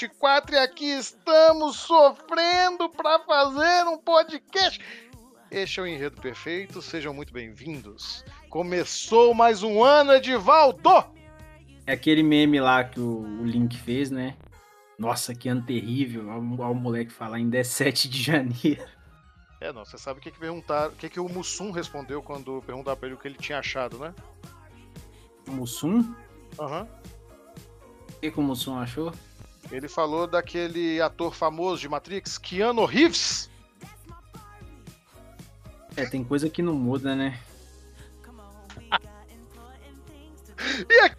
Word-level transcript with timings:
2024, 0.00 0.54
e 0.54 0.58
aqui 0.58 0.86
estamos 0.86 1.76
sofrendo 1.76 2.88
para 2.88 3.18
fazer 3.20 3.86
um 3.86 3.98
podcast. 3.98 4.80
Este 5.50 5.80
é 5.80 5.82
o 5.82 5.86
Enredo 5.86 6.18
Perfeito, 6.20 6.80
sejam 6.80 7.12
muito 7.12 7.32
bem-vindos. 7.34 8.24
Começou 8.48 9.34
mais 9.34 9.62
um 9.62 9.84
ano, 9.84 10.12
Edivaldo! 10.12 10.88
É 11.86 11.92
aquele 11.92 12.22
meme 12.22 12.60
lá 12.60 12.82
que 12.82 12.98
o, 12.98 13.44
Link 13.44 13.76
fez, 13.76 14.10
né? 14.10 14.36
Nossa, 14.98 15.34
que 15.34 15.48
ano 15.50 15.62
terrível. 15.66 16.28
Olha 16.28 16.40
o- 16.40 16.60
olha 16.60 16.70
o 16.70 16.74
moleque 16.74 17.12
falar 17.12 17.38
é 17.40 17.62
7 17.64 18.08
de 18.08 18.22
janeiro. 18.22 18.84
É, 19.60 19.70
não, 19.70 19.84
você 19.84 19.98
sabe 19.98 20.18
o 20.18 20.22
que, 20.22 20.30
que 20.30 20.38
perguntaram, 20.38 20.92
o 20.92 20.96
que, 20.96 21.10
que 21.10 21.20
o 21.20 21.28
Mussum 21.28 21.70
respondeu 21.72 22.22
quando 22.22 22.62
perguntaram 22.62 22.96
pra 22.96 23.06
ele 23.06 23.16
o 23.16 23.18
que 23.18 23.28
ele 23.28 23.36
tinha 23.36 23.58
achado, 23.58 23.98
né? 23.98 24.14
O 25.46 25.52
Mussum? 25.52 26.14
Aham. 26.58 26.88
O 28.08 28.20
que, 28.20 28.30
que 28.30 28.40
o 28.40 28.42
Mussum 28.42 28.78
achou? 28.78 29.12
Ele 29.70 29.88
falou 29.88 30.26
daquele 30.26 31.00
ator 31.00 31.34
famoso 31.34 31.80
de 31.80 31.88
Matrix, 31.88 32.38
Keanu 32.38 32.84
Reeves. 32.84 33.48
É, 35.96 36.06
tem 36.06 36.24
coisa 36.24 36.50
que 36.50 36.62
não 36.62 36.74
muda, 36.74 37.14
né? 37.14 37.38
E 40.88 41.00
aqui, 41.00 41.16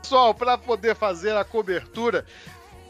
pessoal, 0.00 0.34
para 0.34 0.56
poder 0.56 0.96
fazer 0.96 1.36
a 1.36 1.44
cobertura 1.44 2.24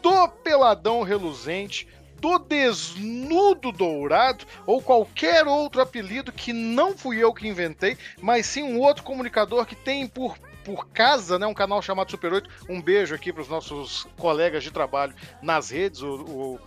do 0.01 0.27
Peladão 0.29 1.03
Reluzente, 1.03 1.85
do 2.21 2.37
Desnudo 2.39 3.71
Dourado 3.71 4.45
ou 4.65 4.81
qualquer 4.81 5.47
outro 5.47 5.81
apelido 5.81 6.31
que 6.31 6.53
não 6.53 6.95
fui 6.95 7.17
eu 7.17 7.33
que 7.33 7.47
inventei, 7.47 7.97
mas 8.21 8.45
sim 8.45 8.63
um 8.63 8.79
outro 8.79 9.03
comunicador 9.03 9.65
que 9.65 9.75
tem 9.75 10.07
por, 10.07 10.37
por 10.63 10.87
casa, 10.87 11.37
né, 11.37 11.45
um 11.45 11.53
canal 11.53 11.81
chamado 11.81 12.11
Super 12.11 12.33
8. 12.33 12.49
Um 12.69 12.81
beijo 12.81 13.13
aqui 13.15 13.31
para 13.31 13.41
os 13.41 13.47
nossos 13.47 14.07
colegas 14.17 14.63
de 14.63 14.71
trabalho 14.71 15.13
nas 15.41 15.69
redes. 15.69 16.01
O, 16.01 16.59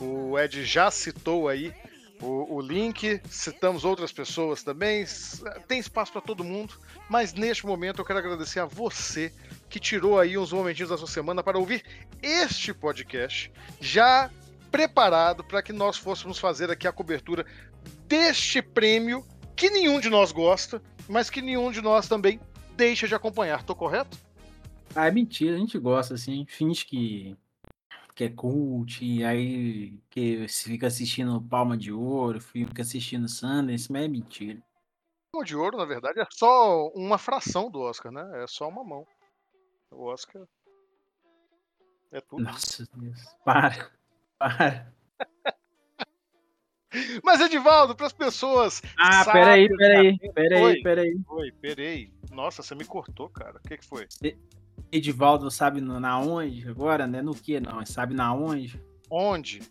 o, 0.00 0.04
o 0.04 0.38
Ed 0.38 0.64
já 0.64 0.90
citou 0.90 1.48
aí 1.48 1.74
o, 2.22 2.56
o 2.56 2.60
link, 2.60 3.20
citamos 3.28 3.84
outras 3.84 4.12
pessoas 4.12 4.62
também. 4.62 5.04
Tem 5.66 5.78
espaço 5.78 6.12
para 6.12 6.20
todo 6.20 6.44
mundo. 6.44 6.74
Mas 7.08 7.34
neste 7.34 7.66
momento 7.66 8.00
eu 8.00 8.04
quero 8.04 8.20
agradecer 8.20 8.60
a 8.60 8.64
você 8.64 9.32
que 9.68 9.80
tirou 9.80 10.18
aí 10.18 10.38
uns 10.38 10.52
momentinhos 10.52 10.90
da 10.90 10.96
sua 10.96 11.08
semana 11.08 11.42
para 11.42 11.58
ouvir 11.58 11.84
este 12.22 12.72
podcast, 12.72 13.52
já 13.80 14.30
preparado 14.70 15.44
para 15.44 15.62
que 15.62 15.72
nós 15.72 15.98
fôssemos 15.98 16.38
fazer 16.38 16.70
aqui 16.70 16.86
a 16.86 16.92
cobertura 16.92 17.44
deste 18.06 18.62
prêmio 18.62 19.26
que 19.56 19.68
nenhum 19.68 20.00
de 20.00 20.08
nós 20.08 20.32
gosta, 20.32 20.80
mas 21.08 21.28
que 21.28 21.42
nenhum 21.42 21.70
de 21.70 21.82
nós 21.82 22.08
também 22.08 22.40
deixa 22.76 23.06
de 23.06 23.14
acompanhar. 23.14 23.62
Tô 23.64 23.74
correto? 23.74 24.16
Ah, 24.94 25.06
é 25.06 25.10
mentira, 25.10 25.56
a 25.56 25.58
gente 25.58 25.78
gosta, 25.78 26.14
assim, 26.14 26.32
a 26.32 26.36
gente 26.36 26.52
finge 26.52 26.84
que, 26.84 27.36
que 28.14 28.24
é 28.24 28.28
cult, 28.28 29.02
e 29.02 29.24
aí 29.24 29.98
que 30.10 30.46
se 30.48 30.64
fica 30.64 30.86
assistindo 30.86 31.40
Palma 31.40 31.76
de 31.76 31.90
Ouro, 31.90 32.40
fica 32.40 32.82
assistindo 32.82 33.28
Sundance, 33.28 33.90
mas 33.90 34.04
é 34.04 34.08
mentira. 34.08 34.62
O 35.34 35.44
de 35.44 35.56
ouro, 35.56 35.78
na 35.78 35.86
verdade, 35.86 36.20
é 36.20 36.26
só 36.30 36.88
uma 36.88 37.16
fração 37.16 37.70
do 37.70 37.80
Oscar, 37.80 38.12
né? 38.12 38.44
É 38.44 38.46
só 38.46 38.68
uma 38.68 38.84
mão. 38.84 39.06
O 39.90 40.04
Oscar 40.04 40.46
é 42.10 42.20
tudo. 42.20 42.42
Nossa 42.42 42.86
Deus, 42.94 43.18
para, 43.42 43.90
para. 44.38 44.92
Mas 47.22 47.40
Edivaldo, 47.40 47.94
para 47.96 48.06
as 48.06 48.12
pessoas. 48.12 48.82
Ah, 48.98 49.24
sábias 49.24 49.44
peraí, 49.46 49.68
peraí, 49.76 50.18
peraí, 50.34 50.62
Oi, 50.62 50.82
peraí. 50.82 51.20
Oi, 51.28 51.52
peraí. 51.52 52.12
Nossa, 52.30 52.62
você 52.62 52.74
me 52.74 52.84
cortou, 52.84 53.28
cara. 53.28 53.58
O 53.64 53.68
que, 53.68 53.76
que 53.78 53.84
foi? 53.86 54.06
Edivaldo 54.90 55.50
sabe 55.50 55.80
na 55.80 56.18
onde 56.20 56.68
agora, 56.68 57.06
né? 57.06 57.22
No 57.22 57.34
que 57.34 57.58
não, 57.60 57.84
sabe 57.86 58.14
na 58.14 58.34
onde? 58.34 58.80
Onde? 59.10 59.62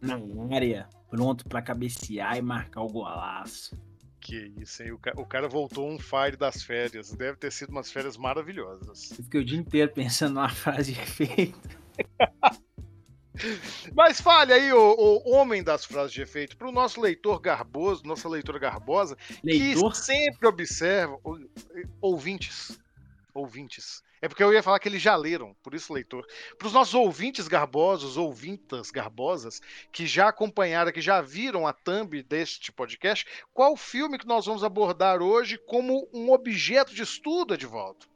Na 0.00 0.18
área, 0.54 0.88
pronto 1.10 1.46
pra 1.48 1.62
cabecear 1.62 2.36
e 2.36 2.42
marcar 2.42 2.82
o 2.82 2.88
golaço. 2.88 3.76
Que 4.20 4.52
isso, 4.58 4.82
hein? 4.82 4.92
O, 4.92 4.98
ca- 4.98 5.12
o 5.16 5.26
cara 5.26 5.48
voltou 5.48 5.86
um 5.88 5.98
fire 5.98 6.36
das 6.36 6.62
férias. 6.62 7.12
Deve 7.12 7.36
ter 7.36 7.52
sido 7.52 7.70
umas 7.70 7.90
férias 7.92 8.16
maravilhosas. 8.16 9.10
Eu 9.18 9.24
fiquei 9.24 9.40
o 9.40 9.44
dia 9.44 9.58
inteiro 9.58 9.92
pensando 9.92 10.34
numa 10.34 10.48
frase 10.48 10.92
de 10.94 11.00
efeito. 11.00 11.58
Mas 13.94 14.20
fale 14.20 14.52
aí, 14.52 14.72
o, 14.72 15.22
o 15.24 15.30
homem 15.32 15.62
das 15.62 15.84
frases 15.84 16.12
de 16.12 16.22
efeito, 16.22 16.56
para 16.56 16.68
o 16.68 16.72
nosso 16.72 17.00
leitor 17.00 17.40
garboso, 17.40 18.04
nossa 18.06 18.28
leitora 18.28 18.58
garbosa, 18.58 19.16
Leitor? 19.42 19.90
que 19.92 19.98
sempre 19.98 20.46
observa. 20.48 21.18
ou- 21.24 21.38
Ouvintes. 22.00 22.78
Ouvintes. 23.32 24.02
É 24.22 24.28
porque 24.28 24.42
eu 24.42 24.52
ia 24.54 24.62
falar 24.62 24.78
que 24.78 24.88
eles 24.88 25.02
já 25.02 25.16
leram, 25.16 25.54
por 25.62 25.74
isso 25.74 25.92
leitor. 25.92 26.24
Para 26.56 26.66
os 26.68 26.72
nossos 26.72 26.94
ouvintes 26.94 27.46
garbosos, 27.48 28.16
ouvintas 28.16 28.90
garbosas, 28.90 29.60
que 29.92 30.06
já 30.06 30.28
acompanharam, 30.28 30.92
que 30.92 31.00
já 31.02 31.20
viram 31.20 31.66
a 31.66 31.72
thumb 31.72 32.22
deste 32.22 32.72
podcast, 32.72 33.26
qual 33.52 33.76
filme 33.76 34.16
que 34.18 34.26
nós 34.26 34.46
vamos 34.46 34.64
abordar 34.64 35.20
hoje 35.20 35.58
como 35.66 36.08
um 36.12 36.32
objeto 36.32 36.94
de 36.94 37.02
estudo, 37.02 37.52
Edvaldo? 37.52 38.06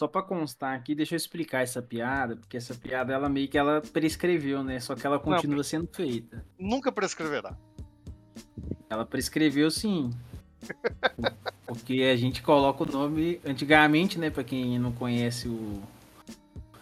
Só 0.00 0.08
pra 0.08 0.22
constar 0.22 0.74
aqui, 0.74 0.94
deixa 0.94 1.14
eu 1.14 1.18
explicar 1.18 1.60
essa 1.62 1.82
piada, 1.82 2.34
porque 2.34 2.56
essa 2.56 2.74
piada 2.74 3.12
ela 3.12 3.28
meio 3.28 3.46
que 3.48 3.58
ela 3.58 3.82
prescreveu, 3.82 4.64
né? 4.64 4.80
Só 4.80 4.94
que 4.94 5.06
ela 5.06 5.18
continua 5.18 5.62
sendo 5.62 5.86
feita. 5.92 6.42
Nunca 6.58 6.90
prescreverá. 6.90 7.54
Ela 8.88 9.04
prescreveu 9.04 9.70
sim. 9.70 10.08
Porque 11.66 12.04
a 12.04 12.16
gente 12.16 12.40
coloca 12.42 12.82
o 12.82 12.90
nome 12.90 13.42
antigamente, 13.44 14.18
né, 14.18 14.30
Pra 14.30 14.42
quem 14.42 14.78
não 14.78 14.90
conhece 14.90 15.48
o- 15.48 15.82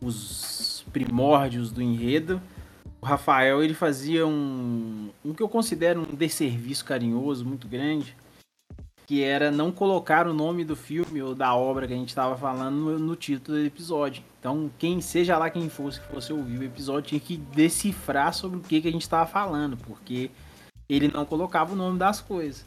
os 0.01 0.87
primórdios 0.93 1.73
do 1.73 1.83
enredo, 1.83 2.41
o 3.01 3.05
Rafael 3.07 3.65
ele 3.65 3.75
fazia 3.75 4.25
um, 4.29 5.11
um 5.25 5.35
que 5.35 5.43
eu 5.43 5.49
considero 5.49 6.03
um 6.03 6.15
desserviço 6.15 6.85
carinhoso 6.85 7.45
muito 7.45 7.67
grande, 7.67 8.15
que 9.09 9.25
era 9.25 9.51
não 9.51 9.73
colocar 9.73 10.27
o 10.27 10.35
nome 10.35 10.67
do 10.67 10.77
filme 10.77 11.23
ou 11.23 11.35
da 11.35 11.55
obra 11.55 11.87
que 11.87 11.95
a 11.95 11.97
gente 11.97 12.11
estava 12.11 12.37
falando 12.37 12.77
no, 12.77 12.99
no 12.99 13.17
título 13.17 13.57
do 13.57 13.65
episódio. 13.65 14.23
Então, 14.39 14.71
quem 14.79 15.01
seja 15.01 15.39
lá 15.39 15.49
quem 15.49 15.71
fosse 15.71 15.99
que 15.99 16.07
fosse 16.09 16.31
ouvir 16.31 16.59
o 16.59 16.65
episódio 16.65 17.09
tinha 17.09 17.21
que 17.21 17.39
decifrar 17.39 18.35
sobre 18.35 18.59
o 18.59 18.61
que, 18.61 18.83
que 18.83 18.87
a 18.87 18.93
gente 18.93 19.01
estava 19.01 19.25
falando, 19.25 19.79
porque 19.79 20.31
ele 20.87 21.09
não 21.09 21.25
colocava 21.25 21.73
o 21.73 21.77
nome 21.77 21.99
das 21.99 22.21
coisas. 22.21 22.67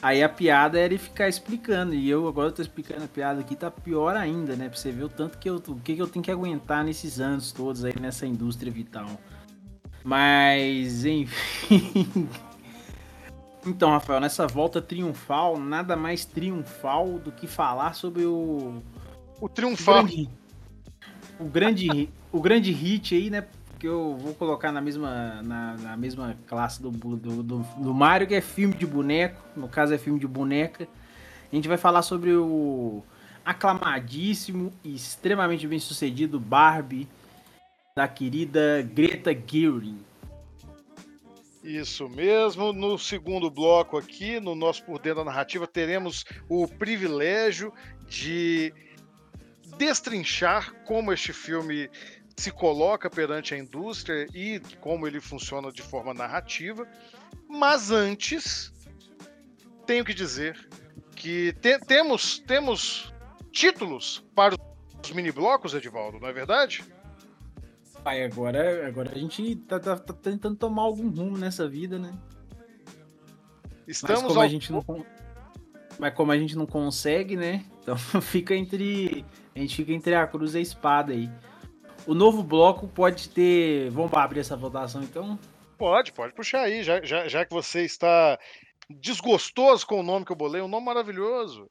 Aí 0.00 0.22
a 0.22 0.28
piada 0.28 0.78
era 0.78 0.86
ele 0.86 0.96
ficar 0.96 1.28
explicando, 1.28 1.94
e 1.94 2.08
eu 2.08 2.26
agora 2.26 2.50
tô 2.50 2.62
explicando 2.62 3.04
a 3.04 3.08
piada 3.08 3.40
aqui, 3.40 3.54
tá 3.54 3.70
pior 3.70 4.16
ainda, 4.16 4.56
né? 4.56 4.70
Pra 4.70 4.78
você 4.78 4.90
ver 4.90 5.04
o 5.04 5.08
tanto 5.10 5.36
que 5.36 5.50
eu, 5.50 5.56
o 5.56 5.80
que, 5.80 5.96
que 5.96 6.00
eu 6.00 6.08
tenho 6.08 6.24
que 6.24 6.30
aguentar 6.30 6.82
nesses 6.82 7.20
anos 7.20 7.52
todos 7.52 7.84
aí 7.84 7.92
nessa 8.00 8.26
indústria 8.26 8.72
vital. 8.72 9.20
Mas, 10.02 11.04
enfim. 11.04 12.26
Então, 13.66 13.90
Rafael, 13.90 14.20
nessa 14.20 14.46
volta 14.46 14.80
triunfal, 14.82 15.58
nada 15.58 15.96
mais 15.96 16.24
triunfal 16.24 17.18
do 17.18 17.32
que 17.32 17.46
falar 17.46 17.94
sobre 17.94 18.24
o. 18.24 18.82
O 19.40 19.48
O 19.48 19.48
triunfal. 19.48 20.04
grande, 20.04 20.30
o 21.38 21.44
grande, 21.44 22.10
o 22.32 22.40
grande 22.40 22.72
hit 22.72 23.14
aí, 23.14 23.30
né? 23.30 23.46
Que 23.78 23.88
eu 23.88 24.16
vou 24.16 24.34
colocar 24.34 24.70
na 24.72 24.80
mesma, 24.80 25.42
na, 25.42 25.76
na 25.76 25.96
mesma 25.96 26.36
classe 26.46 26.80
do, 26.82 26.90
do, 26.90 27.42
do, 27.42 27.58
do 27.58 27.94
Mario, 27.94 28.26
que 28.26 28.34
é 28.34 28.40
filme 28.40 28.74
de 28.74 28.86
boneco. 28.86 29.42
No 29.56 29.68
caso, 29.68 29.94
é 29.94 29.98
filme 29.98 30.18
de 30.20 30.26
boneca. 30.26 30.88
A 31.50 31.54
gente 31.54 31.68
vai 31.68 31.76
falar 31.76 32.02
sobre 32.02 32.34
o 32.34 33.02
aclamadíssimo 33.44 34.72
e 34.82 34.94
extremamente 34.94 35.66
bem 35.66 35.78
sucedido 35.78 36.40
Barbie 36.40 37.08
da 37.96 38.08
querida 38.08 38.82
Greta 38.82 39.32
Gerwig. 39.32 39.96
Isso 41.64 42.10
mesmo. 42.10 42.74
No 42.74 42.98
segundo 42.98 43.50
bloco 43.50 43.96
aqui, 43.96 44.38
no 44.38 44.54
nosso 44.54 44.84
Por 44.84 44.98
Dentro 44.98 45.24
da 45.24 45.30
Narrativa, 45.30 45.66
teremos 45.66 46.26
o 46.46 46.68
privilégio 46.68 47.72
de 48.06 48.72
destrinchar 49.78 50.74
como 50.84 51.10
este 51.10 51.32
filme 51.32 51.88
se 52.36 52.50
coloca 52.50 53.08
perante 53.08 53.54
a 53.54 53.58
indústria 53.58 54.26
e 54.34 54.60
como 54.80 55.06
ele 55.06 55.20
funciona 55.20 55.72
de 55.72 55.80
forma 55.80 56.12
narrativa. 56.12 56.86
Mas 57.48 57.90
antes, 57.90 58.70
tenho 59.86 60.04
que 60.04 60.12
dizer 60.12 60.68
que 61.16 61.54
te 61.54 61.78
temos, 61.78 62.40
temos 62.40 63.14
títulos 63.50 64.22
para 64.34 64.54
os 65.02 65.10
mini 65.12 65.32
blocos, 65.32 65.72
Edivaldo, 65.72 66.20
não 66.20 66.28
é 66.28 66.32
verdade? 66.32 66.84
Pai, 68.04 68.22
agora, 68.22 68.86
agora 68.86 69.10
a 69.14 69.18
gente 69.18 69.56
tá, 69.56 69.80
tá, 69.80 69.96
tá, 69.96 70.12
tentando 70.12 70.56
tomar 70.56 70.82
algum 70.82 71.08
rumo 71.08 71.38
nessa 71.38 71.66
vida, 71.66 71.98
né? 71.98 72.12
Estamos 73.88 74.22
Mas 74.22 74.28
como 74.28 74.40
ao... 74.40 74.44
a 74.44 74.48
gente 74.48 74.70
não 74.70 74.84
mas 75.98 76.12
como 76.12 76.32
a 76.32 76.36
gente 76.36 76.54
não 76.54 76.66
consegue, 76.66 77.34
né? 77.34 77.64
Então 77.80 77.96
fica 78.20 78.54
entre 78.54 79.24
a 79.54 79.58
gente 79.58 79.76
fica 79.76 79.92
entre 79.92 80.14
a 80.14 80.26
cruz 80.26 80.54
e 80.54 80.58
a 80.58 80.60
espada 80.60 81.14
aí. 81.14 81.30
O 82.06 82.12
novo 82.12 82.42
bloco 82.42 82.86
pode 82.86 83.30
ter. 83.30 83.88
Vamos 83.90 84.12
abrir 84.12 84.40
essa 84.40 84.56
votação 84.56 85.02
então? 85.02 85.38
Pode, 85.78 86.12
pode 86.12 86.34
puxar 86.34 86.60
aí, 86.60 86.82
já, 86.82 87.02
já, 87.02 87.26
já 87.26 87.44
que 87.44 87.52
você 87.54 87.82
está 87.82 88.38
desgostoso 88.90 89.86
com 89.86 90.00
o 90.00 90.02
nome 90.02 90.26
que 90.26 90.32
eu 90.32 90.36
bolei, 90.36 90.60
um 90.60 90.68
nome 90.68 90.84
maravilhoso. 90.84 91.70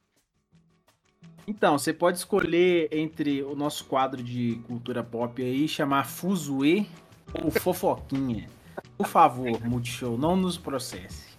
Então, 1.46 1.78
você 1.78 1.92
pode 1.92 2.18
escolher 2.18 2.88
entre 2.90 3.42
o 3.42 3.54
nosso 3.54 3.84
quadro 3.84 4.22
de 4.22 4.60
cultura 4.66 5.04
pop 5.04 5.42
aí, 5.42 5.68
chamar 5.68 6.04
Fuzue 6.04 6.88
ou 7.34 7.50
Fofoquinha. 7.50 8.48
Por 8.96 9.06
favor, 9.06 9.60
Multishow, 9.64 10.16
não 10.16 10.36
nos 10.36 10.56
processe. 10.56 11.34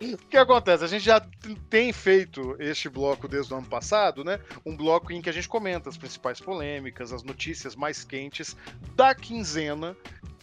O 0.00 0.16
que 0.16 0.36
acontece? 0.36 0.84
A 0.84 0.86
gente 0.86 1.04
já 1.04 1.20
tem 1.68 1.92
feito 1.92 2.54
este 2.60 2.88
bloco 2.88 3.26
desde 3.26 3.52
o 3.52 3.56
ano 3.56 3.66
passado, 3.66 4.22
né? 4.22 4.38
Um 4.64 4.76
bloco 4.76 5.12
em 5.12 5.20
que 5.20 5.28
a 5.28 5.32
gente 5.32 5.48
comenta 5.48 5.88
as 5.88 5.96
principais 5.96 6.40
polêmicas, 6.40 7.12
as 7.12 7.24
notícias 7.24 7.74
mais 7.74 8.04
quentes 8.04 8.56
da 8.94 9.12
quinzena 9.12 9.96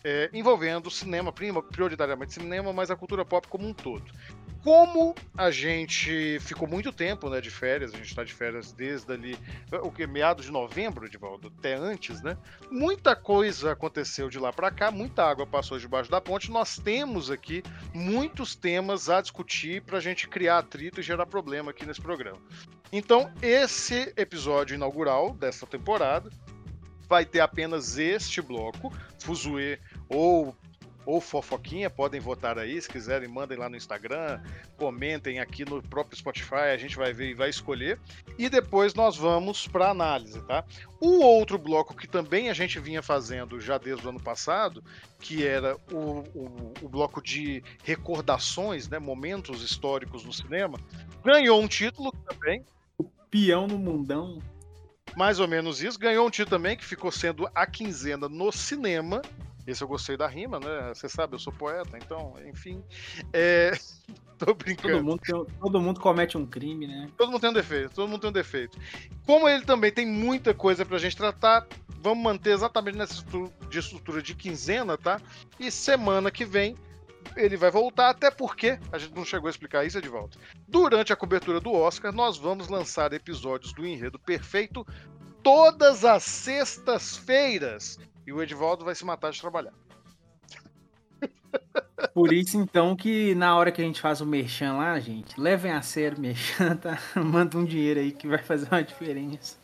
é, 0.05 0.29
envolvendo 0.31 0.91
cinema, 0.91 1.33
prioritariamente 1.33 2.33
cinema, 2.33 2.71
mas 2.71 2.91
a 2.91 2.95
cultura 2.95 3.25
pop 3.25 3.47
como 3.47 3.67
um 3.67 3.73
todo 3.73 4.05
como 4.65 5.13
a 5.37 5.51
gente 5.51 6.39
ficou 6.39 6.67
muito 6.67 6.91
tempo 6.91 7.29
né, 7.29 7.39
de 7.39 7.51
férias, 7.51 7.93
a 7.93 7.97
gente 7.97 8.07
está 8.07 8.23
de 8.23 8.33
férias 8.33 8.71
desde 8.71 9.13
ali, 9.13 9.37
o 9.83 9.91
que, 9.91 10.07
meados 10.07 10.45
de 10.45 10.51
novembro, 10.51 11.07
Divaldo, 11.07 11.53
até 11.55 11.75
antes, 11.75 12.23
né? 12.23 12.35
Muita 12.71 13.15
coisa 13.15 13.73
aconteceu 13.73 14.27
de 14.27 14.39
lá 14.39 14.51
para 14.51 14.71
cá, 14.71 14.89
muita 14.89 15.23
água 15.23 15.45
passou 15.45 15.77
debaixo 15.77 16.09
da 16.09 16.19
ponte. 16.19 16.49
Nós 16.49 16.79
temos 16.79 17.29
aqui 17.29 17.61
muitos 17.93 18.55
temas 18.55 19.07
a 19.07 19.21
discutir 19.21 19.83
para 19.83 19.99
a 19.99 20.01
gente 20.01 20.27
criar 20.27 20.57
atrito 20.57 20.99
e 20.99 21.03
gerar 21.03 21.27
problema 21.27 21.69
aqui 21.69 21.85
nesse 21.85 22.01
programa. 22.01 22.39
Então, 22.91 23.31
esse 23.43 24.11
episódio 24.17 24.73
inaugural 24.73 25.35
dessa 25.35 25.67
temporada 25.67 26.31
vai 27.07 27.25
ter 27.25 27.39
apenas 27.39 27.97
este 27.97 28.41
bloco, 28.41 28.93
Fuzue 29.19 29.79
ou 30.09 30.55
ou 31.05 31.21
fofoquinha, 31.21 31.89
podem 31.89 32.19
votar 32.19 32.57
aí, 32.57 32.81
se 32.81 32.89
quiserem, 32.89 33.29
mandem 33.29 33.57
lá 33.57 33.69
no 33.69 33.77
Instagram, 33.77 34.41
comentem 34.75 35.39
aqui 35.39 35.63
no 35.63 35.81
próprio 35.81 36.17
Spotify, 36.17 36.71
a 36.73 36.77
gente 36.77 36.95
vai 36.95 37.13
ver 37.13 37.29
e 37.29 37.33
vai 37.33 37.49
escolher. 37.49 37.99
E 38.37 38.49
depois 38.49 38.93
nós 38.95 39.15
vamos 39.15 39.67
para 39.67 39.89
análise, 39.89 40.41
tá? 40.41 40.63
O 40.99 41.19
outro 41.19 41.57
bloco 41.57 41.95
que 41.95 42.07
também 42.07 42.49
a 42.49 42.53
gente 42.53 42.79
vinha 42.79 43.03
fazendo 43.03 43.59
já 43.59 43.77
desde 43.77 44.05
o 44.05 44.09
ano 44.09 44.19
passado, 44.19 44.83
que 45.19 45.45
era 45.45 45.77
o, 45.91 46.23
o, 46.33 46.73
o 46.81 46.89
bloco 46.89 47.21
de 47.21 47.63
recordações, 47.83 48.89
né, 48.89 48.97
momentos 48.97 49.61
históricos 49.61 50.25
no 50.25 50.33
cinema, 50.33 50.79
ganhou 51.23 51.61
um 51.61 51.67
título 51.67 52.11
também. 52.27 52.65
O 52.97 53.03
peão 53.29 53.67
no 53.67 53.77
mundão. 53.77 54.41
Mais 55.15 55.39
ou 55.39 55.47
menos 55.47 55.81
isso. 55.81 55.99
Ganhou 55.99 56.27
um 56.27 56.29
título 56.29 56.57
também 56.57 56.77
que 56.77 56.85
ficou 56.85 57.11
sendo 57.11 57.49
a 57.53 57.65
quinzena 57.65 58.29
no 58.29 58.51
cinema 58.51 59.21
esse 59.67 59.83
eu 59.83 59.87
gostei 59.87 60.15
da 60.15 60.27
rima, 60.27 60.59
né? 60.59 60.93
Você 60.93 61.09
sabe, 61.09 61.33
eu 61.33 61.39
sou 61.39 61.51
poeta, 61.51 61.97
então, 61.97 62.35
enfim. 62.45 62.83
É... 63.33 63.71
Tô 64.37 64.53
brincando. 64.53 64.95
Todo 64.97 65.03
mundo, 65.03 65.21
tem, 65.21 65.45
todo 65.61 65.81
mundo 65.81 65.99
comete 66.01 66.37
um 66.37 66.45
crime, 66.45 66.87
né? 66.87 67.09
Todo 67.17 67.31
mundo 67.31 67.39
tem 67.39 67.49
um 67.49 67.53
defeito, 67.53 67.95
todo 67.95 68.09
mundo 68.09 68.19
tem 68.19 68.29
um 68.29 68.33
defeito. 68.33 68.77
Como 69.25 69.47
ele 69.47 69.63
também 69.63 69.93
tem 69.93 70.05
muita 70.05 70.53
coisa 70.53 70.85
pra 70.85 70.97
gente 70.97 71.15
tratar, 71.15 71.65
vamos 72.01 72.21
manter 72.21 72.51
exatamente 72.51 72.97
nessa 72.97 73.13
estrutura 73.13 73.69
de, 73.69 73.79
estrutura 73.79 74.21
de 74.21 74.35
quinzena, 74.35 74.97
tá? 74.97 75.21
E 75.57 75.71
semana 75.71 76.29
que 76.29 76.43
vem 76.43 76.75
ele 77.35 77.57
vai 77.57 77.71
voltar, 77.71 78.09
até 78.09 78.31
porque 78.31 78.79
a 78.91 78.97
gente 78.97 79.15
não 79.15 79.25
chegou 79.25 79.47
a 79.47 79.49
explicar 79.49 79.85
isso 79.85 79.99
volta. 80.09 80.37
Durante 80.67 81.11
a 81.11 81.15
cobertura 81.15 81.59
do 81.59 81.73
Oscar, 81.73 82.13
nós 82.13 82.37
vamos 82.37 82.67
lançar 82.67 83.11
episódios 83.13 83.73
do 83.73 83.85
Enredo 83.85 84.19
Perfeito 84.19 84.85
todas 85.43 86.03
as 86.03 86.23
sextas-feiras. 86.23 87.99
E 88.25 88.33
o 88.33 88.41
Edvaldo 88.41 88.83
vai 88.83 88.95
se 88.95 89.05
matar 89.05 89.31
de 89.31 89.39
trabalhar. 89.39 89.73
Por 92.13 92.33
isso, 92.33 92.57
então, 92.57 92.95
que 92.95 93.35
na 93.35 93.55
hora 93.57 93.71
que 93.71 93.81
a 93.81 93.85
gente 93.85 94.01
faz 94.01 94.21
o 94.21 94.25
merchan 94.25 94.73
lá, 94.73 94.99
gente, 94.99 95.39
levem 95.39 95.71
a 95.71 95.81
sério 95.81 96.17
o 96.17 96.21
merchan, 96.21 96.75
tá? 96.77 96.97
Manda 97.15 97.57
um 97.57 97.65
dinheiro 97.65 97.99
aí 97.99 98.11
que 98.11 98.27
vai 98.27 98.41
fazer 98.41 98.67
uma 98.71 98.83
diferença. 98.83 99.57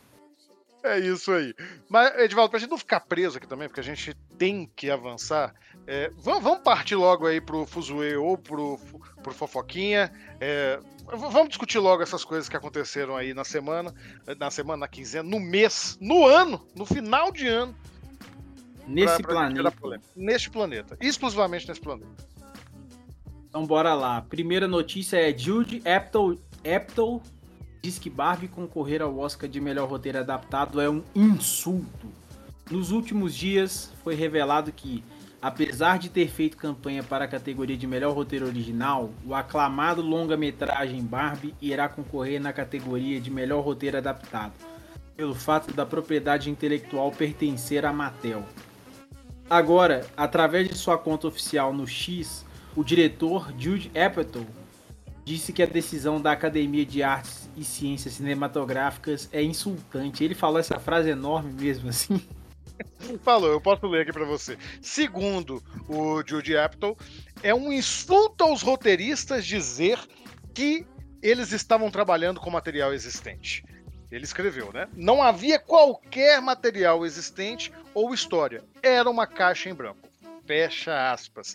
É 0.84 0.98
isso 0.98 1.30
aí. 1.30 1.54
Mas, 1.88 2.18
Edvaldo, 2.18 2.50
pra 2.50 2.58
gente 2.58 2.70
não 2.70 2.78
ficar 2.78 3.00
preso 3.00 3.38
aqui 3.38 3.46
também, 3.46 3.68
porque 3.68 3.80
a 3.80 3.84
gente 3.84 4.14
tem 4.36 4.68
que 4.74 4.90
avançar, 4.90 5.54
é, 5.86 6.10
vamos, 6.18 6.42
vamos, 6.42 6.62
partir 6.62 6.96
logo 6.96 7.26
aí 7.26 7.40
pro 7.40 7.66
Fuzue 7.66 8.16
ou 8.16 8.36
pro, 8.36 8.78
pro 9.22 9.32
Fofoquinha. 9.32 10.12
É, 10.40 10.80
vamos 11.06 11.48
discutir 11.48 11.78
logo 11.78 12.02
essas 12.02 12.24
coisas 12.24 12.48
que 12.48 12.56
aconteceram 12.56 13.16
aí 13.16 13.32
na 13.34 13.44
semana, 13.44 13.94
na 14.38 14.50
semana, 14.50 14.78
na 14.78 14.88
quinzena, 14.88 15.28
no 15.28 15.40
mês, 15.40 15.96
no 16.00 16.26
ano, 16.26 16.66
no 16.74 16.84
final 16.84 17.32
de 17.32 17.46
ano. 17.46 17.74
Nesse 18.86 19.22
pra, 19.22 19.50
pra 19.50 19.70
planeta. 19.70 20.04
Neste 20.16 20.50
planeta. 20.50 20.96
Exclusivamente 21.00 21.68
nesse 21.68 21.80
planeta. 21.80 22.10
Então 23.48 23.66
bora 23.66 23.94
lá. 23.94 24.22
Primeira 24.22 24.66
notícia 24.66 25.16
é 25.16 25.36
Jude 25.36 25.82
Apatow 25.86 27.22
diz 27.82 27.98
que 27.98 28.08
Barbie 28.08 28.46
concorrer 28.46 29.02
ao 29.02 29.18
Oscar 29.18 29.50
de 29.50 29.60
melhor 29.60 29.88
roteiro 29.88 30.18
adaptado 30.18 30.80
é 30.80 30.88
um 30.88 31.02
insulto. 31.14 32.06
Nos 32.70 32.92
últimos 32.92 33.34
dias 33.34 33.92
foi 34.04 34.14
revelado 34.14 34.70
que, 34.70 35.02
apesar 35.42 35.98
de 35.98 36.08
ter 36.08 36.28
feito 36.28 36.56
campanha 36.56 37.02
para 37.02 37.24
a 37.24 37.28
categoria 37.28 37.76
de 37.76 37.86
melhor 37.86 38.14
roteiro 38.14 38.46
original, 38.46 39.10
o 39.26 39.34
aclamado 39.34 40.00
longa-metragem 40.00 41.02
Barbie 41.02 41.56
irá 41.60 41.88
concorrer 41.88 42.40
na 42.40 42.52
categoria 42.52 43.20
de 43.20 43.32
melhor 43.32 43.64
roteiro 43.64 43.98
adaptado, 43.98 44.52
pelo 45.16 45.34
fato 45.34 45.74
da 45.74 45.84
propriedade 45.84 46.48
intelectual 46.48 47.10
pertencer 47.10 47.84
à 47.84 47.92
Mattel. 47.92 48.44
Agora, 49.50 50.06
através 50.16 50.68
de 50.68 50.76
sua 50.76 50.96
conta 50.96 51.26
oficial 51.26 51.74
no 51.74 51.86
X, 51.86 52.46
o 52.76 52.84
diretor 52.84 53.52
Jude 53.58 53.90
Apatow 53.98 54.46
disse 55.24 55.52
que 55.52 55.62
a 55.62 55.66
decisão 55.66 56.20
da 56.20 56.32
Academia 56.32 56.84
de 56.84 57.02
Artes 57.02 57.48
e 57.56 57.64
Ciências 57.64 58.14
Cinematográficas 58.14 59.28
é 59.32 59.42
insultante. 59.42 60.24
Ele 60.24 60.34
falou 60.34 60.58
essa 60.58 60.78
frase 60.78 61.10
enorme 61.10 61.52
mesmo 61.52 61.88
assim. 61.90 62.20
Falou, 63.22 63.50
eu 63.50 63.60
posso 63.60 63.86
ler 63.86 64.02
aqui 64.02 64.12
para 64.12 64.24
você. 64.24 64.58
Segundo 64.80 65.62
o 65.88 66.22
Jude 66.26 66.56
Apatow, 66.56 66.96
é 67.42 67.54
um 67.54 67.72
insulto 67.72 68.44
aos 68.44 68.62
roteiristas 68.62 69.46
dizer 69.46 69.98
que 70.54 70.84
eles 71.22 71.52
estavam 71.52 71.90
trabalhando 71.90 72.40
com 72.40 72.50
material 72.50 72.92
existente. 72.92 73.64
Ele 74.10 74.24
escreveu, 74.24 74.72
né? 74.72 74.88
Não 74.94 75.22
havia 75.22 75.58
qualquer 75.58 76.40
material 76.42 77.06
existente 77.06 77.72
ou 77.94 78.12
história. 78.12 78.62
Era 78.82 79.08
uma 79.08 79.26
caixa 79.26 79.70
em 79.70 79.74
branco. 79.74 80.08
Fecha 80.46 81.12
aspas. 81.12 81.54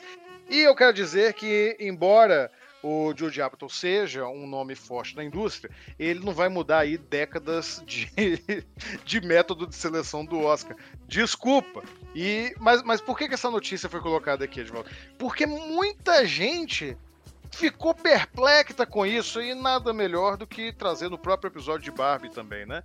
E 0.50 0.62
eu 0.62 0.76
quero 0.76 0.94
dizer 0.94 1.34
que, 1.34 1.76
embora 1.80 2.50
o 2.82 3.14
Jude 3.16 3.42
Apatow 3.42 3.70
seja 3.70 4.28
um 4.28 4.48
nome 4.48 4.76
forte 4.76 5.16
na 5.16 5.24
indústria, 5.24 5.74
ele 5.98 6.20
não 6.20 6.34
vai 6.34 6.50
mudar 6.50 6.80
aí 6.80 6.98
décadas 6.98 7.84
de, 7.86 8.10
de 9.04 9.22
método 9.22 9.68
de 9.68 9.76
seleção 9.76 10.26
do 10.26 10.40
Oscar. 10.40 10.76
Desculpa. 11.08 11.84
E, 12.16 12.54
mas, 12.60 12.84
mas 12.84 13.02
por 13.02 13.18
que, 13.18 13.28
que 13.28 13.34
essa 13.34 13.50
notícia 13.50 13.90
foi 13.90 14.02
colocada 14.02 14.46
aqui, 14.46 14.62
Edvaldo? 14.62 14.90
Porque 15.18 15.46
muita 15.46 16.26
gente 16.26 16.98
ficou 17.52 17.94
perplexa 17.94 18.86
com 18.86 19.06
isso 19.06 19.42
e 19.42 19.56
nada 19.56 19.94
melhor 19.94 20.38
do 20.38 20.46
que 20.46 20.72
trazer 20.74 21.10
no 21.10 21.18
próprio 21.18 21.50
episódio 21.50 21.84
de 21.84 21.92
Barbie 21.92 22.30
também, 22.30 22.66
né? 22.66 22.84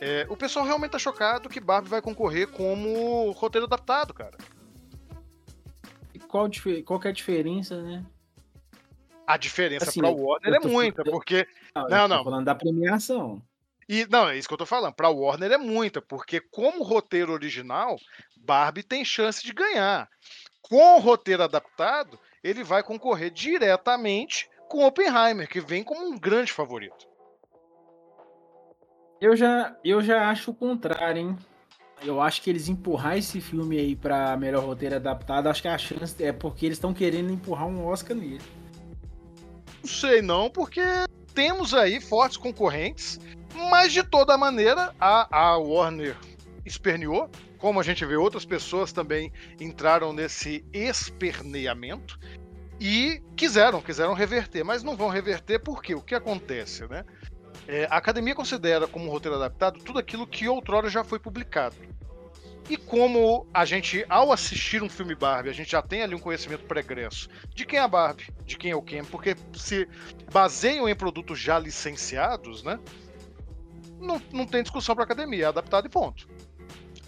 É, 0.00 0.26
o 0.28 0.36
pessoal 0.36 0.64
realmente 0.64 0.92
tá 0.92 0.98
chocado 0.98 1.48
que 1.48 1.60
Barbie 1.60 1.88
vai 1.88 2.02
concorrer 2.02 2.48
como 2.48 3.30
roteiro 3.32 3.66
adaptado, 3.66 4.12
cara. 4.12 4.36
E 6.14 6.18
qual, 6.18 6.48
qual 6.84 7.00
é 7.04 7.08
a 7.08 7.12
diferença, 7.12 7.80
né? 7.82 8.04
A 9.32 9.38
diferença 9.38 9.88
assim, 9.88 10.00
pra 10.00 10.10
Warner 10.10 10.54
é 10.62 10.68
muita, 10.68 11.02
porque. 11.04 11.48
Não, 11.74 11.88
não. 11.88 12.08
não. 12.08 12.24
falando 12.24 12.44
da 12.44 12.54
premiação. 12.54 13.42
E 13.88 14.06
não, 14.10 14.28
é 14.28 14.36
isso 14.36 14.46
que 14.46 14.52
eu 14.52 14.58
tô 14.58 14.66
falando. 14.66 14.92
Pra 14.92 15.08
Warner 15.08 15.52
é 15.52 15.56
muita, 15.56 16.02
porque 16.02 16.38
como 16.38 16.84
roteiro 16.84 17.32
original, 17.32 17.96
Barbie 18.36 18.82
tem 18.82 19.02
chance 19.06 19.42
de 19.42 19.54
ganhar. 19.54 20.06
Com 20.60 20.96
o 20.96 20.98
roteiro 20.98 21.42
adaptado, 21.42 22.20
ele 22.44 22.62
vai 22.62 22.82
concorrer 22.82 23.30
diretamente 23.30 24.50
com 24.68 24.84
Oppenheimer, 24.84 25.48
que 25.48 25.62
vem 25.62 25.82
como 25.82 26.06
um 26.06 26.18
grande 26.18 26.52
favorito. 26.52 27.08
Eu 29.18 29.34
já, 29.34 29.74
eu 29.82 30.02
já 30.02 30.28
acho 30.28 30.50
o 30.50 30.54
contrário, 30.54 31.22
hein? 31.22 31.38
Eu 32.04 32.20
acho 32.20 32.42
que 32.42 32.50
eles 32.50 32.68
empurrar 32.68 33.16
esse 33.16 33.40
filme 33.40 33.78
aí 33.78 33.96
pra 33.96 34.36
melhor 34.36 34.62
roteiro 34.62 34.96
adaptado, 34.96 35.46
acho 35.46 35.62
que 35.62 35.68
a 35.68 35.78
chance 35.78 36.22
é 36.22 36.32
porque 36.32 36.66
eles 36.66 36.76
estão 36.76 36.92
querendo 36.92 37.32
empurrar 37.32 37.66
um 37.66 37.86
Oscar 37.86 38.14
nele. 38.14 38.61
Não 39.82 39.88
sei 39.88 40.22
não, 40.22 40.48
porque 40.48 40.80
temos 41.34 41.74
aí 41.74 42.00
fortes 42.00 42.36
concorrentes, 42.36 43.18
mas 43.70 43.92
de 43.92 44.02
toda 44.02 44.38
maneira 44.38 44.94
a, 45.00 45.36
a 45.36 45.56
Warner 45.58 46.16
esperneou, 46.64 47.28
como 47.58 47.80
a 47.80 47.82
gente 47.82 48.04
vê 48.04 48.16
outras 48.16 48.44
pessoas 48.44 48.92
também 48.92 49.32
entraram 49.60 50.12
nesse 50.12 50.64
esperneamento 50.72 52.18
e 52.80 53.22
quiseram, 53.36 53.80
quiseram 53.80 54.14
reverter, 54.14 54.64
mas 54.64 54.82
não 54.82 54.96
vão 54.96 55.08
reverter 55.08 55.58
porque 55.60 55.94
o 55.94 56.02
que 56.02 56.14
acontece, 56.14 56.86
né? 56.88 57.04
É, 57.68 57.84
a 57.84 57.96
academia 57.96 58.34
considera 58.34 58.88
como 58.88 59.10
roteiro 59.10 59.36
adaptado 59.36 59.78
tudo 59.80 59.98
aquilo 59.98 60.26
que 60.26 60.48
outrora 60.48 60.88
já 60.88 61.04
foi 61.04 61.18
publicado. 61.18 61.76
E 62.68 62.76
como 62.76 63.46
a 63.52 63.64
gente, 63.64 64.04
ao 64.08 64.30
assistir 64.30 64.82
um 64.82 64.88
filme 64.88 65.14
Barbie, 65.14 65.50
a 65.50 65.52
gente 65.52 65.72
já 65.72 65.82
tem 65.82 66.02
ali 66.02 66.14
um 66.14 66.18
conhecimento 66.18 66.64
pregresso 66.64 67.28
de 67.54 67.66
quem 67.66 67.78
é 67.78 67.82
a 67.82 67.88
Barbie, 67.88 68.28
de 68.44 68.56
quem 68.56 68.70
é 68.70 68.76
o 68.76 68.82
Ken, 68.82 69.04
porque 69.04 69.36
se 69.54 69.88
baseiam 70.32 70.88
em 70.88 70.94
produtos 70.94 71.38
já 71.38 71.58
licenciados, 71.58 72.62
né? 72.62 72.78
Não, 73.98 74.20
não 74.32 74.46
tem 74.46 74.62
discussão 74.62 74.94
para 74.94 75.04
academia, 75.04 75.44
é 75.44 75.48
adaptado 75.48 75.86
e 75.86 75.90
ponto. 75.90 76.28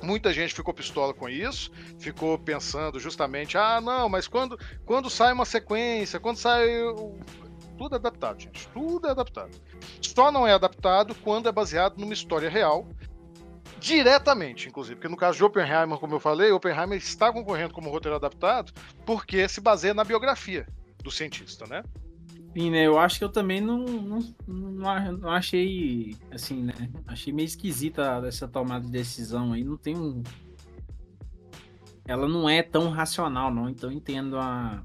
Muita 0.03 0.33
gente 0.33 0.55
ficou 0.55 0.75
pistola 0.75 1.15
com 1.15 1.29
isso, 1.29 1.71
ficou 1.99 2.39
pensando 2.39 3.01
justamente, 3.01 3.57
ah, 3.57 3.81
não, 3.81 4.09
mas 4.09 4.29
quando, 4.29 4.59
quando 4.85 5.09
sai 5.09 5.33
uma 5.33 5.45
sequência, 5.45 6.21
quando 6.21 6.37
sai. 6.37 6.69
Tudo 7.79 7.95
é 7.95 7.99
adaptado, 7.99 8.41
gente. 8.41 8.69
Tudo 8.69 9.09
é 9.09 9.11
adaptado. 9.11 9.51
Só 10.01 10.31
não 10.31 10.47
é 10.47 10.53
adaptado 10.53 11.15
quando 11.17 11.49
é 11.49 11.53
baseado 11.53 11.99
numa 11.99 12.13
história 12.13 12.49
real 12.49 12.87
diretamente, 13.85 14.69
inclusive. 14.69 14.97
Porque 14.97 15.09
no 15.09 15.17
caso 15.17 15.37
de 15.37 15.45
Oppenheimer, 15.45 15.99
como 15.99 16.15
eu 16.15 16.21
falei, 16.21 16.51
Oppenheimer 16.51 16.97
está 16.97 17.31
concorrendo 17.31 17.75
como 17.75 17.91
roteiro 17.91 18.17
adaptado 18.17 18.73
porque 19.05 19.47
se 19.47 19.61
baseia 19.61 19.93
na 19.93 20.03
biografia 20.03 20.67
do 21.03 21.11
cientista, 21.11 21.67
né? 21.67 21.83
Sim, 22.57 22.71
né? 22.71 22.87
Eu 22.87 22.99
acho 22.99 23.19
que 23.19 23.25
eu 23.25 23.29
também 23.29 23.61
não, 23.61 23.85
não, 23.85 24.79
não, 25.19 25.31
achei, 25.31 26.17
assim, 26.31 26.63
né? 26.63 26.73
Achei 27.07 27.33
meio 27.33 27.45
esquisita 27.45 28.23
essa 28.27 28.49
tomada 28.49 28.87
de 28.87 28.91
decisão 28.91 29.53
aí. 29.53 29.63
Não 29.63 29.77
tem 29.77 29.95
um... 29.97 30.23
Ela 32.07 32.27
não 32.27 32.49
é 32.49 32.63
tão 32.63 32.89
racional, 32.89 33.53
não. 33.53 33.69
Então 33.69 33.91
eu 33.91 33.97
entendo 33.97 34.39
a, 34.39 34.83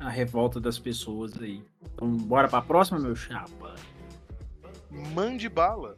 a 0.00 0.08
revolta 0.08 0.58
das 0.58 0.80
pessoas 0.80 1.40
aí. 1.40 1.62
Então 1.94 2.10
bora 2.16 2.48
pra 2.48 2.60
próxima, 2.60 2.98
meu 2.98 3.14
chapa. 3.14 3.76
Mande 5.14 5.48
bala. 5.48 5.96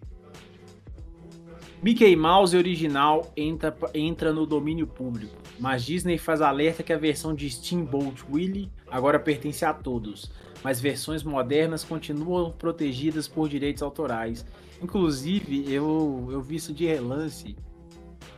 Mickey 1.85 2.17
Mouse 2.17 2.57
original 2.57 3.31
entra, 3.37 3.77
entra 3.93 4.33
no 4.33 4.47
domínio 4.47 4.87
público, 4.87 5.37
mas 5.61 5.85
Disney 5.85 6.17
faz 6.17 6.41
alerta 6.41 6.83
que 6.83 6.95
a 6.95 6.97
versão 6.97 7.35
de 7.35 7.51
Steamboat 7.51 8.25
Willie 8.33 8.71
agora 8.91 9.19
pertence 9.21 9.67
a 9.67 9.75
todos, 9.75 10.31
mas 10.63 10.81
versões 10.81 11.23
modernas 11.23 11.85
continuam 11.85 12.51
protegidas 12.53 13.29
por 13.29 13.51
direitos 13.51 13.83
autorais. 13.83 14.47
Inclusive, 14.83 15.71
eu, 15.71 16.27
eu 16.31 16.41
vi 16.41 16.57
isso 16.57 16.73
de 16.73 16.87
relance. 16.87 17.55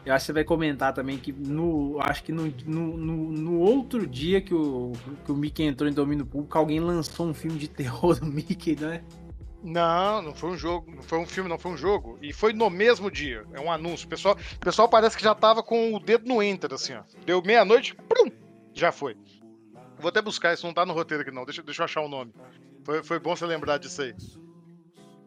Eu 0.05 0.13
acho 0.13 0.25
que 0.25 0.27
você 0.27 0.33
vai 0.33 0.43
comentar 0.43 0.93
também 0.93 1.17
que 1.17 1.31
no. 1.33 2.01
Acho 2.01 2.25
que 2.25 2.33
no, 2.33 2.53
no, 2.67 2.97
no, 2.97 3.31
no 3.31 3.61
outro 3.61 4.09
dia 4.09 4.41
que 4.41 4.55
o, 4.55 4.91
que 5.25 5.31
o 5.31 5.37
Mickey 5.37 5.63
entrou 5.63 5.89
em 5.89 5.95
domínio 5.95 6.27
público, 6.27 6.59
alguém 6.59 6.81
lançou 6.81 7.27
um 7.27 7.35
filme 7.35 7.61
de 7.61 7.69
terror 7.69 8.19
do 8.19 8.27
Mickey, 8.27 8.75
né? 8.75 9.05
Não, 9.63 10.23
não 10.23 10.35
foi 10.35 10.51
um 10.51 10.57
jogo, 10.57 10.91
não 10.95 11.03
foi 11.03 11.19
um 11.19 11.27
filme, 11.27 11.49
não 11.49 11.59
foi 11.59 11.73
um 11.73 11.77
jogo. 11.77 12.19
E 12.23 12.33
foi 12.33 12.53
no 12.53 12.71
mesmo 12.71 13.11
dia. 13.11 13.45
É 13.53 13.61
um 13.61 13.71
anúncio. 13.71 14.07
O 14.07 14.11
pessoal, 14.11 14.37
o 14.37 14.59
pessoal 14.61 14.89
parece 14.89 15.17
que 15.17 15.23
já 15.23 15.35
tava 15.35 15.63
com 15.63 15.95
o 15.95 16.01
dedo 16.01 16.27
no 16.27 16.43
enter, 16.43 16.73
assim, 16.73 16.95
ó. 16.95 17.03
Deu 17.25 17.43
meia-noite, 17.43 17.97
já 18.73 18.93
foi. 18.93 19.17
Vou 19.99 20.09
até 20.09 20.21
buscar, 20.21 20.53
isso 20.53 20.67
não 20.67 20.75
tá 20.75 20.85
no 20.85 20.93
roteiro 20.93 21.23
aqui, 21.23 21.31
não. 21.31 21.45
Deixa, 21.45 21.63
deixa 21.63 21.83
eu 21.83 21.85
achar 21.85 22.03
o 22.03 22.09
nome. 22.09 22.33
Foi, 22.85 23.03
foi 23.03 23.19
bom 23.19 23.35
você 23.35 23.47
lembrar 23.47 23.79
disso 23.79 24.03
aí. 24.03 24.15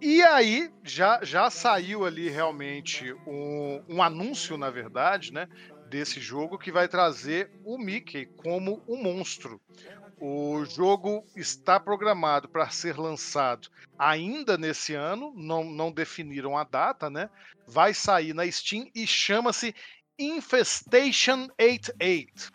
E 0.01 0.21
aí, 0.21 0.71
já, 0.83 1.19
já 1.23 1.49
saiu 1.49 2.05
ali 2.05 2.29
realmente 2.29 3.13
um, 3.27 3.83
um 3.89 4.01
anúncio, 4.01 4.57
na 4.57 4.69
verdade, 4.69 5.33
né? 5.33 5.47
Desse 5.89 6.21
jogo 6.21 6.57
que 6.57 6.71
vai 6.71 6.87
trazer 6.87 7.51
o 7.65 7.77
Mickey 7.77 8.27
como 8.37 8.81
um 8.87 8.95
monstro. 8.95 9.59
O 10.21 10.65
jogo 10.65 11.25
está 11.35 11.79
programado 11.79 12.49
para 12.49 12.69
ser 12.69 12.97
lançado 12.97 13.69
ainda 13.97 14.57
nesse 14.57 14.93
ano, 14.93 15.33
não, 15.35 15.63
não 15.63 15.91
definiram 15.91 16.57
a 16.57 16.63
data, 16.63 17.09
né? 17.09 17.29
Vai 17.65 17.93
sair 17.93 18.33
na 18.33 18.49
Steam 18.51 18.89
e 18.93 19.07
chama-se 19.07 19.73
Infestation 20.17 21.47
88. 21.59 22.51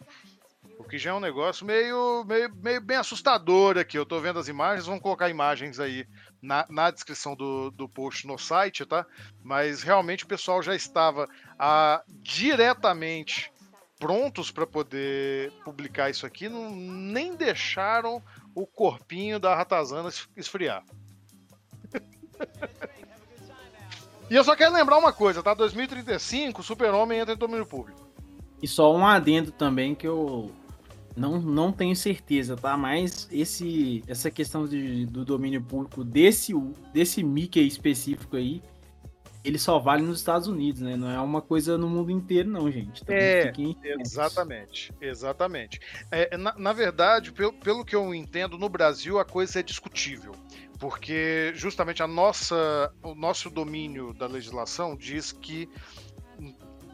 O 0.78 0.84
que 0.84 0.98
já 0.98 1.10
é 1.10 1.14
um 1.14 1.20
negócio 1.20 1.64
meio, 1.64 2.24
meio, 2.26 2.54
meio 2.56 2.80
bem 2.82 2.98
assustador 2.98 3.78
aqui. 3.78 3.96
Eu 3.96 4.02
estou 4.02 4.20
vendo 4.20 4.38
as 4.38 4.48
imagens, 4.48 4.86
vamos 4.86 5.00
colocar 5.00 5.30
imagens 5.30 5.80
aí 5.80 6.06
na, 6.42 6.66
na 6.68 6.90
descrição 6.90 7.34
do, 7.34 7.70
do 7.70 7.88
post 7.88 8.26
no 8.26 8.36
site, 8.36 8.84
tá? 8.84 9.06
Mas 9.42 9.82
realmente 9.82 10.24
o 10.24 10.28
pessoal 10.28 10.62
já 10.62 10.74
estava 10.74 11.26
ah, 11.58 12.02
diretamente 12.08 13.50
prontos 14.04 14.50
para 14.50 14.66
poder 14.66 15.50
publicar 15.64 16.10
isso 16.10 16.26
aqui, 16.26 16.46
não, 16.46 16.76
nem 16.76 17.34
deixaram 17.34 18.22
o 18.54 18.66
corpinho 18.66 19.40
da 19.40 19.54
ratazana 19.54 20.10
esfriar. 20.36 20.84
e 24.28 24.34
eu 24.34 24.44
só 24.44 24.54
quero 24.54 24.74
lembrar 24.74 24.98
uma 24.98 25.10
coisa, 25.10 25.42
tá? 25.42 25.54
2035, 25.54 26.62
Super-Homem 26.62 27.20
entra 27.20 27.32
em 27.32 27.38
domínio 27.38 27.64
público. 27.64 27.98
E 28.62 28.68
só 28.68 28.94
um 28.94 29.06
adendo 29.06 29.50
também 29.50 29.94
que 29.94 30.06
eu 30.06 30.52
não, 31.16 31.40
não 31.40 31.72
tenho 31.72 31.96
certeza, 31.96 32.56
tá? 32.56 32.76
Mas 32.76 33.26
esse, 33.32 34.04
essa 34.06 34.30
questão 34.30 34.68
de, 34.68 35.06
do 35.06 35.24
domínio 35.24 35.62
público 35.62 36.04
desse, 36.04 36.52
desse 36.92 37.22
Mickey 37.22 37.66
específico 37.66 38.36
aí, 38.36 38.60
ele 39.44 39.58
só 39.58 39.78
vale 39.78 40.02
nos 40.02 40.18
Estados 40.18 40.48
Unidos, 40.48 40.80
né? 40.80 40.96
Não 40.96 41.10
é 41.10 41.20
uma 41.20 41.42
coisa 41.42 41.76
no 41.76 41.86
mundo 41.88 42.10
inteiro, 42.10 42.48
não, 42.48 42.70
gente. 42.70 43.04
Também 43.04 43.76
é, 43.84 44.00
exatamente, 44.00 44.90
exatamente. 44.98 45.80
É, 46.10 46.34
na, 46.36 46.54
na, 46.58 46.72
verdade, 46.72 47.30
pelo, 47.30 47.52
pelo 47.52 47.84
que 47.84 47.94
eu 47.94 48.14
entendo, 48.14 48.56
no 48.56 48.70
Brasil 48.70 49.18
a 49.18 49.24
coisa 49.24 49.60
é 49.60 49.62
discutível, 49.62 50.34
porque 50.78 51.52
justamente 51.54 52.02
a 52.02 52.06
nossa, 52.06 52.90
o 53.02 53.14
nosso 53.14 53.50
domínio 53.50 54.14
da 54.14 54.26
legislação 54.26 54.96
diz 54.96 55.30
que 55.30 55.68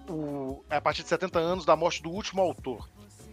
o, 0.09 0.64
é 0.69 0.76
a 0.76 0.80
partir 0.80 1.04
de 1.04 1.09
70 1.09 1.38
anos 1.38 1.64
da 1.64 1.76
morte 1.76 2.02
do 2.02 2.11
último 2.11 2.42
autor. 2.42 2.90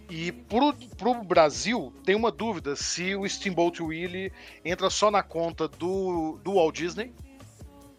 E 0.09 0.31
pro, 0.31 0.74
pro 0.95 1.24
Brasil, 1.24 1.91
tem 2.05 2.15
uma 2.15 2.31
dúvida 2.31 2.75
se 2.75 3.15
o 3.15 3.27
Steamboat 3.27 3.81
Willie 3.81 4.31
entra 4.63 4.89
só 4.91 5.09
na 5.09 5.24
conta 5.24 5.67
do, 5.67 6.39
do 6.43 6.53
Walt 6.53 6.75
Disney 6.75 7.13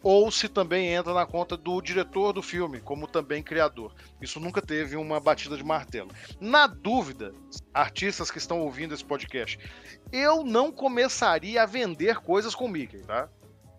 ou 0.02 0.30
se 0.30 0.48
também 0.48 0.92
entra 0.94 1.12
na 1.12 1.26
conta 1.26 1.56
do 1.56 1.80
diretor 1.80 2.32
do 2.32 2.42
filme, 2.42 2.80
como 2.80 3.06
também 3.06 3.42
criador. 3.42 3.94
Isso 4.20 4.38
nunca 4.38 4.62
teve 4.62 4.96
uma 4.96 5.18
batida 5.18 5.56
de 5.56 5.64
martelo. 5.64 6.10
Na 6.40 6.66
dúvida, 6.66 7.34
artistas 7.74 8.30
que 8.30 8.38
estão 8.38 8.60
ouvindo 8.60 8.94
esse 8.94 9.04
podcast, 9.04 9.58
eu 10.12 10.44
não 10.44 10.70
começaria 10.70 11.62
a 11.62 11.66
vender 11.66 12.18
coisas 12.18 12.54
com 12.54 12.68
Mickey, 12.68 12.98
tá? 12.98 13.28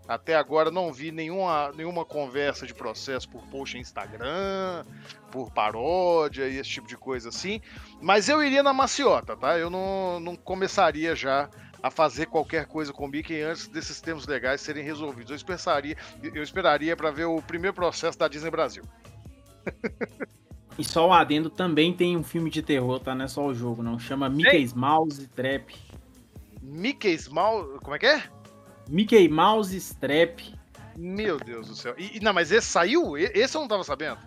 Até 0.10 0.36
agora 0.36 0.72
não 0.72 0.92
vi 0.92 1.12
nenhuma, 1.12 1.72
nenhuma 1.76 2.04
conversa 2.04 2.66
de 2.66 2.74
processo 2.74 3.30
por 3.30 3.46
post 3.46 3.78
em 3.78 3.82
Instagram, 3.82 4.84
por 5.32 5.52
paródia 5.52 6.48
e 6.48 6.58
esse 6.58 6.72
tipo 6.72 6.88
de 6.88 6.98
coisa 6.98 7.30
assim. 7.30 7.62
Mas 8.02 8.28
eu 8.28 8.44
iria 8.44 8.64
na 8.64 8.74
maciota, 8.74 9.38
tá? 9.38 9.56
Eu 9.60 9.70
não, 9.70 10.20
não 10.20 10.36
começaria 10.36 11.16
já 11.16 11.48
a 11.82 11.90
fazer 11.90 12.26
qualquer 12.26 12.66
coisa 12.66 12.92
com 12.92 13.06
o 13.06 13.08
Mickey 13.08 13.42
antes 13.42 13.68
desses 13.68 14.02
termos 14.02 14.28
legais 14.28 14.62
serem 14.62 14.84
resolvidos. 14.84 15.32
Eu 15.32 15.36
esperaria, 15.36 15.98
eu 16.22 16.44
esperaria 16.44 16.96
para 16.96 17.12
ver 17.12 17.26
o 17.26 17.42
primeiro 17.42 17.74
processo 17.74 18.18
da 18.18 18.28
Disney 18.28 18.52
Brasil. 18.52 18.84
E 20.78 20.84
só 20.84 21.10
o 21.10 21.14
adendo 21.14 21.50
também 21.50 21.94
tem 21.94 22.16
um 22.16 22.24
filme 22.24 22.50
de 22.50 22.62
terror, 22.62 23.00
tá? 23.00 23.14
Não 23.14 23.26
é 23.26 23.28
só 23.28 23.46
o 23.46 23.54
jogo, 23.54 23.84
não. 23.84 24.00
Chama 24.00 24.30
Mickey's 24.30 24.74
Mouse 24.74 25.28
Trap. 25.28 25.76
Mickey's 26.62 27.28
Mouse. 27.28 27.80
Como 27.80 27.96
é 27.96 28.00
que 28.00 28.06
é? 28.06 28.24
Mickey 28.88 29.28
Mouse 29.28 29.76
Strap. 29.76 30.40
Meu 30.98 31.38
Deus 31.38 31.68
do 31.68 31.76
céu. 31.76 31.96
E, 31.98 32.20
não, 32.22 32.34
mas 32.34 32.52
esse 32.52 32.68
saiu? 32.68 33.18
Esse 33.18 33.56
eu 33.58 33.62
não 33.62 33.68
tava 33.68 33.84
sabendo. 33.84 34.20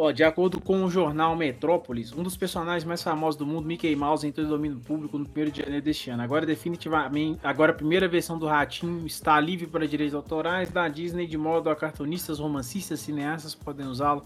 Ó, 0.00 0.12
de 0.12 0.22
acordo 0.22 0.60
com 0.60 0.84
o 0.84 0.90
jornal 0.90 1.34
Metrópolis, 1.34 2.12
um 2.12 2.22
dos 2.22 2.36
personagens 2.36 2.84
mais 2.84 3.02
famosos 3.02 3.36
do 3.36 3.44
mundo, 3.44 3.66
Mickey 3.66 3.96
Mouse, 3.96 4.24
entrou 4.24 4.46
em 4.46 4.48
domínio 4.48 4.78
público 4.78 5.18
no 5.18 5.24
1 5.24 5.50
de 5.50 5.60
janeiro 5.60 5.84
deste 5.84 6.08
ano. 6.08 6.22
Agora, 6.22 6.46
definitivamente, 6.46 7.40
agora 7.42 7.72
a 7.72 7.74
primeira 7.74 8.06
versão 8.06 8.38
do 8.38 8.46
Ratinho 8.46 9.04
está 9.04 9.40
livre 9.40 9.66
para 9.66 9.88
direitos 9.88 10.14
autorais 10.14 10.70
da 10.70 10.86
Disney, 10.86 11.26
de 11.26 11.36
modo 11.36 11.68
a 11.68 11.74
cartunistas, 11.74 12.38
romancistas, 12.38 13.00
cineastas 13.00 13.56
podem 13.56 13.88
usá-lo 13.88 14.22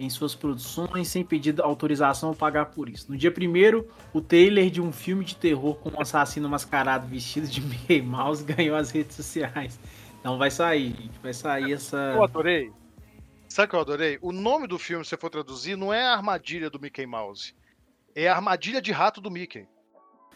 em 0.00 0.10
suas 0.10 0.34
produções 0.34 1.06
sem 1.06 1.24
pedir 1.24 1.60
autorização 1.60 2.30
ou 2.30 2.34
pagar 2.34 2.66
por 2.66 2.88
isso. 2.88 3.08
No 3.08 3.16
dia 3.16 3.32
1 3.32 3.84
o 4.12 4.20
trailer 4.20 4.68
de 4.68 4.80
um 4.80 4.90
filme 4.90 5.24
de 5.24 5.36
terror 5.36 5.76
com 5.76 5.90
um 5.90 6.00
assassino 6.00 6.48
mascarado 6.48 7.06
vestido 7.06 7.46
de 7.46 7.60
Mickey 7.62 8.02
Mouse 8.02 8.42
ganhou 8.42 8.76
as 8.76 8.90
redes 8.90 9.14
sociais. 9.14 9.78
Então 10.18 10.36
vai 10.38 10.50
sair, 10.50 10.88
gente. 10.88 11.18
Vai 11.22 11.32
sair 11.32 11.74
essa. 11.74 12.14
Eu 12.16 12.24
adorei. 12.24 12.72
Sabe 13.54 13.66
o 13.66 13.70
que 13.70 13.76
eu 13.76 13.80
adorei? 13.82 14.18
O 14.20 14.32
nome 14.32 14.66
do 14.66 14.80
filme, 14.80 15.04
se 15.04 15.10
você 15.10 15.16
for 15.16 15.30
traduzir, 15.30 15.76
não 15.76 15.94
é 15.94 16.04
a 16.04 16.12
armadilha 16.12 16.68
do 16.68 16.80
Mickey 16.80 17.06
Mouse. 17.06 17.54
É 18.12 18.26
a 18.26 18.34
armadilha 18.34 18.82
de 18.82 18.90
rato 18.90 19.20
do 19.20 19.30
Mickey. 19.30 19.68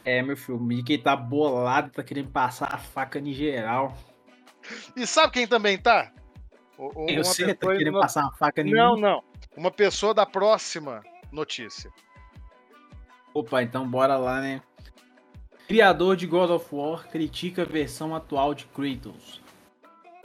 É, 0.04 0.22
meu 0.22 0.37
filho, 0.37 0.56
o 0.56 0.60
Mickey 0.60 0.98
tá 0.98 1.16
bolado, 1.16 1.90
tá 1.90 2.04
querendo 2.04 2.30
passar 2.30 2.72
a 2.72 2.78
faca 2.78 3.18
em 3.18 3.32
geral. 3.32 3.92
E 4.94 5.04
sabe 5.04 5.32
quem 5.32 5.48
também 5.48 5.76
tá? 5.76 6.12
O, 6.78 7.10
eu 7.10 7.25
sei, 7.25 7.52
tá 7.54 7.66
querendo 7.72 7.96
uma... 7.96 8.02
passar 8.02 8.25
a 8.25 8.30
faca 8.30 8.60
em 8.62 8.70
Não, 8.70 8.94
mim. 8.94 9.00
não. 9.00 9.25
Uma 9.56 9.72
pessoa 9.72 10.14
da 10.14 10.25
próxima 10.25 11.02
notícia. 11.32 11.90
Opa, 13.34 13.64
então 13.64 13.84
bora 13.90 14.16
lá, 14.16 14.40
né? 14.40 14.62
Criador 15.66 16.14
de 16.14 16.25
God 16.25 16.50
of 16.50 16.72
War 16.72 17.08
critica 17.08 17.62
a 17.62 17.64
versão 17.64 18.14
atual 18.14 18.54
de 18.54 18.64
Kratos. 18.66 19.42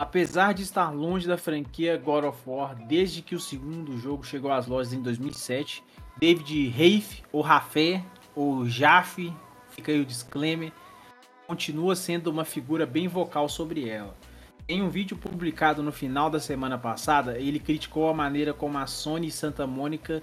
Apesar 0.03 0.53
de 0.53 0.63
estar 0.63 0.89
longe 0.89 1.25
da 1.25 1.38
franquia 1.38 1.95
God 1.95 2.25
of 2.25 2.38
War 2.45 2.75
desde 2.75 3.22
que 3.22 3.36
o 3.36 3.39
segundo 3.39 3.98
jogo 3.98 4.22
chegou 4.22 4.51
às 4.51 4.67
lojas 4.67 4.91
em 4.91 5.01
2007, 5.01 5.81
David 6.17 6.67
Rafe, 6.72 7.24
ou 7.31 7.41
Rafé, 7.41 8.03
ou 8.36 8.67
Jaffe, 8.67 9.33
fica 9.69 9.93
aí 9.93 10.01
o 10.01 10.05
disclaimer, 10.05 10.74
continua 11.48 11.95
sendo 11.95 12.27
uma 12.27 12.43
figura 12.43 12.86
bem 12.86 13.07
vocal 13.07 13.48
sobre 13.48 13.88
ela. 13.88 14.13
Em 14.67 14.81
um 14.81 14.89
vídeo 14.89 15.15
publicado 15.15 15.81
no 15.81 15.93
final 15.93 16.29
da 16.29 16.38
semana 16.41 16.77
passada, 16.77 17.39
ele 17.39 17.57
criticou 17.57 18.10
a 18.10 18.13
maneira 18.13 18.53
como 18.53 18.77
a 18.77 18.86
Sony 18.86 19.31
Santa 19.31 19.65
Mônica 19.65 20.22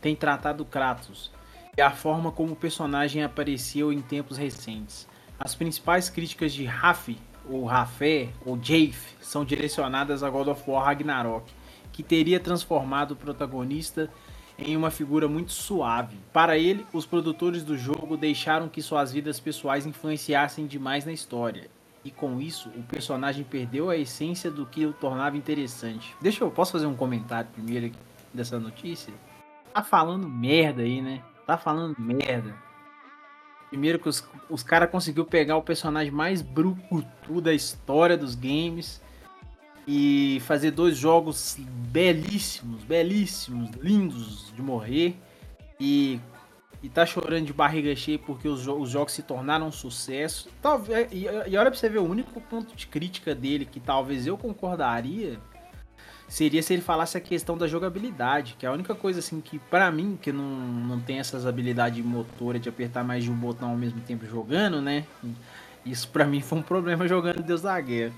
tem 0.00 0.16
tratado 0.16 0.64
Kratos 0.64 1.30
e 1.76 1.82
a 1.82 1.90
forma 1.90 2.32
como 2.32 2.54
o 2.54 2.56
personagem 2.56 3.22
apareceu 3.22 3.92
em 3.92 4.00
tempos 4.00 4.38
recentes. 4.38 5.06
As 5.38 5.54
principais 5.54 6.08
críticas 6.08 6.54
de 6.54 6.64
Rafe 6.64 7.18
ou 7.48 7.64
Rafé, 7.64 8.28
ou 8.44 8.56
Jafe, 8.56 9.16
são 9.20 9.44
direcionadas 9.44 10.22
a 10.22 10.30
God 10.30 10.48
of 10.48 10.62
War 10.68 10.84
Ragnarok, 10.84 11.52
que 11.92 12.02
teria 12.02 12.38
transformado 12.38 13.12
o 13.12 13.16
protagonista 13.16 14.10
em 14.58 14.76
uma 14.76 14.90
figura 14.90 15.28
muito 15.28 15.52
suave. 15.52 16.16
Para 16.32 16.58
ele, 16.58 16.84
os 16.92 17.06
produtores 17.06 17.62
do 17.62 17.78
jogo 17.78 18.16
deixaram 18.16 18.68
que 18.68 18.82
suas 18.82 19.12
vidas 19.12 19.38
pessoais 19.38 19.86
influenciassem 19.86 20.66
demais 20.66 21.04
na 21.04 21.12
história. 21.12 21.70
E 22.04 22.10
com 22.10 22.40
isso, 22.40 22.68
o 22.70 22.82
personagem 22.82 23.44
perdeu 23.44 23.90
a 23.90 23.96
essência 23.96 24.50
do 24.50 24.66
que 24.66 24.86
o 24.86 24.92
tornava 24.92 25.36
interessante. 25.36 26.14
Deixa 26.20 26.42
eu, 26.42 26.50
posso 26.50 26.72
fazer 26.72 26.86
um 26.86 26.96
comentário 26.96 27.50
primeiro 27.52 27.92
dessa 28.32 28.58
notícia? 28.58 29.12
Tá 29.72 29.82
falando 29.82 30.28
merda 30.28 30.82
aí, 30.82 31.00
né? 31.00 31.22
Tá 31.46 31.56
falando 31.56 31.96
merda. 31.98 32.54
Primeiro 33.68 33.98
que 33.98 34.08
os, 34.08 34.24
os 34.48 34.62
caras 34.62 34.90
conseguiu 34.90 35.24
pegar 35.24 35.56
o 35.56 35.62
personagem 35.62 36.10
mais 36.10 36.40
brucutu 36.40 37.40
da 37.40 37.52
história 37.52 38.16
dos 38.16 38.34
games 38.34 39.00
e 39.86 40.40
fazer 40.46 40.70
dois 40.70 40.96
jogos 40.96 41.56
belíssimos, 41.90 42.82
belíssimos, 42.84 43.70
lindos 43.76 44.52
de 44.54 44.62
morrer 44.62 45.16
e, 45.80 46.20
e 46.82 46.88
tá 46.88 47.06
chorando 47.06 47.46
de 47.46 47.52
barriga 47.52 47.94
cheia 47.94 48.18
porque 48.18 48.48
os, 48.48 48.66
os 48.66 48.90
jogos 48.90 49.12
se 49.12 49.22
tornaram 49.22 49.68
um 49.68 49.72
sucesso. 49.72 50.48
Talvez, 50.60 51.08
e, 51.12 51.24
e 51.24 51.56
olha 51.56 51.70
pra 51.70 51.74
você 51.74 51.88
ver, 51.88 51.98
o 51.98 52.04
único 52.04 52.40
ponto 52.40 52.74
de 52.74 52.86
crítica 52.86 53.34
dele 53.34 53.64
que 53.64 53.80
talvez 53.80 54.26
eu 54.26 54.36
concordaria 54.36 55.38
seria 56.28 56.62
se 56.62 56.74
ele 56.74 56.82
falasse 56.82 57.16
a 57.16 57.20
questão 57.20 57.56
da 57.56 57.66
jogabilidade, 57.66 58.54
que 58.58 58.66
é 58.66 58.68
a 58.68 58.72
única 58.72 58.94
coisa 58.94 59.18
assim 59.20 59.40
que 59.40 59.58
para 59.58 59.90
mim 59.90 60.18
que 60.20 60.30
não, 60.30 60.44
não 60.44 61.00
tem 61.00 61.18
essas 61.18 61.46
habilidades 61.46 62.04
motoras 62.04 62.60
de 62.60 62.68
apertar 62.68 63.02
mais 63.02 63.24
de 63.24 63.30
um 63.30 63.34
botão 63.34 63.70
ao 63.70 63.76
mesmo 63.76 64.00
tempo 64.02 64.26
jogando, 64.26 64.80
né? 64.82 65.06
Isso 65.84 66.08
para 66.08 66.26
mim 66.26 66.42
foi 66.42 66.58
um 66.58 66.62
problema 66.62 67.08
jogando 67.08 67.42
Deus 67.42 67.62
da 67.62 67.80
Guerra. 67.80 68.12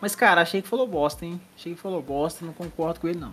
Mas 0.00 0.16
cara, 0.16 0.42
achei 0.42 0.60
que 0.60 0.68
falou 0.68 0.86
bosta, 0.86 1.24
hein? 1.24 1.40
Achei 1.56 1.74
que 1.74 1.80
falou 1.80 2.02
bosta, 2.02 2.44
não 2.44 2.52
concordo 2.52 2.98
com 2.98 3.08
ele 3.08 3.20
não. 3.20 3.32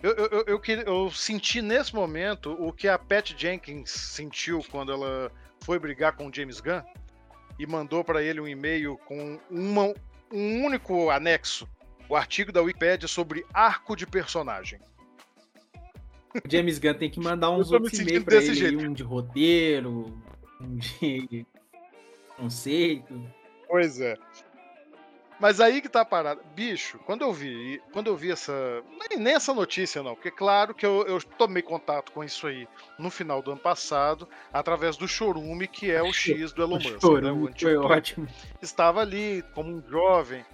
Eu, 0.00 0.12
eu, 0.12 0.44
eu, 0.46 0.62
eu, 0.64 0.82
eu 0.86 1.10
senti 1.10 1.60
nesse 1.60 1.94
momento 1.94 2.52
o 2.52 2.72
que 2.72 2.88
a 2.88 2.98
Pat 2.98 3.34
Jenkins 3.36 3.90
sentiu 3.90 4.64
quando 4.70 4.92
ela 4.92 5.30
foi 5.60 5.78
brigar 5.78 6.12
com 6.12 6.28
o 6.28 6.32
James 6.32 6.60
Gunn 6.60 6.82
e 7.58 7.66
mandou 7.66 8.02
para 8.02 8.22
ele 8.22 8.40
um 8.40 8.48
e-mail 8.48 8.96
com 9.06 9.38
uma, 9.50 9.92
um 10.32 10.64
único 10.64 11.10
anexo 11.10 11.68
o 12.10 12.16
artigo 12.16 12.50
da 12.50 12.60
Wikipedia 12.60 13.06
sobre 13.06 13.46
arco 13.54 13.94
de 13.94 14.04
personagem. 14.04 14.80
O 16.34 16.50
James 16.50 16.78
Gunn 16.78 16.94
tem 16.94 17.08
que 17.08 17.20
mandar 17.20 17.50
uns 17.50 17.70
outros 17.70 17.98
e-mails 17.98 18.24
pra 18.24 18.36
ele, 18.36 18.54
jeito. 18.54 18.84
um 18.84 18.92
de 18.92 19.02
roteiro, 19.02 20.12
um 20.60 20.76
de 20.76 21.46
conceito. 22.36 23.22
Pois 23.68 24.00
é. 24.00 24.16
Mas 25.38 25.60
aí 25.60 25.80
que 25.80 25.88
tá 25.88 26.02
a 26.02 26.04
parada. 26.04 26.42
Bicho, 26.54 26.98
quando 27.06 27.22
eu 27.22 27.32
vi, 27.32 27.80
quando 27.92 28.08
eu 28.08 28.16
vi 28.16 28.30
essa. 28.30 28.82
Nem 29.16 29.34
essa 29.34 29.54
notícia, 29.54 30.02
não, 30.02 30.14
porque 30.14 30.30
claro 30.30 30.74
que 30.74 30.84
eu, 30.84 31.06
eu 31.06 31.22
tomei 31.22 31.62
contato 31.62 32.12
com 32.12 32.22
isso 32.22 32.46
aí 32.46 32.68
no 32.98 33.08
final 33.08 33.40
do 33.40 33.52
ano 33.52 33.60
passado, 33.60 34.28
através 34.52 34.96
do 34.96 35.08
Chorume, 35.08 35.66
que 35.66 35.90
é 35.90 36.02
o 36.02 36.12
X 36.12 36.52
do 36.52 36.62
Elon 36.62 36.78
Musk. 36.78 37.02
Né? 37.22 37.32
O 37.32 37.50
foi 37.58 37.76
ótimo. 37.76 38.28
Estava 38.60 39.00
ali 39.00 39.42
como 39.54 39.70
um 39.70 39.82
jovem, 39.88 40.44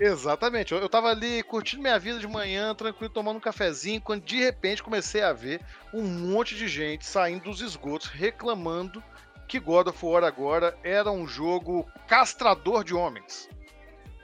Exatamente. 0.00 0.72
Eu, 0.72 0.88
tava 0.88 1.08
ali 1.08 1.42
curtindo 1.42 1.82
minha 1.82 1.98
vida 1.98 2.18
de 2.18 2.26
manhã, 2.26 2.74
tranquilo, 2.74 3.12
tomando 3.12 3.38
um 3.38 3.40
cafezinho, 3.40 4.00
quando 4.00 4.22
de 4.22 4.38
repente 4.38 4.82
comecei 4.82 5.22
a 5.22 5.32
ver 5.32 5.60
um 5.92 6.04
monte 6.04 6.54
de 6.54 6.68
gente 6.68 7.04
saindo 7.04 7.44
dos 7.44 7.60
esgotos 7.60 8.06
reclamando 8.06 9.02
que 9.48 9.58
God 9.58 9.88
of 9.88 10.04
War 10.04 10.22
agora 10.24 10.78
era 10.84 11.10
um 11.10 11.26
jogo 11.26 11.90
castrador 12.06 12.84
de 12.84 12.94
homens. 12.94 13.48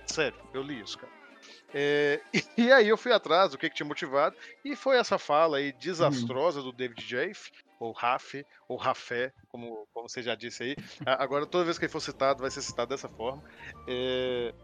Sério, 0.06 0.38
eu 0.52 0.62
li 0.62 0.80
isso, 0.80 0.98
cara. 0.98 1.12
É, 1.72 2.20
e, 2.56 2.70
aí 2.70 2.88
eu 2.88 2.96
fui 2.96 3.10
atrás 3.12 3.50
do 3.50 3.58
que, 3.58 3.68
que 3.68 3.74
tinha 3.74 3.86
motivado, 3.86 4.36
e 4.64 4.76
foi 4.76 4.96
essa 4.96 5.18
fala 5.18 5.56
aí 5.56 5.72
desastrosa 5.72 6.62
do 6.62 6.72
David 6.72 7.04
Jaffe, 7.04 7.50
ou 7.80 7.90
Raf, 7.92 8.44
ou 8.68 8.76
Rafé, 8.76 9.32
como, 9.48 9.88
como 9.92 10.08
você 10.08 10.22
já 10.22 10.34
disse 10.34 10.62
aí. 10.62 10.76
Agora, 11.04 11.46
toda 11.46 11.64
vez 11.64 11.78
que 11.78 11.86
ele 11.86 11.92
for 11.92 12.00
citado, 12.00 12.42
vai 12.42 12.50
ser 12.50 12.62
citado 12.62 12.90
dessa 12.90 13.08
forma. 13.08 13.42
É, 13.88 14.54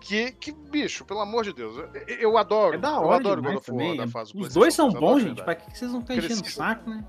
que, 0.00 0.32
que, 0.32 0.52
bicho, 0.52 1.04
pelo 1.04 1.20
amor 1.20 1.44
de 1.44 1.52
Deus, 1.52 1.76
eu, 1.76 2.16
eu 2.16 2.38
adoro. 2.38 2.74
É 2.74 2.78
da 2.78 2.98
hora, 2.98 3.06
eu 3.06 3.12
adoro 3.12 3.42
God 3.42 3.56
of 3.56 3.72
War 3.72 3.96
da 3.96 4.08
fase 4.08 4.32
Os 4.34 4.54
dois 4.54 4.74
são 4.74 4.90
bons, 4.90 5.22
gente. 5.22 5.42
Pra 5.42 5.54
que 5.54 5.76
vocês 5.76 5.92
não 5.92 6.00
estão 6.00 6.16
enchendo 6.16 6.42
o 6.42 6.50
saco, 6.50 6.90
né? 6.90 7.04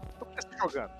jogando. 0.59 0.91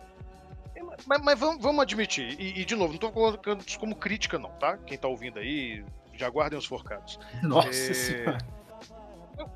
Mas, 1.06 1.22
mas 1.22 1.40
vamos, 1.40 1.62
vamos, 1.62 1.82
admitir, 1.82 2.40
e, 2.40 2.62
e, 2.62 2.66
de 2.66 2.76
novo, 2.76 2.94
não 2.94 3.00
tô 3.00 3.12
colocando 3.12 3.64
isso 3.66 3.80
como 3.80 3.96
crítica, 3.96 4.40
não, 4.40 4.50
tá? 4.52 4.78
Quem 4.78 4.98
tá 4.98 5.08
ouvindo 5.08 5.38
aí, 5.38 5.84
já 6.14 6.30
guardem 6.30 6.58
os 6.58 6.66
forcados. 6.66 7.20
Nossa 7.44 7.70
é... 7.70 7.94
senhora. 7.94 8.38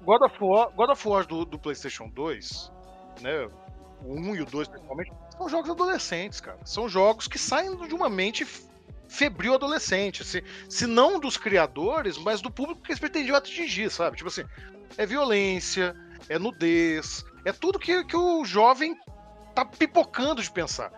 God 0.04 0.22
of 0.22 0.38
War, 0.40 0.70
God 0.72 0.90
of 0.92 1.08
War 1.08 1.26
do, 1.26 1.46
do 1.46 1.58
PlayStation 1.58 2.08
2, 2.10 2.72
né? 3.22 3.50
O 4.04 4.16
1 4.16 4.36
e 4.36 4.42
o 4.42 4.46
2 4.46 4.68
principalmente, 4.68 5.12
são 5.36 5.50
jogos 5.50 5.70
adolescentes, 5.70 6.40
cara. 6.40 6.60
São 6.64 6.88
jogos 6.88 7.28
que 7.28 7.40
saem 7.40 7.76
de 7.88 7.94
uma 7.94 8.10
mente 8.10 8.46
febril 9.12 9.54
adolescente. 9.54 10.24
Se, 10.24 10.44
se 10.70 10.88
não 10.88 11.20
dos 11.20 11.38
criadores, 11.38 12.18
mas 12.18 12.42
do 12.42 12.50
público 12.50 12.82
que 12.82 12.92
eles 12.92 13.00
pretendiam 13.00 13.36
atingir, 13.36 13.92
sabe? 13.92 14.18
Tipo 14.18 14.30
assim, 14.30 14.46
é 14.98 15.06
violência, 15.06 15.96
é 16.30 16.40
nudez, 16.40 17.26
é 17.46 17.52
tudo 17.52 17.78
que, 17.78 18.06
que 18.06 18.16
o 18.16 18.46
jovem 18.46 18.98
tá 19.54 19.66
pipocando 19.66 20.42
de 20.42 20.50
pensar. 20.50 20.92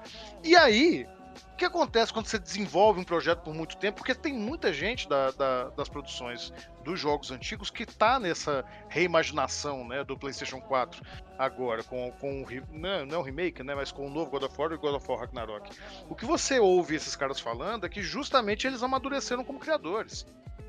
E 0.44 0.56
aí, 0.56 1.08
o 1.54 1.56
que 1.56 1.66
acontece 1.66 2.12
quando 2.12 2.28
você 2.28 2.40
desenvolve 2.40 3.00
um 3.00 3.04
projeto 3.04 3.42
por 3.42 3.54
muito 3.54 3.78
tempo? 3.78 3.98
Porque 3.98 4.14
tem 4.14 4.34
muita 4.34 4.74
gente 4.74 5.08
da, 5.08 5.32
da, 5.32 5.70
das 5.70 5.88
produções 5.88 6.52
dos 6.84 7.00
jogos 7.00 7.32
antigos 7.32 7.70
que 7.70 7.86
tá 7.86 8.20
nessa 8.20 8.66
reimaginação 8.90 9.88
né, 9.88 10.04
do 10.04 10.18
PlayStation 10.18 10.60
4 10.60 11.02
agora, 11.38 11.84
com, 11.84 12.12
com 12.14 12.46
não, 12.72 13.06
não 13.06 13.16
é 13.16 13.20
um 13.20 13.24
remake, 13.24 13.64
né, 13.64 13.76
mas 13.76 13.92
com 13.92 14.08
o 14.08 14.10
novo 14.10 14.32
God 14.32 14.44
of 14.44 14.56
War 14.60 14.72
e 14.72 14.78
God 14.78 14.96
of 14.96 15.10
War 15.10 15.20
Ragnarok. 15.20 15.70
O 16.10 16.16
que 16.16 16.26
você 16.26 16.60
ouve 16.60 16.96
esses 16.96 17.16
caras 17.16 17.40
falando 17.40 17.86
é 17.86 17.90
que 17.90 18.02
justamente 18.02 18.68
eles 18.68 18.84
amadureceram 18.84 19.44
como 19.44 19.60
criadores. 19.60 20.26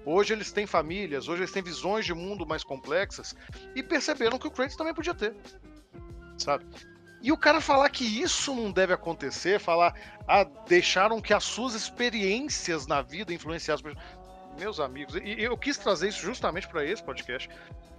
Hoje 0.06 0.34
eles 0.34 0.52
têm 0.52 0.66
famílias, 0.66 1.28
hoje 1.28 1.42
eles 1.42 1.52
têm 1.52 1.62
visões 1.62 2.04
de 2.04 2.12
mundo 2.12 2.46
mais 2.46 2.62
complexas 2.62 3.34
e 3.74 3.82
perceberam 3.82 4.38
que 4.38 4.46
o 4.46 4.50
Kratos 4.50 4.76
também 4.76 4.92
podia 4.92 5.14
ter. 5.14 5.34
Sabe? 6.36 6.64
E 7.24 7.32
o 7.32 7.38
cara 7.38 7.58
falar 7.58 7.88
que 7.88 8.04
isso 8.04 8.54
não 8.54 8.70
deve 8.70 8.92
acontecer, 8.92 9.58
falar, 9.58 9.94
ah, 10.28 10.44
deixaram 10.68 11.22
que 11.22 11.32
as 11.32 11.42
suas 11.42 11.72
experiências 11.72 12.86
na 12.86 13.00
vida 13.00 13.32
influenciassem. 13.32 13.96
meus 14.60 14.78
amigos, 14.78 15.14
e 15.16 15.42
eu 15.42 15.56
quis 15.56 15.78
trazer 15.78 16.10
isso 16.10 16.20
justamente 16.20 16.68
para 16.68 16.84
esse 16.84 17.02
podcast. 17.02 17.48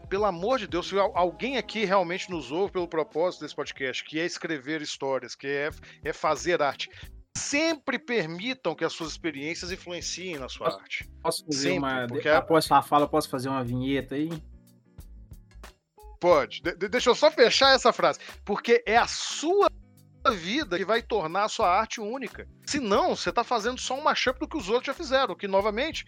Pelo 0.07 0.25
amor 0.25 0.59
de 0.59 0.67
Deus, 0.67 0.89
se 0.89 0.95
alguém 1.15 1.57
aqui 1.57 1.85
realmente 1.85 2.29
nos 2.29 2.51
ouve 2.51 2.73
pelo 2.73 2.87
propósito 2.87 3.41
desse 3.41 3.55
podcast, 3.55 4.03
que 4.03 4.19
é 4.19 4.25
escrever 4.27 4.79
histórias, 4.83 5.33
que 5.33 5.47
é, 5.47 5.71
é 6.03 6.13
fazer 6.13 6.61
arte, 6.61 6.87
sempre 7.35 7.97
permitam 7.97 8.75
que 8.75 8.85
as 8.85 8.93
suas 8.93 9.09
experiências 9.09 9.71
influenciem 9.71 10.37
na 10.37 10.47
sua 10.47 10.67
posso, 10.67 10.79
arte. 10.79 11.09
Posso 11.23 11.45
fazer 11.47 11.57
sempre, 11.57 11.79
uma. 11.79 12.07
porque 12.07 12.29
Após 12.29 12.71
a 12.71 12.83
fala, 12.83 13.07
posso 13.07 13.27
fazer 13.27 13.49
uma 13.49 13.63
vinheta 13.63 14.13
aí? 14.13 14.29
Pode. 16.19 16.61
De 16.61 16.87
deixa 16.89 17.09
eu 17.09 17.15
só 17.15 17.29
fechar 17.29 17.73
essa 17.73 17.91
frase. 17.91 18.19
Porque 18.43 18.83
é 18.85 18.97
a 18.97 19.07
sua 19.07 19.67
vida 20.31 20.77
que 20.77 20.85
vai 20.85 21.01
tornar 21.01 21.45
a 21.45 21.49
sua 21.49 21.69
arte 21.69 22.01
única. 22.01 22.47
Se 22.65 22.79
não, 22.79 23.15
você 23.15 23.29
está 23.29 23.43
fazendo 23.43 23.79
só 23.79 23.97
um 23.97 24.03
mashup 24.03 24.39
do 24.39 24.47
que 24.47 24.57
os 24.57 24.69
outros 24.69 24.87
já 24.87 24.93
fizeram, 24.93 25.35
que, 25.35 25.47
novamente, 25.47 26.05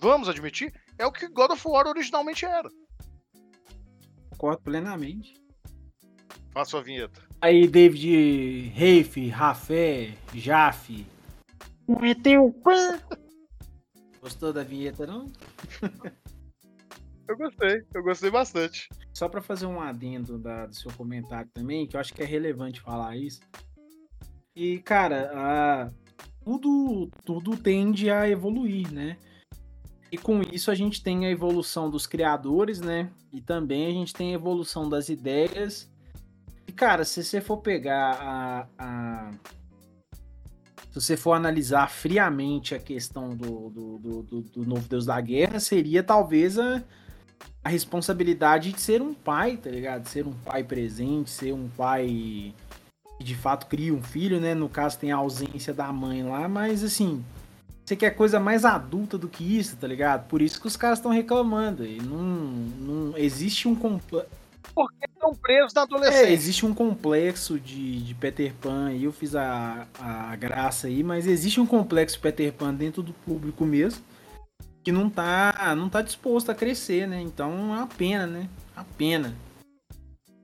vamos 0.00 0.28
admitir, 0.28 0.72
é 0.98 1.06
o 1.06 1.12
que 1.12 1.28
God 1.28 1.50
of 1.52 1.62
War 1.66 1.86
originalmente 1.86 2.44
era. 2.44 2.68
Concordo 4.30 4.62
plenamente. 4.62 5.34
Faça 6.52 6.78
a 6.78 6.80
vinheta. 6.80 7.20
Aí, 7.40 7.68
David 7.68 8.68
Reif, 8.74 9.28
Rafé, 9.28 10.14
Jaffe. 10.34 11.06
Meteu 11.86 12.54
Gostou 14.20 14.52
da 14.52 14.62
vinheta, 14.62 15.06
não? 15.06 15.26
eu 17.28 17.36
gostei, 17.36 17.84
eu 17.94 18.02
gostei 18.02 18.30
bastante. 18.30 18.88
Só 19.12 19.28
para 19.28 19.42
fazer 19.42 19.66
um 19.66 19.80
adendo 19.80 20.38
da, 20.38 20.66
do 20.66 20.74
seu 20.74 20.90
comentário 20.92 21.50
também, 21.52 21.86
que 21.86 21.96
eu 21.96 22.00
acho 22.00 22.14
que 22.14 22.22
é 22.22 22.26
relevante 22.26 22.80
falar 22.80 23.16
isso. 23.16 23.40
E, 24.56 24.78
cara, 24.78 25.30
a, 25.34 25.90
tudo, 26.42 27.10
tudo 27.24 27.56
tende 27.56 28.10
a 28.10 28.28
evoluir, 28.28 28.90
né? 28.92 29.18
E 30.10 30.16
com 30.16 30.40
isso 30.40 30.70
a 30.70 30.74
gente 30.74 31.02
tem 31.02 31.26
a 31.26 31.30
evolução 31.30 31.90
dos 31.90 32.06
criadores, 32.06 32.80
né? 32.80 33.10
E 33.30 33.42
também 33.42 33.86
a 33.86 33.90
gente 33.90 34.14
tem 34.14 34.30
a 34.30 34.34
evolução 34.34 34.88
das 34.88 35.10
ideias. 35.10 35.90
E, 36.66 36.72
cara, 36.72 37.04
se 37.04 37.22
você 37.22 37.40
for 37.40 37.58
pegar 37.58 38.14
a. 38.20 38.68
a 38.78 39.30
se 40.90 41.00
você 41.00 41.16
for 41.16 41.34
analisar 41.34 41.90
friamente 41.90 42.74
a 42.74 42.78
questão 42.78 43.36
do, 43.36 43.68
do, 43.68 43.98
do, 43.98 44.22
do, 44.22 44.40
do 44.40 44.64
novo 44.64 44.88
Deus 44.88 45.04
da 45.04 45.20
Guerra, 45.20 45.60
seria 45.60 46.02
talvez 46.02 46.58
a, 46.58 46.82
a 47.68 47.70
responsabilidade 47.70 48.72
de 48.72 48.80
ser 48.80 49.02
um 49.02 49.12
pai, 49.12 49.58
tá 49.58 49.68
ligado? 49.68 50.06
Ser 50.06 50.26
um 50.26 50.32
pai 50.32 50.64
presente, 50.64 51.28
ser 51.28 51.52
um 51.52 51.68
pai 51.68 52.54
que 53.18 53.24
de 53.24 53.34
fato 53.34 53.66
cria 53.66 53.92
um 53.92 54.02
filho, 54.02 54.40
né? 54.40 54.54
No 54.54 54.70
caso 54.70 54.98
tem 54.98 55.12
a 55.12 55.16
ausência 55.16 55.74
da 55.74 55.92
mãe 55.92 56.22
lá, 56.22 56.48
mas 56.48 56.82
assim, 56.82 57.22
você 57.84 57.94
quer 57.94 58.10
coisa 58.12 58.40
mais 58.40 58.64
adulta 58.64 59.18
do 59.18 59.28
que 59.28 59.58
isso, 59.58 59.76
tá 59.76 59.86
ligado? 59.86 60.26
Por 60.28 60.40
isso 60.40 60.58
que 60.58 60.66
os 60.66 60.76
caras 60.76 60.98
estão 60.98 61.12
reclamando. 61.12 61.84
E 61.84 62.00
não, 62.00 62.18
não 62.18 63.18
existe 63.18 63.68
um 63.68 63.74
complexo. 63.74 64.30
Porque 64.74 65.04
estão 65.06 65.34
presos 65.34 65.74
na 65.74 65.82
adolescência. 65.82 66.26
É, 66.26 66.32
existe 66.32 66.64
um 66.64 66.72
complexo 66.72 67.60
de, 67.60 68.00
de 68.00 68.14
Peter 68.14 68.54
Pan, 68.54 68.92
e 68.92 69.04
eu 69.04 69.12
fiz 69.12 69.34
a, 69.34 69.86
a 70.00 70.34
graça 70.36 70.86
aí, 70.86 71.02
mas 71.02 71.26
existe 71.26 71.60
um 71.60 71.66
complexo 71.66 72.18
Peter 72.18 72.50
Pan 72.50 72.72
dentro 72.72 73.02
do 73.02 73.12
público 73.12 73.66
mesmo, 73.66 74.02
que 74.88 74.92
não 74.92 75.10
tá, 75.10 75.74
não 75.76 75.86
tá 75.86 76.00
disposto 76.00 76.50
a 76.50 76.54
crescer, 76.54 77.06
né? 77.06 77.20
Então 77.20 77.52
é 77.74 77.76
uma 77.76 77.86
pena, 77.86 78.26
né? 78.26 78.48
Uma 78.74 78.86
pena. 78.96 79.36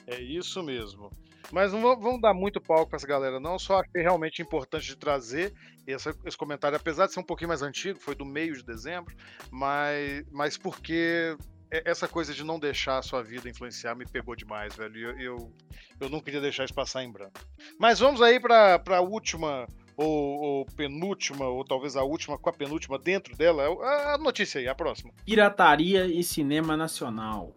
É 0.06 0.20
isso 0.20 0.62
mesmo. 0.62 1.10
Mas 1.50 1.72
não 1.72 1.80
vamos 1.80 2.20
dar 2.20 2.34
muito 2.34 2.60
palco 2.60 2.90
para 2.90 2.98
essa 2.98 3.06
galera, 3.06 3.40
não. 3.40 3.58
Só 3.58 3.80
achei 3.80 4.02
realmente 4.02 4.42
importante 4.42 4.84
de 4.84 4.96
trazer 4.96 5.54
esse, 5.86 6.14
esse, 6.26 6.36
comentário, 6.36 6.76
apesar 6.76 7.06
de 7.06 7.14
ser 7.14 7.20
um 7.20 7.24
pouquinho 7.24 7.48
mais 7.48 7.62
antigo, 7.62 7.98
foi 7.98 8.14
do 8.14 8.26
meio 8.26 8.54
de 8.54 8.62
dezembro, 8.62 9.16
mas, 9.50 10.22
mas 10.30 10.58
porque 10.58 11.34
essa 11.70 12.06
coisa 12.06 12.34
de 12.34 12.44
não 12.44 12.58
deixar 12.58 12.98
a 12.98 13.02
sua 13.02 13.22
vida 13.22 13.48
influenciar 13.48 13.94
me 13.94 14.04
pegou 14.04 14.36
demais, 14.36 14.76
velho. 14.76 15.08
Eu, 15.08 15.18
eu, 15.18 15.52
eu 16.00 16.10
não 16.10 16.20
queria 16.20 16.42
deixar 16.42 16.66
isso 16.66 16.74
passar 16.74 17.02
em 17.02 17.10
branco. 17.10 17.40
Mas 17.80 17.98
vamos 17.98 18.20
aí 18.20 18.38
para 18.38 18.78
a 18.88 19.00
última, 19.00 19.66
ou, 19.96 20.40
ou, 20.40 20.66
penúltima, 20.66 21.46
ou 21.46 21.64
talvez 21.64 21.96
a 21.96 22.02
última 22.02 22.38
com 22.38 22.50
a 22.50 22.52
penúltima 22.52 22.98
dentro 22.98 23.36
dela. 23.36 23.64
A 24.14 24.18
notícia 24.18 24.60
aí, 24.60 24.68
a 24.68 24.74
próxima. 24.74 25.12
Pirataria 25.24 26.06
e 26.06 26.22
cinema 26.22 26.76
nacional. 26.76 27.56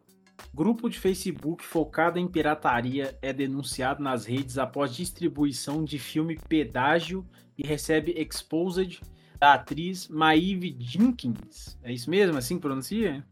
Grupo 0.53 0.89
de 0.89 0.99
Facebook 0.99 1.63
focado 1.63 2.19
em 2.19 2.27
pirataria 2.27 3.17
é 3.21 3.33
denunciado 3.33 4.01
nas 4.01 4.25
redes 4.25 4.57
após 4.57 4.95
distribuição 4.95 5.83
de 5.83 5.97
filme 5.97 6.37
Pedágio 6.47 7.25
e 7.57 7.65
recebe 7.65 8.11
exposed 8.11 9.01
da 9.39 9.53
atriz 9.53 10.07
Maeve 10.07 10.75
Jenkins. 10.79 11.77
É 11.83 11.91
isso 11.91 12.09
mesmo? 12.09 12.37
Assim 12.37 12.55
que 12.55 12.61
pronuncia? 12.61 13.25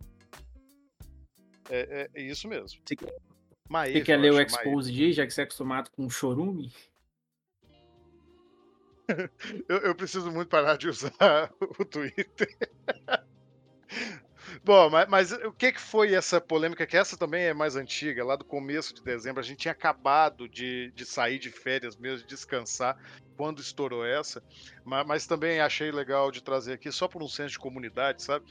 É, 1.70 2.10
é, 2.16 2.22
é 2.22 2.24
isso 2.24 2.48
mesmo. 2.48 2.80
Você 2.84 2.96
quer, 2.96 3.16
Maeve, 3.70 3.94
você 3.94 4.02
quer 4.02 4.18
ler 4.18 4.34
o 4.34 4.42
exposed 4.42 5.04
aí, 5.04 5.14
já 5.14 5.26
que 5.26 5.34
você 5.34 5.42
é 5.42 5.44
acostumado 5.44 5.90
com 5.92 6.10
chorume? 6.10 6.72
eu, 9.70 9.78
eu 9.78 9.96
preciso 9.96 10.32
muito 10.32 10.50
parar 10.50 10.78
de 10.78 10.90
usar 10.90 11.52
o 11.80 11.86
Twitter. 11.86 12.48
Bom, 14.64 14.90
mas, 14.90 15.08
mas, 15.08 15.32
o 15.32 15.52
que, 15.52 15.72
que 15.72 15.82
foi 15.82 16.14
essa 16.14 16.40
polêmica? 16.40 16.86
Que 16.86 16.98
essa 16.98 17.18
também 17.18 17.46
é 17.46 17.54
mais 17.54 17.76
antiga, 17.76 18.24
lá 18.24 18.36
do 18.36 18.46
começo 18.46 18.94
de 18.94 19.04
dezembro. 19.04 19.40
A 19.40 19.44
gente 19.44 19.60
tinha 19.60 19.72
acabado 19.72 20.48
de, 20.48 20.92
de 20.96 21.06
sair 21.06 21.40
de 21.40 21.52
férias 21.52 21.98
mesmo, 21.98 22.20
de 22.20 22.28
descansar 22.28 22.98
quando 23.36 23.62
estourou 23.62 24.06
essa. 24.06 24.44
Mas, 24.84 25.06
mas, 25.08 25.28
também 25.28 25.60
achei 25.60 25.92
legal 25.92 26.32
de 26.32 26.44
trazer 26.44 26.74
aqui, 26.74 26.92
só 26.92 27.08
por 27.08 27.24
um 27.24 27.28
senso 27.28 27.52
de 27.52 27.60
comunidade, 27.60 28.24
sabe? 28.24 28.46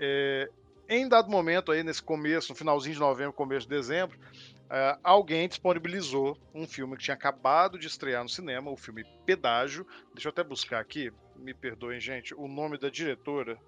É, 0.00 0.48
em 0.88 1.06
dado 1.06 1.30
momento, 1.30 1.70
aí 1.70 1.82
nesse 1.82 2.02
começo, 2.02 2.50
no 2.50 2.56
finalzinho 2.56 2.94
de 2.94 3.00
novembro, 3.00 3.32
começo 3.32 3.68
de 3.68 3.76
dezembro, 3.76 4.18
uh, 4.18 4.98
alguém 5.04 5.46
disponibilizou 5.46 6.38
um 6.54 6.66
filme 6.66 6.96
que 6.96 7.04
tinha 7.04 7.14
acabado 7.14 7.78
de 7.78 7.86
estrear 7.86 8.22
no 8.22 8.28
cinema, 8.28 8.70
o 8.70 8.76
filme 8.76 9.04
Pedágio. 9.26 9.86
Deixa 10.14 10.28
eu 10.28 10.30
até 10.30 10.42
buscar 10.42 10.80
aqui, 10.80 11.12
me 11.36 11.52
perdoem, 11.52 12.00
gente, 12.00 12.34
o 12.34 12.48
nome 12.48 12.78
da 12.78 12.88
diretora. 12.88 13.58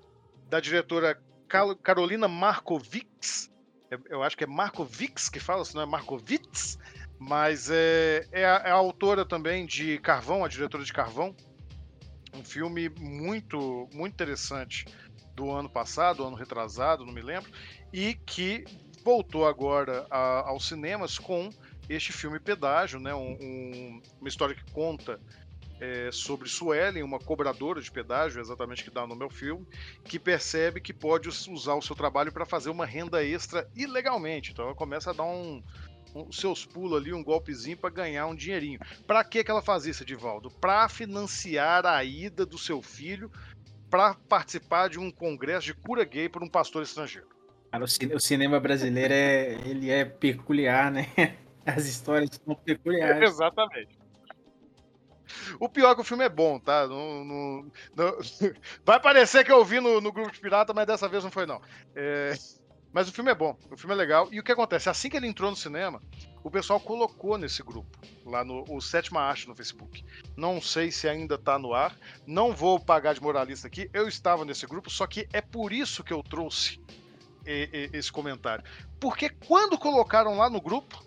Da 0.49 0.61
diretora 0.61 1.21
Carolina 1.83 2.27
Markovics. 2.27 3.51
Eu 4.09 4.23
acho 4.23 4.37
que 4.37 4.45
é 4.45 4.47
Markovics 4.47 5.29
que 5.29 5.41
fala, 5.41 5.65
se 5.65 5.75
não 5.75 5.83
é 5.83 5.87
Markovits. 5.87 6.79
Mas 7.19 7.69
é, 7.71 8.27
é, 8.33 8.47
a, 8.47 8.63
é 8.65 8.71
a 8.71 8.75
autora 8.75 9.27
também 9.27 9.67
de 9.67 9.99
Carvão, 9.99 10.43
a 10.43 10.49
diretora 10.49 10.83
de 10.83 10.93
Carvão. 10.93 11.37
Um 12.33 12.43
filme 12.43 12.89
muito, 12.89 13.89
muito 13.93 14.15
interessante 14.15 14.87
do 15.41 15.51
ano 15.51 15.71
passado, 15.71 16.25
ano 16.25 16.37
retrasado, 16.37 17.07
não 17.07 17.13
me 17.13 17.23
lembro, 17.23 17.51
e 17.93 18.15
que 18.15 18.65
voltou 19.03 19.47
agora 19.47 20.07
a, 20.11 20.51
aos 20.51 20.69
cinemas 20.69 21.19
com 21.19 21.51
este 21.89 22.13
filme 22.13 22.39
Pedágio, 22.39 23.01
né? 23.01 23.15
Um, 23.15 23.33
um, 23.41 24.03
uma 24.21 24.29
história 24.29 24.55
que 24.55 24.71
conta 24.71 25.19
é, 25.81 26.11
sobre 26.13 26.47
Suelen, 26.47 27.03
uma 27.03 27.19
cobradora 27.19 27.81
de 27.81 27.91
pedágio, 27.91 28.39
exatamente 28.39 28.85
que 28.85 28.91
dá 28.91 29.07
no 29.07 29.17
meu 29.17 29.31
filme, 29.31 29.67
que 30.05 30.19
percebe 30.19 30.79
que 30.79 30.93
pode 30.93 31.29
usar 31.29 31.75
o 31.75 31.83
seu 31.83 31.97
trabalho 31.97 32.31
para 32.31 32.45
fazer 32.45 32.69
uma 32.69 32.85
renda 32.85 33.25
extra 33.25 33.67
ilegalmente. 33.75 34.53
Então 34.53 34.67
ela 34.67 34.75
começa 34.75 35.11
a 35.11 35.15
dar 35.15 35.25
um, 35.25 35.63
seus 36.31 36.67
pulos 36.67 37.01
ali, 37.01 37.15
um 37.15 37.25
golpezinho 37.25 37.79
para 37.79 37.89
ganhar 37.89 38.27
um 38.27 38.35
dinheirinho. 38.35 38.79
Para 39.07 39.25
que 39.25 39.43
que 39.43 39.51
ela 39.51 39.63
faz 39.63 39.87
isso, 39.87 40.03
Edivaldo? 40.03 40.51
Para 40.51 40.87
financiar 40.89 41.87
a 41.87 42.05
ida 42.05 42.45
do 42.45 42.59
seu 42.59 42.83
filho 42.83 43.31
para 43.91 44.15
participar 44.29 44.89
de 44.89 44.99
um 44.99 45.11
congresso 45.11 45.67
de 45.67 45.75
cura 45.75 46.05
gay 46.05 46.29
por 46.29 46.43
um 46.43 46.49
pastor 46.49 46.83
estrangeiro. 46.83 47.29
Cara, 47.71 47.85
o 47.85 48.21
cinema 48.21 48.59
brasileiro 48.59 49.13
é, 49.13 49.53
ele 49.65 49.91
é 49.91 50.05
peculiar, 50.05 50.91
né? 50.91 51.07
As 51.67 51.87
histórias 51.87 52.41
são 52.45 52.55
peculiares. 52.55 53.31
Exatamente. 53.31 54.01
O 55.61 55.69
pior 55.69 55.93
é 55.93 55.95
que 55.95 56.01
o 56.01 56.05
filme 56.05 56.25
é 56.25 56.29
bom, 56.29 56.59
tá? 56.59 56.87
Não, 56.89 57.25
não, 57.25 57.73
não... 57.95 58.19
Vai 58.85 59.01
parecer 59.01 59.45
que 59.45 59.53
eu 59.53 59.65
vi 59.65 59.81
no, 59.81 60.01
no, 60.01 60.13
grupo 60.13 60.33
de 60.33 60.41
pirata, 60.41 60.73
mas 60.75 60.87
dessa 60.87 61.09
vez 61.09 61.23
não 61.23 61.31
foi, 61.31 61.47
não. 61.47 61.61
É... 61.95 62.33
Mas 62.93 63.09
o 63.09 63.13
filme 63.13 63.31
é 63.31 63.35
bom, 63.35 63.57
o 63.71 63.77
filme 63.77 63.95
é 63.95 63.97
legal. 63.97 64.29
E 64.33 64.41
o 64.41 64.43
que 64.43 64.51
acontece? 64.51 64.89
Assim 64.89 65.09
que 65.09 65.17
ele 65.17 65.27
entrou 65.27 65.51
no 65.51 65.57
cinema, 65.57 66.03
o 66.43 66.51
pessoal 66.51 66.81
colocou 66.81 67.39
nesse 67.39 67.63
grupo, 67.63 67.99
lá 68.25 68.45
no 68.45 68.65
o 68.69 68.81
Sétima 68.81 69.21
Arte 69.21 69.47
no 69.47 69.55
Facebook. 69.55 70.05
Não 70.37 70.61
sei 70.61 70.91
se 70.91 71.09
ainda 71.09 71.39
tá 71.39 71.59
no 71.59 71.73
ar, 71.73 71.97
não 72.27 72.53
vou 72.53 72.81
pagar 72.81 73.15
de 73.15 73.23
moralista 73.23 73.69
aqui. 73.69 73.89
Eu 73.93 74.09
estava 74.09 74.45
nesse 74.45 74.67
grupo, 74.67 74.91
só 74.91 75.07
que 75.07 75.29
é 75.33 75.41
por 75.41 75.73
isso 75.73 76.03
que 76.03 76.13
eu 76.13 76.23
trouxe 76.23 76.81
esse 77.45 78.11
comentário. 78.11 78.65
Porque 78.99 79.31
quando 79.31 79.79
colocaram 79.79 80.37
lá 80.37 80.51
no 80.51 80.61
grupo, 80.61 81.03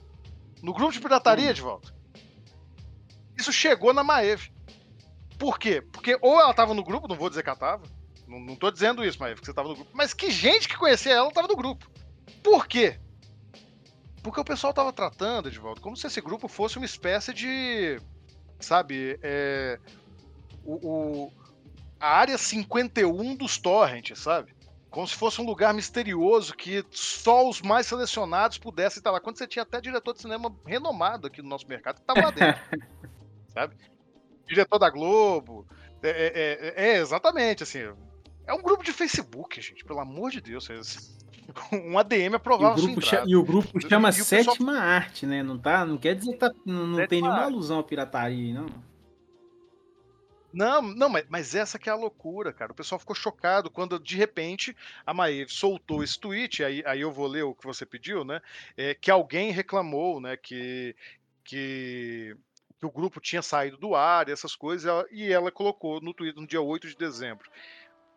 no 0.62 0.74
grupo 0.74 0.94
de 0.94 1.00
pirataria, 1.00 1.52
hum. 1.52 1.54
de 1.54 1.62
volta, 1.62 1.94
isso 3.38 3.52
chegou 3.52 3.94
na 3.94 4.04
Maeve. 4.04 4.52
Por 5.38 5.60
quê? 5.60 5.82
Porque 5.82 6.18
ou 6.22 6.40
ela 6.40 6.54
tava 6.54 6.74
no 6.74 6.84
grupo, 6.84 7.08
não 7.08 7.16
vou 7.16 7.30
dizer 7.30 7.44
que 7.44 7.50
ela 7.50 7.58
tava. 7.58 7.84
Não, 8.34 8.40
não 8.40 8.56
tô 8.56 8.72
dizendo 8.72 9.06
isso, 9.06 9.20
que 9.20 9.46
você 9.46 9.54
tava 9.54 9.70
no 9.70 9.76
grupo. 9.76 9.92
Mas 9.94 10.12
que 10.12 10.32
gente 10.32 10.68
que 10.68 10.76
conhecia 10.76 11.14
ela 11.14 11.32
tava 11.32 11.48
no 11.48 11.56
grupo. 11.56 11.88
Por 12.42 12.68
quê? 12.68 13.00
Porque 14.24 14.40
o 14.40 14.46
pessoal 14.46 14.74
tava 14.74 14.92
tratando, 14.92 15.50
Edvaldo, 15.50 15.82
como 15.82 15.96
se 15.96 16.08
esse 16.08 16.20
grupo 16.20 16.48
fosse 16.48 16.78
uma 16.78 16.86
espécie 16.86 17.32
de. 17.34 18.00
Sabe? 18.60 19.20
É, 19.22 19.80
o, 20.64 21.28
o, 21.28 21.34
a 22.00 22.08
área 22.08 22.38
51 22.38 23.36
dos 23.36 23.58
torrents, 23.58 24.18
sabe? 24.20 24.56
Como 24.90 25.08
se 25.08 25.16
fosse 25.16 25.42
um 25.42 25.46
lugar 25.46 25.74
misterioso 25.74 26.56
que 26.56 26.84
só 26.92 27.48
os 27.48 27.62
mais 27.62 27.86
selecionados 27.86 28.58
pudessem 28.58 29.00
estar 29.00 29.12
lá. 29.12 29.20
Quando 29.20 29.38
você 29.38 29.48
tinha 29.48 29.64
até 29.64 29.82
diretor 29.82 30.14
de 30.14 30.22
cinema 30.22 30.56
renomado 30.66 31.28
aqui 31.28 31.42
no 31.42 31.50
nosso 31.50 31.68
mercado 31.68 31.96
que 31.96 32.02
estava 32.02 32.22
lá 32.22 32.32
dentro. 32.32 32.62
sabe? 33.54 33.76
Diretor 34.48 34.80
da 34.80 34.90
Globo. 34.90 35.68
É, 36.02 36.10
é, 36.10 36.84
é, 36.86 36.90
é, 36.90 36.98
exatamente, 36.98 37.64
assim. 37.64 37.92
É 38.46 38.54
um 38.54 38.62
grupo 38.62 38.84
de 38.84 38.92
Facebook, 38.92 39.62
gente, 39.62 39.86
pelo 39.86 40.00
amor 40.00 40.32
de 40.32 40.42
Deus. 40.42 40.68
Um 41.72 42.00
ADM 42.00 42.36
aprovar 42.36 42.78
e 42.78 42.82
o 42.82 42.86
grupo, 42.86 43.02
chama, 43.02 43.24
e 43.28 43.36
o 43.36 43.44
grupo 43.44 43.82
chama 43.82 44.10
e 44.10 44.14
Sétima 44.14 44.56
pessoal... 44.56 44.76
Arte, 44.78 45.26
né? 45.26 45.44
Não, 45.44 45.60
tá, 45.60 45.86
não 45.86 45.98
quer 45.98 46.16
dizer 46.16 46.32
que 46.32 46.38
tá, 46.38 46.50
não, 46.66 46.88
não 46.88 47.06
tem 47.06 47.22
nenhuma 47.22 47.44
alusão 47.44 47.80
à 47.80 47.84
pirataria, 47.84 48.54
não. 48.54 48.68
Não, 50.54 50.82
não, 50.84 51.10
mas, 51.10 51.26
mas, 51.28 51.56
essa 51.56 51.80
que 51.80 51.90
é 51.90 51.92
a 51.92 51.96
loucura, 51.96 52.54
cara. 52.54 52.72
O 52.72 52.76
pessoal 52.76 53.00
ficou 53.00 53.16
chocado 53.16 53.72
quando, 53.72 54.00
de 54.00 54.16
repente, 54.16 54.76
a 55.04 55.14
Maeve 55.14 55.52
soltou 55.52 56.04
esse 56.04 56.20
tweet, 56.20 56.64
aí, 56.64 56.84
aí 56.86 57.02
eu 57.02 57.12
vou 57.12 57.26
ler 57.26 57.44
o 57.44 57.56
que 57.56 57.66
você 57.66 57.86
pediu, 57.86 58.24
né? 58.24 58.40
É, 58.78 58.94
que 58.94 59.10
alguém 59.10 59.52
reclamou, 59.52 60.22
né? 60.22 60.38
Que, 60.38 60.96
que, 61.44 62.38
que, 62.80 62.86
o 62.86 62.92
grupo 62.92 63.20
tinha 63.20 63.42
saído 63.42 63.78
do 63.78 63.96
ar 63.96 64.30
e 64.30 64.32
essas 64.32 64.56
coisas, 64.56 65.06
e 65.12 65.32
ela 65.32 65.52
colocou 65.52 66.00
no 66.00 66.14
Twitter 66.14 66.40
no 66.40 66.48
dia 66.48 66.62
8 66.62 66.88
de 66.88 66.96
dezembro. 66.96 67.50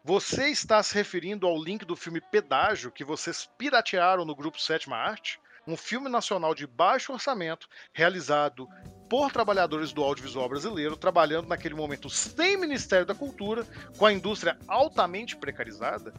Você 0.06 0.50
está 0.50 0.80
se 0.84 0.94
referindo 0.94 1.48
ao 1.48 1.60
link 1.60 1.84
do 1.84 1.96
filme 1.96 2.20
Pedágio 2.20 2.92
que 2.92 3.02
vocês 3.02 3.50
piratearam 3.58 4.24
no 4.24 4.36
grupo 4.36 4.60
Sétima 4.60 4.96
Arte? 4.96 5.40
Um 5.66 5.76
filme 5.76 6.08
nacional 6.08 6.54
de 6.54 6.64
baixo 6.64 7.12
orçamento, 7.12 7.68
realizado 7.92 8.68
por 9.10 9.32
trabalhadores 9.32 9.92
do 9.92 10.04
audiovisual 10.04 10.48
brasileiro, 10.48 10.96
trabalhando 10.96 11.48
naquele 11.48 11.74
momento 11.74 12.08
sem 12.08 12.56
Ministério 12.56 13.04
da 13.04 13.16
Cultura, 13.16 13.66
com 13.98 14.06
a 14.06 14.12
indústria 14.12 14.56
altamente 14.68 15.34
precarizada, 15.34 16.14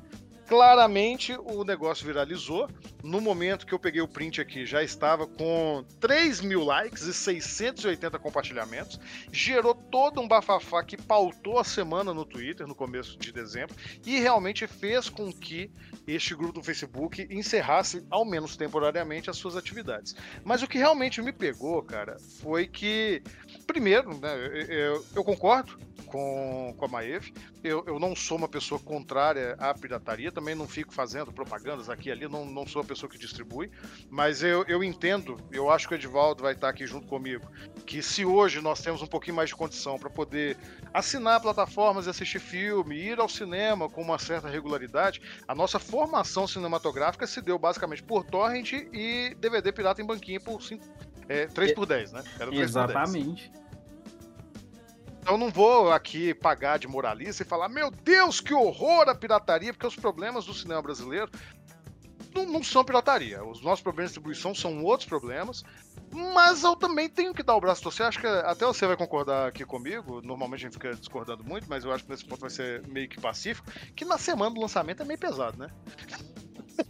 claramente 0.47 1.37
o 1.37 1.63
negócio 1.63 2.05
viralizou. 2.05 2.69
No 3.03 3.21
momento 3.21 3.65
que 3.65 3.73
eu 3.73 3.79
peguei 3.79 4.01
o 4.01 4.07
print 4.07 4.41
aqui, 4.41 4.65
já 4.65 4.81
estava 4.81 5.27
com 5.27 5.85
3 5.99 6.41
mil 6.41 6.63
likes 6.63 7.03
e 7.03 7.13
680 7.13 8.17
compartilhamentos. 8.17 8.99
Gerou 9.31 9.75
todo 9.75 10.19
um 10.19 10.27
bafafá 10.27 10.83
que 10.83 10.97
pautou 10.97 11.59
a 11.59 11.63
semana 11.63 12.13
no 12.13 12.25
Twitter, 12.25 12.65
no 12.65 12.73
começo 12.73 13.17
de 13.17 13.31
dezembro, 13.31 13.75
e 14.05 14.19
realmente 14.19 14.65
fez 14.65 15.09
com 15.09 15.31
que 15.31 15.69
este 16.07 16.33
grupo 16.33 16.53
do 16.53 16.63
Facebook 16.63 17.27
encerrasse, 17.29 18.05
ao 18.09 18.25
menos 18.25 18.55
temporariamente, 18.55 19.29
as 19.29 19.37
suas 19.37 19.55
atividades. 19.55 20.15
Mas 20.43 20.63
o 20.63 20.67
que 20.67 20.77
realmente 20.77 21.21
me 21.21 21.31
pegou, 21.31 21.81
cara, 21.83 22.17
foi 22.41 22.67
que, 22.67 23.21
primeiro, 23.65 24.17
né, 24.17 24.33
eu, 24.69 25.05
eu 25.15 25.23
concordo 25.23 25.77
com, 26.07 26.73
com 26.77 26.85
a 26.85 26.87
Maeve. 26.87 27.33
Eu, 27.63 27.83
eu 27.85 27.99
não 27.99 28.15
sou 28.15 28.37
uma 28.37 28.47
pessoa 28.47 28.79
contrária 28.79 29.55
à 29.59 29.73
pirataria, 29.73 30.31
também 30.37 30.53
não 30.53 30.67
fico 30.67 30.93
fazendo 30.93 31.33
propagandas 31.33 31.89
aqui 31.89 32.11
ali, 32.11 32.27
não, 32.27 32.45
não 32.45 32.67
sou 32.67 32.83
a 32.83 32.85
pessoa 32.85 33.09
que 33.09 33.17
distribui, 33.17 33.71
mas 34.07 34.43
eu, 34.43 34.63
eu 34.67 34.83
entendo, 34.83 35.35
eu 35.51 35.71
acho 35.71 35.87
que 35.87 35.95
o 35.95 35.97
Edivaldo 35.97 36.43
vai 36.43 36.53
estar 36.53 36.69
aqui 36.69 36.85
junto 36.85 37.07
comigo, 37.07 37.49
que 37.87 38.03
se 38.03 38.23
hoje 38.23 38.61
nós 38.61 38.79
temos 38.79 39.01
um 39.01 39.07
pouquinho 39.07 39.35
mais 39.35 39.49
de 39.49 39.55
condição 39.55 39.97
para 39.97 40.11
poder 40.11 40.55
assinar 40.93 41.41
plataformas 41.41 42.05
e 42.05 42.11
assistir 42.11 42.39
filme, 42.39 42.95
ir 42.95 43.19
ao 43.19 43.27
cinema 43.27 43.89
com 43.89 43.99
uma 43.99 44.19
certa 44.19 44.47
regularidade, 44.47 45.23
a 45.47 45.55
nossa 45.55 45.79
formação 45.79 46.45
cinematográfica 46.45 47.25
se 47.25 47.41
deu 47.41 47.57
basicamente 47.57 48.03
por 48.03 48.23
torrent 48.23 48.73
e 48.73 49.35
DVD 49.39 49.71
pirata 49.71 50.03
em 50.03 50.05
banquinha 50.05 50.39
por 50.39 50.61
5, 50.61 50.85
é, 51.27 51.47
3 51.47 51.73
por 51.73 51.87
10, 51.87 52.11
né? 52.11 52.23
Era 52.35 52.51
3 52.51 52.61
Exatamente. 52.61 53.49
Por 53.49 53.57
10. 53.57 53.66
Então 55.27 55.37
não 55.37 55.49
vou 55.49 55.91
aqui 55.91 56.33
pagar 56.33 56.79
de 56.79 56.87
moralista 56.87 57.43
e 57.43 57.45
falar, 57.45 57.67
meu 57.67 57.91
Deus, 57.91 58.39
que 58.39 58.53
horror 58.53 59.09
a 59.09 59.13
pirataria, 59.13 59.73
porque 59.73 59.85
os 59.85 59.93
problemas 59.93 60.45
do 60.45 60.53
cinema 60.53 60.81
brasileiro 60.81 61.29
não, 62.33 62.45
não 62.45 62.63
são 62.63 62.81
pirataria. 62.81 63.43
Os 63.43 63.61
nossos 63.61 63.83
problemas 63.83 64.11
de 64.11 64.13
distribuição 64.13 64.55
são 64.55 64.81
outros 64.85 65.05
problemas. 65.05 65.65
Mas 66.13 66.63
eu 66.63 66.77
também 66.77 67.09
tenho 67.09 67.33
que 67.33 67.43
dar 67.43 67.57
o 67.57 67.59
braço 67.59 67.85
a 67.85 67.91
você. 67.91 68.03
Acho 68.03 68.21
que 68.21 68.25
até 68.25 68.65
você 68.65 68.87
vai 68.87 68.95
concordar 68.95 69.49
aqui 69.49 69.65
comigo. 69.65 70.21
Normalmente 70.21 70.61
a 70.61 70.69
gente 70.69 70.75
fica 70.75 70.95
discordando 70.95 71.43
muito, 71.43 71.67
mas 71.67 71.83
eu 71.83 71.91
acho 71.91 72.05
que 72.05 72.09
nesse 72.09 72.23
ponto 72.23 72.39
vai 72.39 72.49
ser 72.49 72.87
meio 72.87 73.09
que 73.09 73.19
pacífico. 73.19 73.69
Que 73.97 74.05
na 74.05 74.17
semana 74.17 74.55
do 74.55 74.61
lançamento 74.61 75.01
é 75.01 75.05
meio 75.05 75.19
pesado, 75.19 75.57
né? 75.57 75.69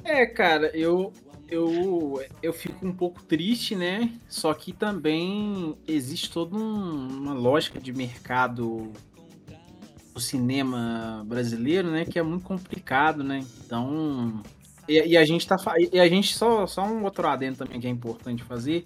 É, 0.04 0.28
cara, 0.28 0.70
eu, 0.78 1.12
eu, 1.50 2.22
eu 2.42 2.54
fico 2.54 2.86
um 2.86 2.92
pouco 2.92 3.24
triste, 3.24 3.76
né? 3.76 4.12
Só 4.28 4.54
que 4.54 4.74
também 4.74 5.78
existe 5.88 6.30
toda 6.30 6.56
um, 6.56 7.08
uma 7.08 7.34
lógica 7.34 7.80
de 7.80 7.94
mercado 7.94 8.92
do 10.14 10.20
cinema 10.20 11.24
brasileiro, 11.26 11.90
né? 11.90 12.06
Que 12.06 12.20
é 12.20 12.24
muito 12.24 12.44
complicado, 12.44 13.24
né? 13.24 13.46
Então. 13.66 14.42
E, 14.88 15.00
e 15.00 15.18
a 15.18 15.26
gente 15.26 15.48
tá. 15.48 15.56
E 15.92 16.00
a 16.00 16.08
gente 16.08 16.36
só, 16.36 16.66
só 16.68 16.84
um 16.84 17.04
outro 17.04 17.28
adendo 17.28 17.58
também 17.58 17.80
que 17.80 17.88
é 17.88 17.90
importante 17.90 18.44
fazer. 18.44 18.86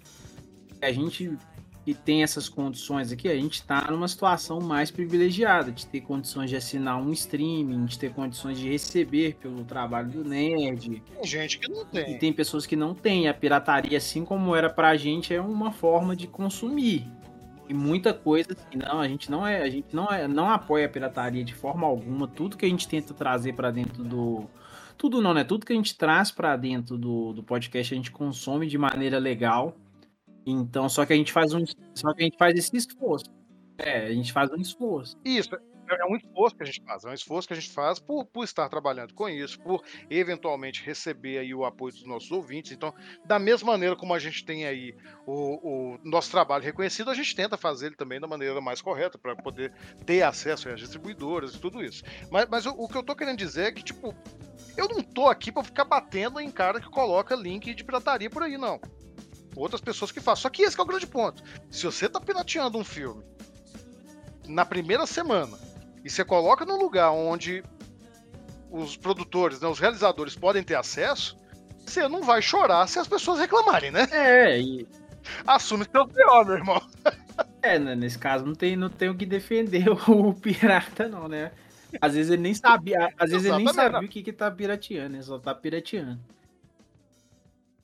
A 0.80 0.92
gente 0.92 1.36
que 1.84 1.94
tem 1.94 2.22
essas 2.22 2.48
condições 2.48 3.10
aqui, 3.10 3.28
a 3.28 3.34
gente 3.34 3.54
está 3.54 3.90
numa 3.90 4.06
situação 4.06 4.60
mais 4.60 4.90
privilegiada 4.90 5.72
de 5.72 5.86
ter 5.86 6.00
condições 6.00 6.48
de 6.48 6.56
assinar 6.56 7.00
um 7.00 7.10
streaming, 7.12 7.86
de 7.86 7.98
ter 7.98 8.12
condições 8.12 8.58
de 8.58 8.68
receber 8.68 9.36
pelo 9.40 9.64
trabalho 9.64 10.08
do 10.08 10.24
Nerd. 10.24 11.02
Tem 11.14 11.24
gente 11.24 11.58
que 11.58 11.68
não 11.68 11.84
tem. 11.84 12.14
E 12.14 12.18
tem 12.18 12.32
pessoas 12.32 12.66
que 12.66 12.76
não 12.76 12.94
têm. 12.94 13.28
A 13.28 13.34
pirataria, 13.34 13.98
assim 13.98 14.24
como 14.24 14.54
era 14.54 14.70
pra 14.70 14.96
gente, 14.96 15.34
é 15.34 15.40
uma 15.40 15.72
forma 15.72 16.14
de 16.14 16.28
consumir. 16.28 17.10
E 17.68 17.74
muita 17.74 18.14
coisa 18.14 18.52
assim, 18.52 18.78
não, 18.78 19.00
a 19.00 19.08
gente 19.08 19.30
não 19.30 19.46
é, 19.46 19.62
a 19.62 19.70
gente 19.70 19.94
não 19.94 20.06
é, 20.12 20.28
não 20.28 20.50
apoia 20.50 20.86
a 20.86 20.88
pirataria 20.88 21.42
de 21.42 21.54
forma 21.54 21.86
alguma. 21.86 22.28
Tudo 22.28 22.56
que 22.56 22.64
a 22.64 22.68
gente 22.68 22.86
tenta 22.86 23.12
trazer 23.12 23.54
para 23.54 23.70
dentro 23.70 24.04
do 24.04 24.44
tudo 24.96 25.20
não, 25.20 25.34
né? 25.34 25.42
Tudo 25.42 25.66
que 25.66 25.72
a 25.72 25.76
gente 25.76 25.96
traz 25.96 26.30
para 26.30 26.54
dentro 26.56 26.96
do, 26.96 27.32
do 27.32 27.42
podcast 27.42 27.92
a 27.92 27.96
gente 27.96 28.12
consome 28.12 28.68
de 28.68 28.78
maneira 28.78 29.18
legal 29.18 29.74
então, 30.46 30.88
só 30.88 31.06
que 31.06 31.12
a 31.12 31.16
gente 31.16 31.32
faz 31.32 31.52
um, 31.54 31.64
só 31.94 32.12
que 32.12 32.22
a 32.22 32.24
gente 32.24 32.36
faz 32.36 32.56
esse 32.56 32.76
esforço. 32.76 33.26
É, 33.78 34.06
a 34.06 34.12
gente 34.12 34.32
faz 34.32 34.50
um 34.50 34.56
esforço. 34.56 35.16
Isso, 35.24 35.54
é, 35.54 36.00
é 36.00 36.04
um 36.06 36.16
esforço 36.16 36.56
que 36.56 36.62
a 36.62 36.66
gente 36.66 36.82
faz, 36.84 37.04
é 37.04 37.08
um 37.08 37.12
esforço 37.12 37.48
que 37.48 37.54
a 37.54 37.56
gente 37.56 37.70
faz 37.70 37.98
por, 37.98 38.24
por 38.24 38.44
estar 38.44 38.68
trabalhando 38.68 39.14
com 39.14 39.28
isso, 39.28 39.60
por 39.60 39.82
eventualmente 40.08 40.82
receber 40.82 41.38
aí 41.38 41.54
o 41.54 41.64
apoio 41.64 41.92
dos 41.92 42.06
nossos 42.06 42.30
ouvintes. 42.30 42.72
Então, 42.72 42.94
da 43.24 43.38
mesma 43.38 43.72
maneira 43.72 43.96
como 43.96 44.14
a 44.14 44.18
gente 44.18 44.44
tem 44.44 44.64
aí 44.64 44.94
o, 45.26 45.94
o 45.94 45.98
nosso 46.04 46.30
trabalho 46.30 46.64
reconhecido, 46.64 47.10
a 47.10 47.14
gente 47.14 47.34
tenta 47.34 47.56
fazer 47.56 47.86
ele 47.86 47.96
também 47.96 48.20
da 48.20 48.26
maneira 48.26 48.60
mais 48.60 48.80
correta 48.80 49.18
para 49.18 49.36
poder 49.36 49.72
ter 50.06 50.22
acesso 50.22 50.68
às 50.68 50.80
distribuidoras 50.80 51.54
e 51.54 51.60
tudo 51.60 51.84
isso. 51.84 52.02
Mas, 52.30 52.46
mas 52.48 52.66
o, 52.66 52.70
o, 52.70 52.88
que 52.88 52.96
eu 52.96 53.02
tô 53.02 53.14
querendo 53.14 53.38
dizer 53.38 53.66
é 53.66 53.72
que, 53.72 53.82
tipo, 53.82 54.14
eu 54.76 54.88
não 54.88 55.02
tô 55.02 55.28
aqui 55.28 55.52
para 55.52 55.64
ficar 55.64 55.84
batendo 55.84 56.40
em 56.40 56.50
cara 56.50 56.80
que 56.80 56.88
coloca 56.88 57.34
link 57.34 57.74
de 57.74 57.84
pirataria 57.84 58.30
por 58.30 58.42
aí, 58.42 58.56
não 58.56 58.80
outras 59.56 59.80
pessoas 59.80 60.10
que 60.12 60.20
fazem. 60.20 60.42
Só 60.42 60.50
que 60.50 60.62
esse 60.62 60.74
que 60.76 60.80
é 60.80 60.84
o 60.84 60.86
grande 60.86 61.06
ponto. 61.06 61.42
Se 61.70 61.84
você 61.84 62.08
tá 62.08 62.20
pirateando 62.20 62.78
um 62.78 62.84
filme 62.84 63.22
na 64.46 64.64
primeira 64.64 65.06
semana 65.06 65.58
e 66.04 66.10
você 66.10 66.24
coloca 66.24 66.64
num 66.64 66.78
lugar 66.78 67.10
onde 67.10 67.62
os 68.70 68.96
produtores, 68.96 69.60
né, 69.60 69.68
os 69.68 69.78
realizadores 69.78 70.34
podem 70.34 70.62
ter 70.62 70.74
acesso, 70.74 71.36
você 71.84 72.08
não 72.08 72.22
vai 72.22 72.40
chorar 72.40 72.86
se 72.86 72.98
as 72.98 73.06
pessoas 73.06 73.38
reclamarem, 73.38 73.90
né? 73.90 74.08
É, 74.10 74.60
e... 74.60 74.86
Assume 75.46 75.86
seu 75.90 76.06
pior, 76.06 76.44
meu 76.44 76.56
irmão. 76.56 76.82
É, 77.64 77.78
né, 77.78 77.94
nesse 77.94 78.18
caso 78.18 78.44
não 78.44 78.56
tem, 78.56 78.74
não 78.74 78.88
tem 78.88 79.08
o 79.08 79.14
que 79.14 79.24
defender 79.24 79.88
o 79.88 80.34
pirata, 80.34 81.06
não, 81.06 81.28
né? 81.28 81.52
Às 82.00 82.14
vezes 82.14 82.32
ele 82.32 82.42
nem 82.42 82.54
sabia, 82.54 83.12
às 83.16 83.30
vezes 83.30 83.46
ele 83.46 83.58
nem 83.58 83.72
sabia 83.72 84.00
o 84.00 84.08
que 84.08 84.20
que 84.20 84.32
tá 84.32 84.50
pirateando, 84.50 85.14
ele 85.14 85.22
só 85.22 85.38
tá 85.38 85.54
pirateando. 85.54 86.18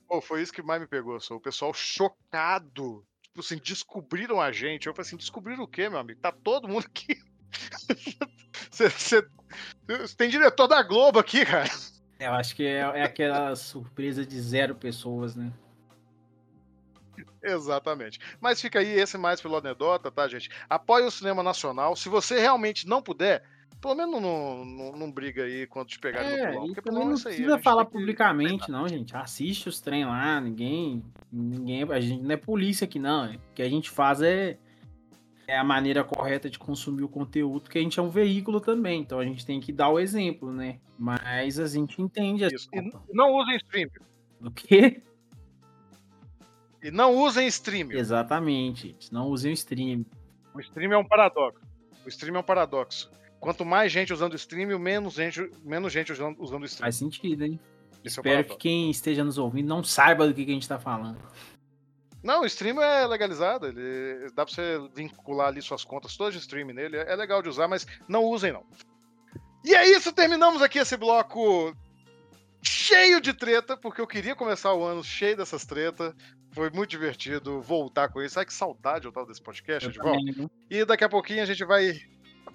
Pô, 0.09 0.19
foi 0.19 0.41
isso 0.41 0.51
que 0.51 0.63
mais 0.63 0.81
me 0.81 0.87
pegou, 0.87 1.19
só 1.19 1.35
o 1.35 1.39
pessoal 1.39 1.71
chocado. 1.71 3.05
Tipo 3.21 3.41
assim, 3.41 3.57
descobriram 3.57 4.41
a 4.41 4.51
gente. 4.51 4.87
Eu 4.87 4.93
falei 4.95 5.07
assim, 5.07 5.15
descobriram 5.15 5.63
o 5.63 5.67
quê, 5.67 5.87
meu 5.87 5.99
amigo? 5.99 6.19
Tá 6.19 6.31
todo 6.31 6.67
mundo 6.67 6.87
aqui. 6.87 7.15
Você 8.71 9.23
tem 10.17 10.29
diretor 10.29 10.67
da 10.67 10.81
Globo 10.81 11.19
aqui, 11.19 11.45
cara. 11.45 11.69
É, 12.17 12.25
eu 12.25 12.33
acho 12.33 12.55
que 12.55 12.65
é, 12.65 12.79
é 12.79 13.03
aquela 13.03 13.55
surpresa 13.55 14.25
de 14.25 14.41
zero 14.41 14.73
pessoas, 14.73 15.35
né? 15.35 15.53
Exatamente. 17.43 18.19
Mas 18.41 18.59
fica 18.59 18.79
aí 18.79 18.99
esse 18.99 19.17
mais 19.17 19.39
pelo 19.39 19.57
anedota, 19.57 20.11
tá, 20.11 20.27
gente? 20.27 20.49
Apoie 20.67 21.05
o 21.05 21.11
cinema 21.11 21.43
nacional. 21.43 21.95
Se 21.95 22.09
você 22.09 22.39
realmente 22.39 22.87
não 22.87 23.01
puder, 23.01 23.43
pelo 23.81 23.95
menos 23.95 24.21
não, 24.21 24.65
não, 24.65 24.91
não 24.91 25.11
briga 25.11 25.43
aí 25.43 25.65
quando 25.65 25.87
te 25.87 25.99
pegarem 25.99 26.31
é, 26.31 26.51
no. 26.51 26.65
Porque 26.65 26.81
pelo 26.81 26.99
menos 26.99 27.23
não 27.23 27.31
precisa 27.31 27.59
falar 27.59 27.85
publicamente, 27.85 28.65
que... 28.65 28.71
não, 28.71 28.87
gente. 28.87 29.15
Assiste 29.15 29.69
os 29.69 29.79
trem 29.79 30.05
lá, 30.05 30.41
ninguém. 30.41 31.03
ninguém 31.31 31.83
A 31.83 31.99
gente 31.99 32.21
não 32.21 32.31
é 32.31 32.37
polícia 32.37 32.85
aqui, 32.85 32.99
não. 32.99 33.33
O 33.33 33.39
que 33.55 33.61
a 33.61 33.69
gente 33.69 33.89
faz 33.89 34.21
é, 34.21 34.57
é 35.47 35.57
a 35.57 35.63
maneira 35.63 36.03
correta 36.03 36.49
de 36.49 36.59
consumir 36.59 37.03
o 37.03 37.09
conteúdo, 37.09 37.61
porque 37.61 37.79
a 37.79 37.81
gente 37.81 37.97
é 37.99 38.03
um 38.03 38.09
veículo 38.09 38.59
também. 38.59 38.99
Então 38.99 39.17
a 39.17 39.25
gente 39.25 39.45
tem 39.45 39.61
que 39.61 39.71
dar 39.71 39.89
o 39.89 39.99
exemplo, 39.99 40.51
né? 40.51 40.79
Mas 40.97 41.57
a 41.57 41.67
gente 41.67 42.01
entende. 42.01 42.45
Isso. 42.53 42.67
E 42.73 42.91
não 43.13 43.31
usem 43.33 43.55
stream. 43.55 43.89
O 44.41 44.51
quê? 44.51 45.01
E 46.83 46.91
não 46.91 47.15
usem 47.15 47.47
stream. 47.47 47.91
Exatamente. 47.91 48.95
Não 49.09 49.27
usem 49.27 49.51
o 49.51 49.53
stream. 49.53 50.05
O 50.53 50.59
stream 50.59 50.91
é 50.91 50.97
um 50.97 51.05
paradoxo. 51.05 51.61
O 52.05 52.09
stream 52.09 52.35
é 52.35 52.39
um 52.39 52.43
paradoxo 52.43 53.09
Quanto 53.39 53.63
mais 53.65 53.91
gente 53.91 54.11
usando 54.11 54.33
o 54.33 54.35
stream, 54.35 54.77
menos 54.77 55.13
gente, 55.13 55.49
menos 55.63 55.93
gente 55.93 56.11
usando, 56.11 56.35
usando 56.39 56.63
o 56.63 56.65
stream. 56.65 56.85
Faz 56.85 56.95
sentido, 56.95 57.43
hein? 57.45 57.59
Esse 58.03 58.19
é 58.19 58.21
Espero 58.21 58.23
que 58.23 58.29
paradoxo. 58.31 58.57
quem 58.57 58.89
esteja 58.89 59.23
nos 59.23 59.37
ouvindo 59.37 59.67
não 59.67 59.83
saiba 59.83 60.27
do 60.27 60.33
que, 60.33 60.45
que 60.45 60.51
a 60.51 60.53
gente 60.53 60.67
tá 60.67 60.79
falando. 60.79 61.17
Não, 62.21 62.41
o 62.41 62.45
stream 62.45 62.81
é 62.81 63.07
legalizado. 63.07 63.67
Ele, 63.67 64.29
dá 64.35 64.45
pra 64.45 64.53
você 64.53 64.77
vincular 64.93 65.47
ali 65.47 65.61
suas 65.61 65.85
contas 65.85 66.17
todas 66.17 66.33
de 66.33 66.39
stream 66.39 66.67
nele. 66.67 66.97
É 66.97 67.15
legal 67.15 67.41
de 67.41 67.49
usar, 67.49 67.67
mas 67.67 67.87
não 68.07 68.25
usem, 68.25 68.51
não. 68.51 68.65
E 69.63 69.73
é 69.73 69.89
isso, 69.89 70.11
terminamos 70.11 70.61
aqui 70.61 70.79
esse 70.79 70.95
bloco 70.95 71.75
cheio 72.61 73.21
de 73.21 73.33
treta, 73.33 73.77
porque 73.77 74.01
eu 74.01 74.07
queria 74.07 74.35
começar 74.35 74.73
o 74.73 74.83
ano 74.83 75.03
cheio 75.03 75.37
dessas 75.37 75.65
tretas. 75.65 76.13
Foi 76.51 76.69
muito 76.69 76.89
divertido 76.89 77.61
voltar 77.61 78.09
com 78.09 78.21
isso. 78.21 78.39
Ai, 78.39 78.45
que 78.45 78.53
saudade 78.53 79.05
eu 79.05 79.11
tava 79.11 79.27
desse 79.27 79.41
podcast, 79.41 79.91
também, 79.93 80.31
viu? 80.31 80.49
E 80.69 80.83
daqui 80.83 81.03
a 81.03 81.09
pouquinho 81.09 81.43
a 81.43 81.45
gente 81.45 81.63
vai. 81.63 81.93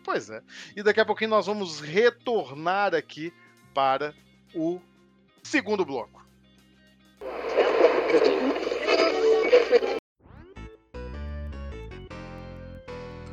Pois 0.04 0.28
é. 0.28 0.42
E 0.76 0.82
daqui 0.82 1.00
a 1.00 1.04
pouquinho 1.04 1.30
nós 1.30 1.46
vamos 1.46 1.80
retornar 1.80 2.94
aqui 2.94 3.32
para 3.72 4.14
o 4.54 4.78
segundo 5.42 5.84
bloco. 5.84 6.22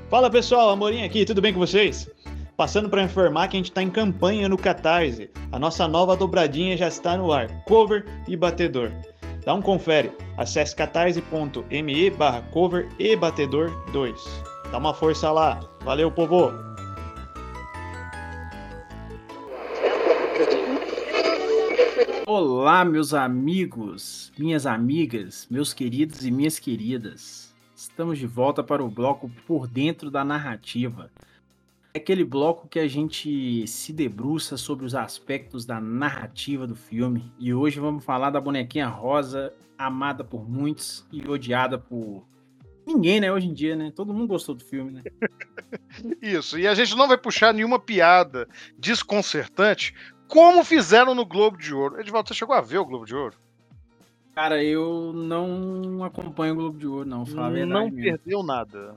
Fala 0.09 0.29
pessoal, 0.29 0.69
Amorim 0.69 1.03
aqui, 1.03 1.25
tudo 1.25 1.41
bem 1.41 1.53
com 1.53 1.59
vocês? 1.59 2.09
Passando 2.57 2.89
para 2.89 3.03
informar 3.03 3.47
que 3.47 3.57
a 3.57 3.59
gente 3.59 3.69
está 3.69 3.81
em 3.81 3.89
campanha 3.89 4.47
no 4.47 4.57
Catarse. 4.57 5.29
A 5.51 5.59
nossa 5.59 5.87
nova 5.87 6.15
dobradinha 6.15 6.77
já 6.77 6.87
está 6.87 7.17
no 7.17 7.31
ar, 7.31 7.47
cover 7.65 8.05
e 8.27 8.35
batedor. 8.35 8.91
Dá 9.45 9.53
um 9.53 9.61
confere, 9.61 10.11
acesse 10.37 10.75
catarse.me 10.75 12.09
barra 12.11 12.41
cover 12.51 12.87
e 12.99 13.15
batedor 13.15 13.71
2. 13.91 14.50
Dá 14.71 14.77
uma 14.77 14.93
força 14.93 15.29
lá, 15.29 15.59
valeu 15.83 16.09
povo! 16.09 16.53
Olá, 22.25 22.85
meus 22.85 23.13
amigos, 23.13 24.31
minhas 24.39 24.65
amigas, 24.65 25.45
meus 25.51 25.73
queridos 25.73 26.25
e 26.25 26.31
minhas 26.31 26.57
queridas. 26.57 27.53
Estamos 27.75 28.17
de 28.17 28.25
volta 28.25 28.63
para 28.63 28.81
o 28.81 28.89
bloco 28.89 29.29
Por 29.45 29.67
Dentro 29.67 30.09
da 30.09 30.23
Narrativa. 30.23 31.11
É 31.93 31.97
aquele 31.97 32.23
bloco 32.23 32.69
que 32.69 32.79
a 32.79 32.87
gente 32.87 33.67
se 33.67 33.91
debruça 33.91 34.55
sobre 34.55 34.85
os 34.85 34.95
aspectos 34.95 35.65
da 35.65 35.81
narrativa 35.81 36.65
do 36.65 36.77
filme. 36.77 37.29
E 37.37 37.53
hoje 37.53 37.77
vamos 37.77 38.05
falar 38.05 38.29
da 38.29 38.39
bonequinha 38.39 38.87
rosa, 38.87 39.53
amada 39.77 40.23
por 40.23 40.49
muitos 40.49 41.05
e 41.11 41.27
odiada 41.27 41.77
por 41.77 42.23
ninguém, 42.93 43.19
né? 43.19 43.31
Hoje 43.31 43.47
em 43.47 43.53
dia, 43.53 43.75
né? 43.75 43.91
Todo 43.95 44.13
mundo 44.13 44.27
gostou 44.27 44.55
do 44.55 44.63
filme, 44.63 44.91
né? 44.91 45.03
Isso. 46.21 46.57
E 46.59 46.67
a 46.67 46.73
gente 46.73 46.95
não 46.95 47.07
vai 47.07 47.17
puxar 47.17 47.53
nenhuma 47.53 47.79
piada 47.79 48.47
desconcertante, 48.77 49.93
como 50.27 50.63
fizeram 50.63 51.13
no 51.13 51.25
Globo 51.25 51.57
de 51.57 51.73
Ouro. 51.73 51.99
Edivaldo, 51.99 52.29
você 52.29 52.33
chegou 52.33 52.55
a 52.55 52.61
ver 52.61 52.77
o 52.77 52.85
Globo 52.85 53.05
de 53.05 53.15
Ouro? 53.15 53.35
Cara, 54.33 54.63
eu 54.63 55.11
não 55.13 56.03
acompanho 56.03 56.53
o 56.53 56.55
Globo 56.55 56.79
de 56.79 56.87
Ouro, 56.87 57.07
não. 57.07 57.25
Falar 57.25 57.51
não 57.65 57.89
mesmo. 57.89 58.01
perdeu 58.01 58.41
nada. 58.41 58.95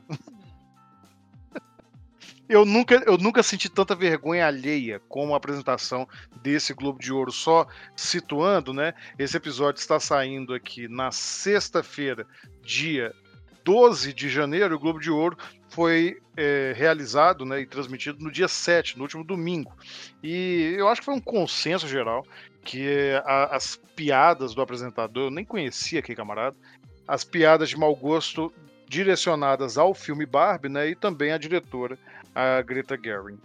Eu 2.48 2.64
nunca, 2.64 3.02
eu 3.06 3.16
nunca 3.16 3.42
senti 3.42 3.70
tanta 3.70 3.94
vergonha 3.94 4.46
alheia 4.46 5.00
como 5.08 5.32
a 5.32 5.36
apresentação 5.36 6.06
desse 6.42 6.74
Globo 6.74 6.98
de 6.98 7.12
Ouro. 7.12 7.32
Só 7.32 7.66
situando, 7.96 8.72
né? 8.72 8.92
Esse 9.18 9.36
episódio 9.36 9.80
está 9.80 9.98
saindo 9.98 10.52
aqui 10.52 10.86
na 10.86 11.10
sexta-feira, 11.10 12.26
dia 12.62 13.14
12 13.64 14.12
de 14.12 14.28
janeiro. 14.28 14.76
O 14.76 14.78
Globo 14.78 15.00
de 15.00 15.10
Ouro 15.10 15.36
foi 15.68 16.20
é, 16.36 16.72
realizado 16.76 17.44
né, 17.44 17.60
e 17.60 17.66
transmitido 17.66 18.22
no 18.22 18.30
dia 18.30 18.48
7, 18.48 18.96
no 18.96 19.04
último 19.04 19.24
domingo. 19.24 19.72
E 20.22 20.74
eu 20.76 20.88
acho 20.88 21.00
que 21.00 21.04
foi 21.06 21.14
um 21.14 21.20
consenso 21.20 21.88
geral 21.88 22.26
que 22.64 23.12
a- 23.24 23.56
as 23.56 23.76
piadas 23.96 24.54
do 24.54 24.62
apresentador, 24.62 25.24
eu 25.24 25.30
nem 25.30 25.44
conhecia 25.44 25.98
aquele 26.00 26.16
camarada, 26.16 26.56
as 27.06 27.24
piadas 27.24 27.68
de 27.68 27.76
mau 27.76 27.94
gosto 27.94 28.52
direcionadas 28.88 29.76
ao 29.78 29.94
filme 29.94 30.26
Barbie, 30.26 30.68
né, 30.68 30.88
e 30.90 30.94
também 30.94 31.32
à 31.32 31.38
diretora, 31.38 31.98
a 32.34 32.60
Greta 32.62 32.98
Gerwig. 33.02 33.38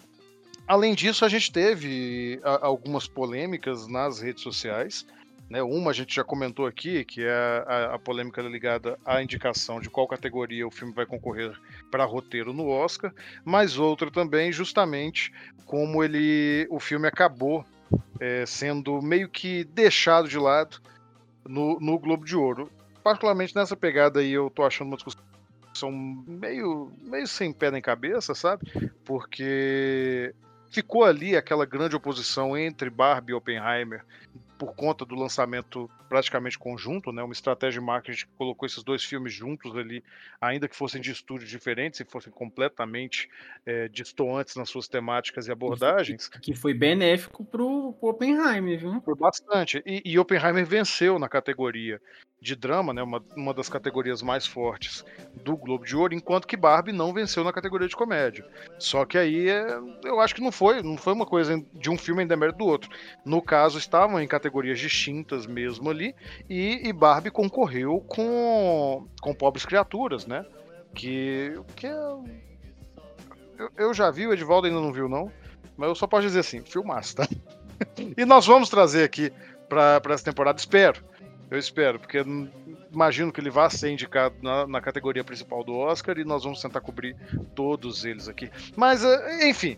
Além 0.67 0.93
disso, 0.93 1.25
a 1.25 1.29
gente 1.29 1.51
teve 1.51 2.39
algumas 2.43 3.07
polêmicas 3.07 3.87
nas 3.87 4.19
redes 4.19 4.43
sociais. 4.43 5.05
Né, 5.49 5.63
uma 5.63 5.89
a 5.89 5.93
gente 5.93 6.15
já 6.15 6.23
comentou 6.23 6.67
aqui, 6.67 7.03
que 7.03 7.23
é 7.23 7.63
a, 7.65 7.95
a 7.95 7.99
polêmica 7.99 8.39
ligada 8.43 8.99
à 9.03 9.21
indicação 9.21 9.81
de 9.81 9.89
qual 9.89 10.07
categoria 10.07 10.67
o 10.67 10.71
filme 10.71 10.93
vai 10.93 11.07
concorrer 11.07 11.51
para 11.89 12.05
roteiro 12.05 12.53
no 12.53 12.67
Oscar, 12.67 13.11
mas 13.43 13.79
outra 13.79 14.11
também, 14.11 14.51
justamente 14.51 15.33
como 15.65 16.03
ele, 16.03 16.67
o 16.69 16.79
filme 16.79 17.07
acabou 17.07 17.65
é, 18.19 18.45
sendo 18.45 19.01
meio 19.01 19.27
que 19.27 19.63
deixado 19.63 20.27
de 20.27 20.37
lado 20.37 20.79
no, 21.47 21.79
no 21.79 21.97
Globo 21.97 22.25
de 22.25 22.35
Ouro. 22.35 22.71
Particularmente 23.03 23.55
nessa 23.55 23.75
pegada 23.75 24.19
aí, 24.19 24.31
eu 24.31 24.51
tô 24.51 24.63
achando 24.63 24.89
uma 24.89 24.97
discussão 24.97 25.91
meio, 25.91 26.91
meio 27.01 27.25
sem 27.25 27.51
pé 27.51 27.71
nem 27.71 27.81
cabeça, 27.81 28.35
sabe? 28.35 28.71
Porque 29.03 30.35
ficou 30.69 31.03
ali 31.03 31.35
aquela 31.35 31.65
grande 31.65 31.95
oposição 31.95 32.55
entre 32.55 32.89
Barbie 32.89 33.31
e 33.31 33.35
Oppenheimer 33.35 34.03
por 34.59 34.75
conta 34.75 35.05
do 35.05 35.15
lançamento 35.15 35.89
praticamente 36.09 36.59
conjunto, 36.59 37.13
né? 37.13 37.23
Uma 37.23 37.31
estratégia 37.31 37.79
de 37.79 37.85
marketing 37.85 38.25
que 38.25 38.31
colocou 38.37 38.65
esses 38.65 38.83
dois 38.83 39.01
filmes 39.01 39.33
juntos 39.33 39.73
ali, 39.77 40.03
ainda 40.41 40.67
que 40.67 40.75
fossem 40.75 40.99
de 40.99 41.11
estúdios 41.11 41.49
diferentes 41.49 42.01
e 42.01 42.03
fossem 42.03 42.31
completamente 42.31 43.29
eh, 43.65 43.87
distoantes 43.87 44.57
nas 44.57 44.69
suas 44.69 44.89
temáticas 44.89 45.47
e 45.47 45.51
abordagens. 45.51 46.27
Que 46.27 46.53
foi 46.53 46.73
benéfico 46.73 47.45
pro, 47.45 47.93
pro 47.93 48.09
Oppenheimer, 48.09 48.77
viu? 48.77 49.01
Por 49.01 49.17
bastante. 49.17 49.81
E, 49.85 50.01
e 50.03 50.19
Oppenheimer 50.19 50.65
venceu 50.65 51.17
na 51.17 51.29
categoria 51.29 52.01
de 52.41 52.55
drama, 52.55 52.93
né, 52.93 53.03
uma, 53.03 53.21
uma 53.35 53.53
das 53.53 53.67
categorias 53.67 54.21
mais 54.21 54.45
fortes 54.45 55.03
do 55.43 55.57
Globo 55.57 55.85
de 55.85 55.95
Ouro, 55.95 56.13
enquanto 56.13 56.47
que 56.47 56.55
Barbie 56.55 56.93
não 56.93 57.13
venceu 57.13 57.43
na 57.43 57.51
categoria 57.51 57.87
de 57.87 57.95
comédia. 57.95 58.45
Só 58.77 59.05
que 59.05 59.17
aí 59.17 59.49
é, 59.49 59.77
eu 60.03 60.21
acho 60.21 60.33
que 60.33 60.41
não 60.41 60.51
foi, 60.51 60.81
não 60.81 60.97
foi 60.97 61.13
uma 61.13 61.25
coisa 61.25 61.61
de 61.73 61.89
um 61.89 61.97
filme 61.97 62.23
em 62.23 62.27
demérito 62.27 62.59
do 62.59 62.65
outro. 62.65 62.89
No 63.25 63.41
caso, 63.41 63.77
estavam 63.77 64.21
em 64.21 64.27
categorias 64.27 64.79
distintas 64.79 65.45
mesmo 65.45 65.89
ali, 65.89 66.15
e, 66.49 66.87
e 66.87 66.93
Barbie 66.93 67.31
concorreu 67.31 67.99
com, 68.07 69.05
com 69.21 69.33
Pobres 69.33 69.65
Criaturas, 69.65 70.25
né? 70.25 70.45
Que, 70.95 71.53
que 71.75 71.87
é, 71.87 71.91
eu, 73.57 73.69
eu 73.77 73.93
já 73.93 74.09
vi, 74.09 74.25
o 74.25 74.33
Edivaldo 74.33 74.67
ainda 74.67 74.79
não 74.79 74.93
viu, 74.93 75.09
não. 75.09 75.29
Mas 75.75 75.89
eu 75.89 75.95
só 75.95 76.07
posso 76.07 76.23
dizer 76.23 76.39
assim, 76.39 76.61
filmaço, 76.61 77.17
tá? 77.17 77.27
E 78.17 78.25
nós 78.25 78.45
vamos 78.45 78.69
trazer 78.69 79.05
aqui 79.05 79.31
para 79.69 80.01
essa 80.09 80.25
temporada, 80.25 80.59
espero. 80.59 81.01
Eu 81.51 81.57
espero, 81.57 81.99
porque 81.99 82.23
imagino 82.91 83.31
que 83.31 83.41
ele 83.41 83.49
vá 83.49 83.69
ser 83.69 83.89
indicado 83.89 84.35
na, 84.41 84.67
na 84.67 84.81
categoria 84.81 85.23
principal 85.23 85.63
do 85.63 85.75
Oscar 85.75 86.17
e 86.19 86.23
nós 86.23 86.43
vamos 86.43 86.61
tentar 86.61 86.79
cobrir 86.81 87.15
todos 87.55 88.05
eles 88.05 88.27
aqui. 88.27 88.51
Mas, 88.75 89.03
eh, 89.03 89.49
enfim, 89.49 89.77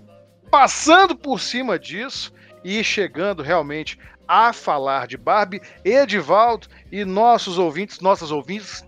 passando 0.49 1.15
por 1.15 1.39
cima 1.39 1.79
disso 1.79 2.33
e 2.61 2.83
chegando 2.83 3.41
realmente 3.41 3.97
a 4.27 4.51
falar 4.51 5.07
de 5.07 5.17
Barbie, 5.17 5.61
Edivaldo 5.83 6.67
e 6.91 7.05
nossos 7.05 7.57
ouvintes, 7.57 8.01
nossas 8.01 8.31
ouvintes, 8.31 8.83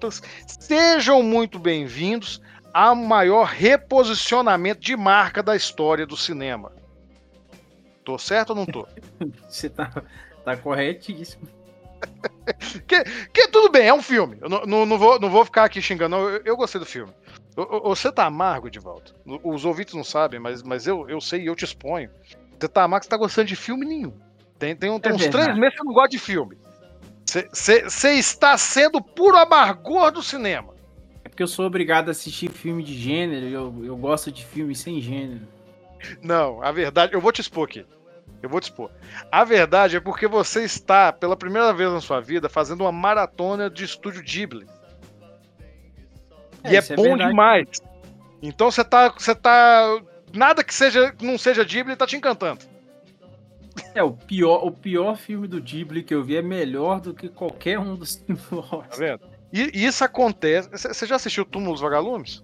sejam 0.45 1.23
muito 1.23 1.57
bem-vindos 1.57 2.41
ao 2.73 2.95
maior 2.95 3.47
reposicionamento 3.47 4.81
de 4.81 4.95
marca 4.97 5.41
da 5.41 5.55
história 5.55 6.05
do 6.05 6.17
cinema. 6.17 6.71
Tô 8.03 8.17
certo 8.17 8.49
ou 8.49 8.55
não 8.57 8.65
tô? 8.65 8.85
Você 9.47 9.69
tá, 9.69 10.03
tá 10.43 10.57
corretíssimo. 10.57 11.47
Que, 12.87 13.03
que 13.31 13.47
tudo 13.47 13.69
bem, 13.71 13.87
é 13.87 13.93
um 13.93 14.01
filme. 14.01 14.37
Eu 14.41 14.49
não, 14.49 14.61
não, 14.65 14.85
não 14.85 14.97
vou, 14.97 15.17
não 15.19 15.29
vou 15.29 15.45
ficar 15.45 15.63
aqui 15.63 15.81
xingando. 15.81 16.15
Eu, 16.15 16.41
eu 16.43 16.57
gostei 16.57 16.77
do 16.79 16.85
filme. 16.85 17.11
Você 17.83 18.11
tá 18.11 18.25
amargo, 18.25 18.67
Edivaldo. 18.67 19.11
O- 19.25 19.53
Os 19.53 19.63
ouvintes 19.63 19.93
não 19.93 20.03
sabem, 20.03 20.39
mas, 20.39 20.61
mas 20.61 20.85
eu, 20.87 21.07
eu 21.09 21.21
sei 21.21 21.43
e 21.43 21.45
eu 21.45 21.55
te 21.55 21.63
exponho. 21.63 22.09
Você 22.59 22.67
tá 22.67 22.83
amargo, 22.83 23.03
você 23.05 23.09
tá 23.09 23.15
gostando 23.17 23.47
de 23.47 23.55
filme 23.55 23.85
nenhum. 23.85 24.11
Tem, 24.59 24.75
tem, 24.75 24.89
um- 24.89 24.99
tem 24.99 25.11
É 25.11 25.15
uns 25.15 25.21
verdade. 25.21 25.43
três 25.45 25.57
meses 25.57 25.73
que 25.75 25.81
você 25.81 25.87
não 25.87 25.93
gosta 25.93 26.09
de 26.09 26.19
filme. 26.19 26.57
Você- 27.25 28.17
está 28.17 28.57
sendo 28.57 29.01
puro 29.01 29.37
amargor 29.37 30.11
do 30.11 30.21
cinema. 30.21 30.73
É 31.23 31.29
porque 31.29 31.43
eu 31.43 31.47
sou 31.47 31.65
obrigado 31.65 32.09
a 32.09 32.11
assistir 32.11 32.49
filme 32.51 32.83
de 32.83 32.93
gênero 32.97 33.45
eu, 33.47 33.85
eu 33.85 33.95
gosto 33.95 34.31
de 34.31 34.43
filme 34.45 34.75
sem 34.75 34.99
gênero. 34.99 35.47
Não, 36.21 36.61
a 36.61 36.71
verdade, 36.71 37.13
eu 37.13 37.21
vou 37.21 37.31
te 37.31 37.39
expor 37.39 37.67
aqui. 37.69 37.85
Eu 38.43 38.49
vou 38.49 38.59
te 38.59 38.65
expor. 38.65 38.91
A 39.31 39.45
verdade 39.45 39.95
é 39.95 39.99
porque 40.01 40.27
você 40.27 40.65
está, 40.65 41.13
pela 41.13 41.37
primeira 41.37 41.71
vez 41.71 41.89
na 41.89 42.01
sua 42.01 42.19
vida, 42.19 42.49
fazendo 42.49 42.81
uma 42.81 42.91
maratona 42.91 43.69
de 43.69 43.85
estúdio 43.85 44.21
Ghibli. 44.21 44.67
e 46.65 46.75
é 46.75 46.79
isso 46.79 46.93
bom 46.93 47.03
verdade. 47.03 47.29
demais. 47.29 47.69
Então 48.41 48.69
você 48.69 48.83
tá, 48.83 49.07
você 49.17 49.33
tá. 49.33 50.01
Nada 50.33 50.61
que 50.61 50.73
seja, 50.73 51.15
não 51.21 51.37
seja 51.37 51.63
Ghibli 51.63 51.95
tá 51.95 52.05
te 52.05 52.17
encantando. 52.17 52.65
É, 53.95 54.03
o 54.03 54.11
pior, 54.11 54.65
o 54.65 54.71
pior 54.71 55.15
filme 55.15 55.47
do 55.47 55.61
Ghibli 55.61 56.03
que 56.03 56.13
eu 56.13 56.21
vi 56.21 56.35
é 56.35 56.41
melhor 56.41 56.99
do 56.99 57.13
que 57.13 57.29
qualquer 57.29 57.79
um 57.79 57.95
dos 57.95 58.17
filmes 58.17 58.43
do 58.49 58.61
Tá 58.61 58.87
vendo? 58.97 59.21
E 59.53 59.71
e 59.73 59.85
isso 59.85 60.03
acontece. 60.03 60.69
Você 60.69 61.05
já 61.05 61.15
assistiu 61.15 61.45
Túmulo 61.45 61.71
dos 61.71 61.81
Vagalumes? 61.81 62.43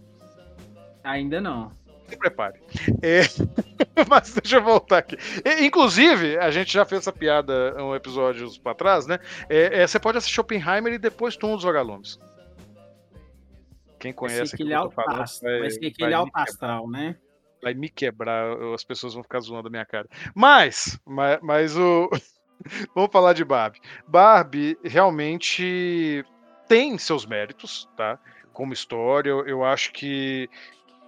Ainda 1.03 1.41
não. 1.41 1.71
Se 2.09 2.17
prepare. 2.17 2.59
É, 3.01 3.21
mas 4.09 4.33
deixa 4.33 4.57
eu 4.57 4.63
voltar 4.63 4.99
aqui. 4.99 5.17
Inclusive, 5.61 6.37
a 6.37 6.51
gente 6.51 6.71
já 6.73 6.85
fez 6.85 7.01
essa 7.01 7.13
piada 7.13 7.75
um 7.81 7.95
episódios 7.95 8.57
pra 8.57 8.73
trás, 8.73 9.07
né? 9.07 9.19
É, 9.49 9.81
é, 9.81 9.87
você 9.87 9.99
pode 9.99 10.17
assistir 10.17 10.41
Oppenheimer 10.41 10.93
e 10.93 10.97
depois 10.97 11.37
Tom 11.37 11.55
dos 11.55 11.63
Vagalumes. 11.63 12.19
Quem 13.99 14.13
conhece 14.13 14.55
aquele 14.55 14.73
alto 14.73 14.95
falando, 14.95 15.17
vai 15.17 15.27
ser 15.69 15.87
aquele 15.87 15.93
vai 15.99 16.13
alto 16.13 16.27
me 16.27 16.31
quebrar. 16.31 16.43
astral, 16.43 16.89
né? 16.89 17.17
vai 17.61 17.73
me 17.73 17.89
quebrar, 17.89 18.57
as 18.73 18.83
pessoas 18.83 19.13
vão 19.13 19.23
ficar 19.23 19.39
zoando 19.39 19.67
a 19.67 19.71
minha 19.71 19.85
cara. 19.85 20.07
Mas, 20.33 20.99
mas, 21.05 21.39
mas 21.41 21.77
o. 21.77 22.09
Vamos 22.93 23.11
falar 23.11 23.33
de 23.33 23.45
Barbie. 23.45 23.79
Barbie 24.05 24.77
realmente 24.83 26.25
tem 26.67 26.97
seus 26.97 27.25
méritos, 27.25 27.87
tá? 27.95 28.19
Como 28.51 28.73
história, 28.73 29.29
eu, 29.29 29.47
eu 29.47 29.63
acho 29.63 29.93
que, 29.93 30.49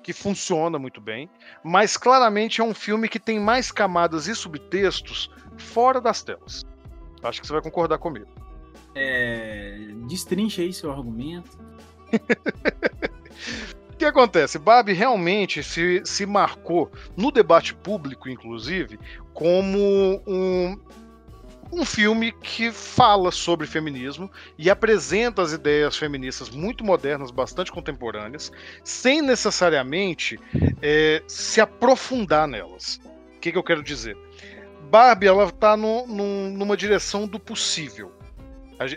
que 0.04 0.14
funciona 0.14 0.80
muito 0.80 1.00
bem. 1.00 1.30
Mas 1.64 1.98
claramente 1.98 2.62
é 2.62 2.64
um 2.64 2.74
filme 2.74 3.08
que 3.08 3.20
tem 3.20 3.40
mais 3.40 3.72
camadas 3.72 4.28
e 4.28 4.36
subtextos 4.36 5.30
fora 5.58 6.02
das 6.02 6.24
telas. 6.24 6.66
Acho 7.24 7.42
que 7.42 7.48
você 7.48 7.54
vai 7.54 7.62
concordar 7.62 7.98
comigo. 7.98 8.28
É, 8.96 9.78
destrincha 10.08 10.62
aí 10.62 10.74
seu 10.74 10.92
argumento. 10.92 11.58
O 13.92 13.98
que 14.02 14.06
acontece? 14.06 14.58
Barbie 14.58 14.94
realmente 14.94 15.62
se, 15.62 16.02
se 16.04 16.26
marcou 16.26 16.92
no 17.16 17.32
debate 17.32 17.76
público, 17.76 18.28
inclusive, 18.28 19.00
como 19.32 19.78
um, 20.26 20.76
um 21.72 21.86
filme 21.86 22.32
que 22.32 22.72
fala 22.72 23.32
sobre 23.32 23.66
feminismo 23.66 24.30
e 24.58 24.70
apresenta 24.70 25.42
as 25.42 25.54
ideias 25.54 25.96
feministas 25.96 26.50
muito 26.50 26.84
modernas, 26.84 27.32
bastante 27.32 27.72
contemporâneas, 27.72 28.52
sem 28.84 29.22
necessariamente 29.22 30.40
é, 30.82 31.24
se 31.28 31.62
aprofundar 31.62 32.48
nelas. 32.48 33.00
O 33.36 33.40
que, 33.40 33.52
que 33.52 33.58
eu 33.58 33.64
quero 33.64 33.82
dizer? 33.82 34.18
Barbie 34.90 35.28
ela 35.28 35.46
está 35.46 35.78
numa 35.78 36.76
direção 36.76 37.26
do 37.26 37.40
possível. 37.40 38.12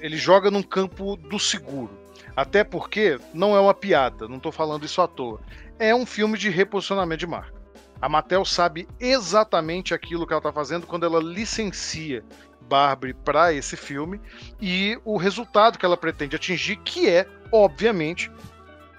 Ele 0.02 0.16
joga 0.16 0.50
num 0.50 0.62
campo 0.62 1.16
do 1.16 1.38
seguro. 1.38 1.96
Até 2.36 2.64
porque 2.64 3.18
não 3.32 3.56
é 3.56 3.60
uma 3.60 3.74
piada, 3.74 4.26
não 4.26 4.40
tô 4.40 4.50
falando 4.50 4.84
isso 4.84 5.00
à 5.00 5.06
toa. 5.06 5.40
É 5.78 5.94
um 5.94 6.04
filme 6.04 6.36
de 6.36 6.50
reposicionamento 6.50 7.20
de 7.20 7.26
marca. 7.26 7.54
A 8.00 8.08
Mattel 8.08 8.44
sabe 8.44 8.88
exatamente 8.98 9.94
aquilo 9.94 10.26
que 10.26 10.32
ela 10.32 10.42
tá 10.42 10.52
fazendo 10.52 10.86
quando 10.86 11.06
ela 11.06 11.20
licencia 11.20 12.24
Barbie 12.68 13.14
para 13.14 13.52
esse 13.52 13.76
filme 13.76 14.20
e 14.60 14.98
o 15.04 15.16
resultado 15.16 15.78
que 15.78 15.84
ela 15.84 15.96
pretende 15.96 16.36
atingir, 16.36 16.76
que 16.76 17.08
é, 17.08 17.26
obviamente, 17.52 18.30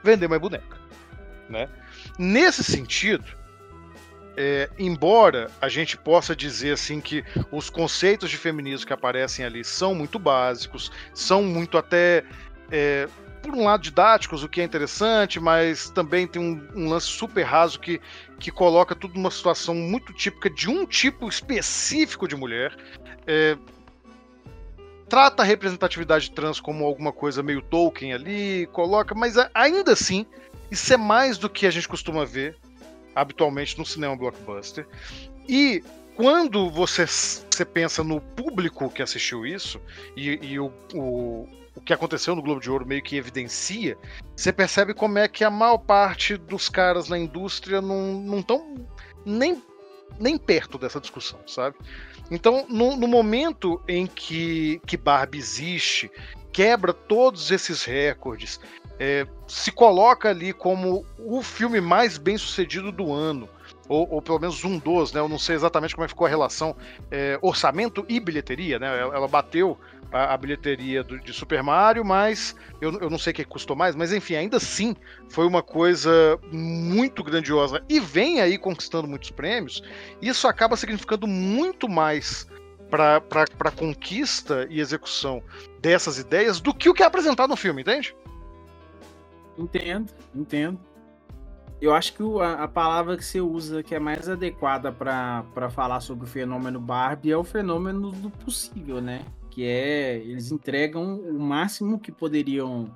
vender 0.04 0.28
mais 0.28 0.42
boneca. 0.42 0.78
Né? 1.50 1.70
Nesse 2.18 2.64
sentido, 2.64 3.26
é, 4.38 4.70
embora 4.78 5.50
a 5.62 5.70
gente 5.70 5.98
possa 5.98 6.36
dizer 6.36 6.74
assim 6.74 7.00
que 7.00 7.24
os 7.52 7.70
conceitos 7.70 8.30
de 8.30 8.38
feminismo 8.38 8.86
que 8.86 8.94
aparecem 8.94 9.46
ali 9.46 9.64
são 9.64 9.96
muito 9.96 10.20
básicos, 10.20 10.92
são 11.14 11.44
muito 11.44 11.78
até 11.78 12.24
é, 12.72 13.08
por 13.46 13.54
um 13.54 13.64
lado 13.64 13.84
didáticos, 13.84 14.44
o 14.44 14.50
que 14.50 14.60
é 14.60 14.64
interessante, 14.64 15.40
mas 15.40 15.90
também 15.92 16.26
tem 16.26 16.42
um, 16.42 16.68
um 16.76 16.90
lance 16.90 17.06
super 17.06 17.44
raso 17.44 17.80
que, 17.80 18.02
que 18.40 18.50
coloca 18.50 18.96
tudo 18.96 19.14
numa 19.14 19.30
situação 19.30 19.76
muito 19.76 20.12
típica 20.14 20.50
de 20.50 20.70
um 20.70 20.86
tipo 20.86 21.30
específico 21.30 22.28
de 22.28 22.36
mulher. 22.36 22.76
É, 23.28 23.58
trata 25.08 25.44
a 25.44 25.46
representatividade 25.46 26.32
trans 26.32 26.60
como 26.60 26.86
alguma 26.86 27.12
coisa 27.12 27.44
meio 27.44 27.62
Tolkien 27.62 28.14
ali, 28.14 28.68
coloca, 28.72 29.14
mas 29.16 29.36
ainda 29.54 29.94
assim, 29.94 30.26
isso 30.70 30.94
é 30.94 30.98
mais 30.98 31.38
do 31.38 31.50
que 31.50 31.66
a 31.66 31.72
gente 31.72 31.88
costuma 31.88 32.26
ver 32.26 32.58
habitualmente 33.16 33.78
no 33.78 33.86
cinema 33.86 34.16
blockbuster. 34.16 34.86
E 35.48 35.84
quando 36.16 36.70
você, 36.70 37.06
você 37.06 37.66
pensa 37.66 38.04
no 38.04 38.20
público 38.20 38.90
que 38.90 39.02
assistiu 39.02 39.46
isso, 39.46 39.80
e, 40.16 40.40
e 40.42 40.60
o, 40.60 40.72
o, 40.94 41.48
o 41.76 41.82
que 41.82 41.94
aconteceu 41.94 42.36
no 42.36 42.42
Globo 42.42 42.62
de 42.62 42.72
Ouro 42.72 42.86
meio 42.86 43.02
que 43.02 43.18
evidencia, 43.18 43.98
você 44.36 44.52
percebe 44.52 44.94
como 44.94 45.18
é 45.18 45.28
que 45.28 45.44
a 45.44 45.50
maior 45.50 45.78
parte 45.78 46.38
dos 46.38 46.70
caras 46.70 47.10
na 47.10 47.18
indústria 47.18 47.82
não 47.82 48.40
estão 48.40 48.76
nem, 49.26 49.62
nem 50.20 50.38
perto 50.38 50.78
dessa 50.78 51.00
discussão, 51.00 51.40
sabe? 51.48 51.76
Então, 52.30 52.66
no, 52.68 52.96
no 52.96 53.08
momento 53.08 53.82
em 53.88 54.08
que, 54.08 54.82
que 54.86 54.98
Barbie 54.98 55.38
existe, 55.38 56.12
quebra 56.52 56.94
todos 56.94 57.52
esses 57.52 57.84
recordes, 57.84 58.60
é, 59.00 59.28
se 59.48 59.72
coloca 59.72 60.30
ali 60.30 60.54
como 60.54 61.06
o 61.20 61.42
filme 61.42 61.82
mais 61.82 62.18
bem 62.18 62.38
sucedido 62.38 62.92
do 62.92 63.12
ano, 63.14 63.50
ou, 63.88 64.10
ou 64.10 64.22
pelo 64.22 64.40
menos 64.40 64.64
um 64.64 64.78
dos, 64.80 65.12
né? 65.12 65.20
Eu 65.20 65.28
não 65.28 65.38
sei 65.38 65.56
exatamente 65.56 65.94
como 65.94 66.06
é 66.06 66.08
ficou 66.08 66.26
a 66.26 66.30
relação 66.30 66.76
é, 67.12 67.38
orçamento 67.42 68.06
e 68.08 68.20
bilheteria, 68.20 68.80
né? 68.80 69.00
Ela 69.00 69.28
bateu 69.28 69.78
a, 70.12 70.34
a 70.34 70.38
bilheteria 70.38 71.04
do- 71.04 71.20
de 71.20 71.34
Super 71.34 71.62
Mario, 71.64 72.04
mas 72.06 72.56
eu, 72.82 72.92
eu 73.00 73.10
não 73.10 73.18
sei 73.18 73.32
o 73.32 73.36
que 73.36 73.44
custou 73.46 73.76
mais, 73.76 73.96
mas 73.96 74.12
enfim, 74.14 74.36
ainda 74.36 74.58
assim 74.58 74.96
foi 75.30 75.46
uma 75.46 75.62
coisa 75.62 76.40
muito 76.52 77.24
grandiosa 77.24 77.84
e 77.90 78.00
vem 78.00 78.42
aí 78.42 78.58
conquistando 78.58 79.08
muitos 79.08 79.32
prêmios. 79.32 79.84
Isso 80.22 80.48
acaba 80.48 80.76
significando 80.76 81.28
muito 81.28 81.90
mais 81.90 82.48
para 82.90 83.22
a 83.60 83.72
conquista 83.72 84.68
e 84.70 84.80
execução 84.80 85.42
dessas 85.82 86.18
ideias 86.20 86.62
do 86.62 86.74
que 86.74 86.88
o 86.90 86.94
que 86.94 87.04
é 87.04 87.06
apresentado 87.06 87.50
no 87.50 87.56
filme, 87.56 87.82
entende? 87.82 88.16
Entendo, 89.58 90.12
entendo. 90.34 90.80
Eu 91.82 91.94
acho 91.94 92.14
que 92.14 92.24
a, 92.42 92.64
a 92.64 92.68
palavra 92.68 93.18
que 93.18 93.24
você 93.26 93.42
usa 93.42 93.84
que 93.84 93.94
é 93.94 94.00
mais 94.00 94.30
adequada 94.30 94.92
para 94.92 95.70
falar 95.70 96.00
sobre 96.00 96.26
o 96.26 96.28
fenômeno 96.28 96.80
Barbie 96.80 97.32
é 97.32 97.38
o 97.38 97.44
fenômeno 97.44 98.12
do 98.12 98.30
possível, 98.30 99.02
né? 99.02 99.26
Que 99.56 99.64
é 99.64 100.18
eles 100.18 100.52
entregam 100.52 101.18
o 101.18 101.40
máximo 101.40 101.98
que 101.98 102.12
poderiam 102.12 102.94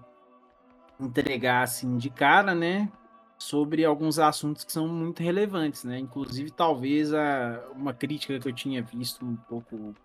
entregar 0.99 1.63
assim 1.63 1.95
de 1.95 2.09
cara, 2.09 2.53
né? 2.53 2.91
Sobre 3.37 3.85
alguns 3.85 4.19
assuntos 4.19 4.65
que 4.65 4.73
são 4.73 4.85
muito 4.85 5.23
relevantes, 5.23 5.85
né? 5.85 5.97
Inclusive, 5.97 6.51
talvez 6.51 7.13
a, 7.13 7.65
uma 7.73 7.93
crítica 7.93 8.37
que 8.37 8.45
eu 8.45 8.51
tinha 8.51 8.83
visto 8.83 9.25
um 9.25 9.37
pouco 9.37 9.95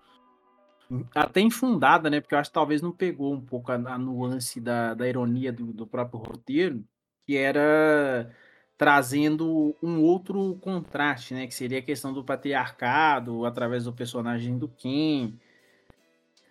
até 1.13 1.41
infundada, 1.41 2.09
né? 2.09 2.21
Porque 2.21 2.37
eu 2.37 2.39
acho 2.39 2.51
que 2.51 2.55
talvez 2.55 2.81
não 2.81 2.93
pegou 2.93 3.35
um 3.35 3.41
pouco 3.41 3.73
a, 3.73 3.75
a 3.75 3.99
nuance 3.99 4.61
da, 4.61 4.95
da 4.95 5.09
ironia 5.09 5.53
do, 5.53 5.73
do 5.73 5.85
próprio 5.89 6.21
roteiro, 6.21 6.85
que 7.27 7.37
era 7.37 8.33
trazendo 8.79 9.77
um 9.83 10.01
outro 10.01 10.55
contraste, 10.61 11.35
né? 11.35 11.49
Que 11.49 11.55
seria 11.55 11.81
a 11.81 11.83
questão 11.83 12.13
do 12.13 12.23
patriarcado 12.23 13.45
através 13.45 13.87
do 13.87 13.93
personagem 13.93 14.57
do 14.57 14.69
Ken, 14.69 15.35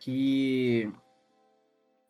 que 0.03 0.91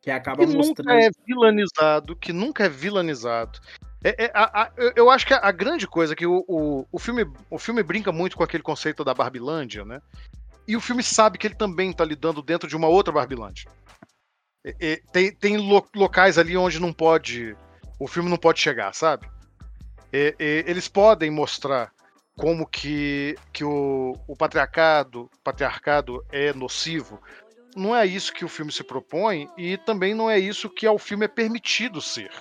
que 0.01 0.09
acaba 0.09 0.37
que 0.45 0.51
nunca 0.51 0.57
mostrando 0.67 0.99
é 0.99 1.09
vilanizado, 1.25 2.15
que 2.15 2.33
nunca 2.33 2.65
é 2.65 2.69
vilanizado. 2.69 3.59
É- 4.03 4.25
é- 4.25 4.31
a- 4.33 4.63
a- 4.63 4.71
eu- 4.95 5.09
acho 5.09 5.25
que 5.25 5.33
a, 5.33 5.37
a 5.37 5.51
grande 5.51 5.87
coisa 5.87 6.11
é 6.13 6.15
que 6.15 6.25
o, 6.25 6.43
o, 6.47 6.85
o 6.91 6.99
filme, 6.99 7.25
o 7.49 7.57
filme 7.59 7.81
brinca 7.83 8.11
muito 8.11 8.35
com 8.35 8.43
aquele 8.43 8.63
conceito 8.63 9.03
da 9.03 9.13
Barbilândia, 9.13 9.85
né? 9.85 10.01
E 10.67 10.75
o 10.75 10.81
filme 10.81 11.03
sabe 11.03 11.37
que 11.37 11.47
ele 11.47 11.55
também 11.55 11.91
está 11.91 12.03
lidando 12.03 12.41
dentro 12.41 12.67
de 12.67 12.75
uma 12.75 12.87
outra 12.87 13.13
Barbilândia. 13.13 13.69
É- 14.65 15.01
tem 15.11 15.31
tem 15.31 15.57
lo- 15.57 15.87
locais 15.95 16.37
ali 16.37 16.57
onde 16.57 16.79
não 16.79 16.91
pode. 16.91 17.55
O 17.99 18.07
filme 18.07 18.29
não 18.29 18.37
pode 18.37 18.59
chegar, 18.59 18.93
sabe? 18.93 19.29
Eles 20.11 20.87
podem 20.87 21.31
mostrar 21.31 21.91
como 22.37 22.67
que, 22.67 23.35
que 23.51 23.63
o, 23.63 24.17
o 24.27 24.35
patriarcado, 24.35 25.29
patriarcado 25.43 26.23
é 26.31 26.53
nocivo, 26.53 27.21
não 27.75 27.95
é 27.95 28.05
isso 28.05 28.33
que 28.33 28.45
o 28.45 28.49
filme 28.49 28.71
se 28.71 28.83
propõe 28.83 29.49
e 29.57 29.77
também 29.77 30.13
não 30.13 30.29
é 30.29 30.37
isso 30.39 30.69
que 30.69 30.85
ao 30.85 30.97
filme 30.97 31.25
é 31.25 31.27
permitido 31.27 32.01
ser. 32.01 32.31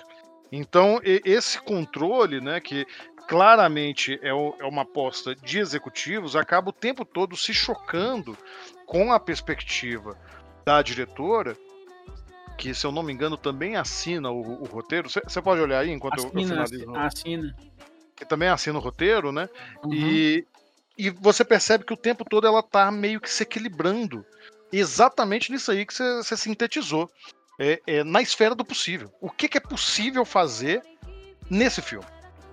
Então, 0.51 0.99
esse 1.03 1.59
controle, 1.59 2.39
né, 2.39 2.59
que 2.59 2.85
claramente 3.27 4.19
é, 4.21 4.33
o- 4.33 4.55
é 4.59 4.65
uma 4.65 4.83
aposta 4.83 5.33
de 5.35 5.59
executivos, 5.59 6.35
acaba 6.35 6.69
o 6.69 6.73
tempo 6.73 7.03
todo 7.03 7.35
se 7.35 7.53
chocando 7.53 8.37
com 8.85 9.11
a 9.11 9.19
perspectiva 9.19 10.17
da 10.65 10.81
diretora, 10.81 11.57
que, 12.57 12.73
se 12.73 12.85
eu 12.85 12.91
não 12.91 13.01
me 13.01 13.11
engano, 13.11 13.35
também 13.35 13.75
assina 13.75 14.29
o, 14.29 14.61
o 14.61 14.65
roteiro. 14.65 15.09
Você 15.09 15.41
pode 15.41 15.59
olhar 15.61 15.79
aí 15.79 15.89
enquanto 15.89 16.19
eu, 16.19 16.23
eu 16.25 16.29
assina, 16.29 16.67
finalizo? 16.67 16.95
assina. 16.95 17.55
Que 18.15 18.25
também 18.25 18.47
assina 18.49 18.77
o 18.77 18.81
roteiro, 18.81 19.31
né? 19.31 19.49
Uhum. 19.83 19.93
E, 19.93 20.45
e 20.97 21.09
você 21.09 21.43
percebe 21.43 21.83
que 21.83 21.93
o 21.93 21.97
tempo 21.97 22.23
todo 22.23 22.45
ela 22.45 22.61
tá 22.61 22.91
meio 22.91 23.19
que 23.19 23.29
se 23.29 23.41
equilibrando. 23.41 24.23
Exatamente 24.73 25.51
nisso 25.51 25.71
aí 25.71 25.85
que 25.85 25.93
você 25.93 26.35
sintetizou. 26.35 27.07
É, 27.59 27.79
é 27.85 28.03
na 28.03 28.23
esfera 28.23 28.55
do 28.55 28.65
possível. 28.65 29.13
O 29.21 29.29
que, 29.29 29.47
que 29.47 29.59
é 29.59 29.61
possível 29.61 30.25
fazer 30.25 30.81
nesse 31.47 31.79
filme? 31.79 32.05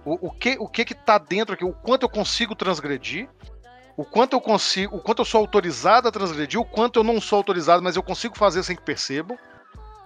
O, 0.04 0.28
o 0.28 0.30
que 0.30 0.56
o 0.60 0.68
que 0.68 0.84
que 0.84 0.94
tá 0.94 1.16
dentro 1.16 1.54
aqui? 1.54 1.64
O 1.64 1.72
quanto 1.72 2.02
eu 2.02 2.08
consigo 2.10 2.54
transgredir? 2.54 3.26
O 3.96 4.04
quanto 4.04 4.34
eu 4.34 4.40
consigo, 4.40 4.96
o 4.96 5.00
quanto 5.00 5.20
eu 5.20 5.24
sou 5.24 5.40
autorizado 5.40 6.08
a 6.08 6.12
transgredir? 6.12 6.60
O 6.60 6.64
quanto 6.64 7.00
eu 7.00 7.04
não 7.04 7.20
sou 7.20 7.38
autorizado, 7.38 7.82
mas 7.82 7.96
eu 7.96 8.02
consigo 8.02 8.36
fazer 8.36 8.62
sem 8.62 8.76
que 8.76 8.84
percebam? 8.84 9.38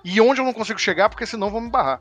E 0.05 0.21
onde 0.21 0.41
eu 0.41 0.45
não 0.45 0.53
consigo 0.53 0.79
chegar 0.79 1.09
porque 1.09 1.27
senão 1.27 1.51
vão 1.51 1.61
me 1.61 1.71
barrar. 1.71 2.01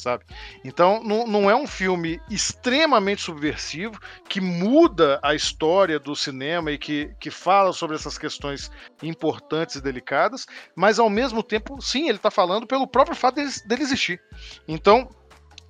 Sabe? 0.00 0.24
Então 0.64 1.02
não, 1.02 1.26
não 1.26 1.50
é 1.50 1.54
um 1.54 1.66
filme 1.66 2.20
extremamente 2.30 3.22
subversivo 3.22 3.98
que 4.28 4.40
muda 4.40 5.20
a 5.22 5.34
história 5.34 5.98
do 5.98 6.16
cinema 6.16 6.70
e 6.72 6.78
que, 6.78 7.14
que 7.20 7.30
fala 7.30 7.72
sobre 7.72 7.96
essas 7.96 8.18
questões 8.18 8.70
importantes 9.02 9.76
e 9.76 9.80
delicadas, 9.80 10.46
mas 10.74 10.98
ao 10.98 11.10
mesmo 11.10 11.42
tempo, 11.42 11.80
sim, 11.80 12.08
ele 12.08 12.16
está 12.16 12.30
falando 12.30 12.66
pelo 12.66 12.86
próprio 12.86 13.16
fato 13.16 13.36
dele, 13.36 13.50
dele 13.66 13.82
existir. 13.82 14.20
Então 14.66 15.08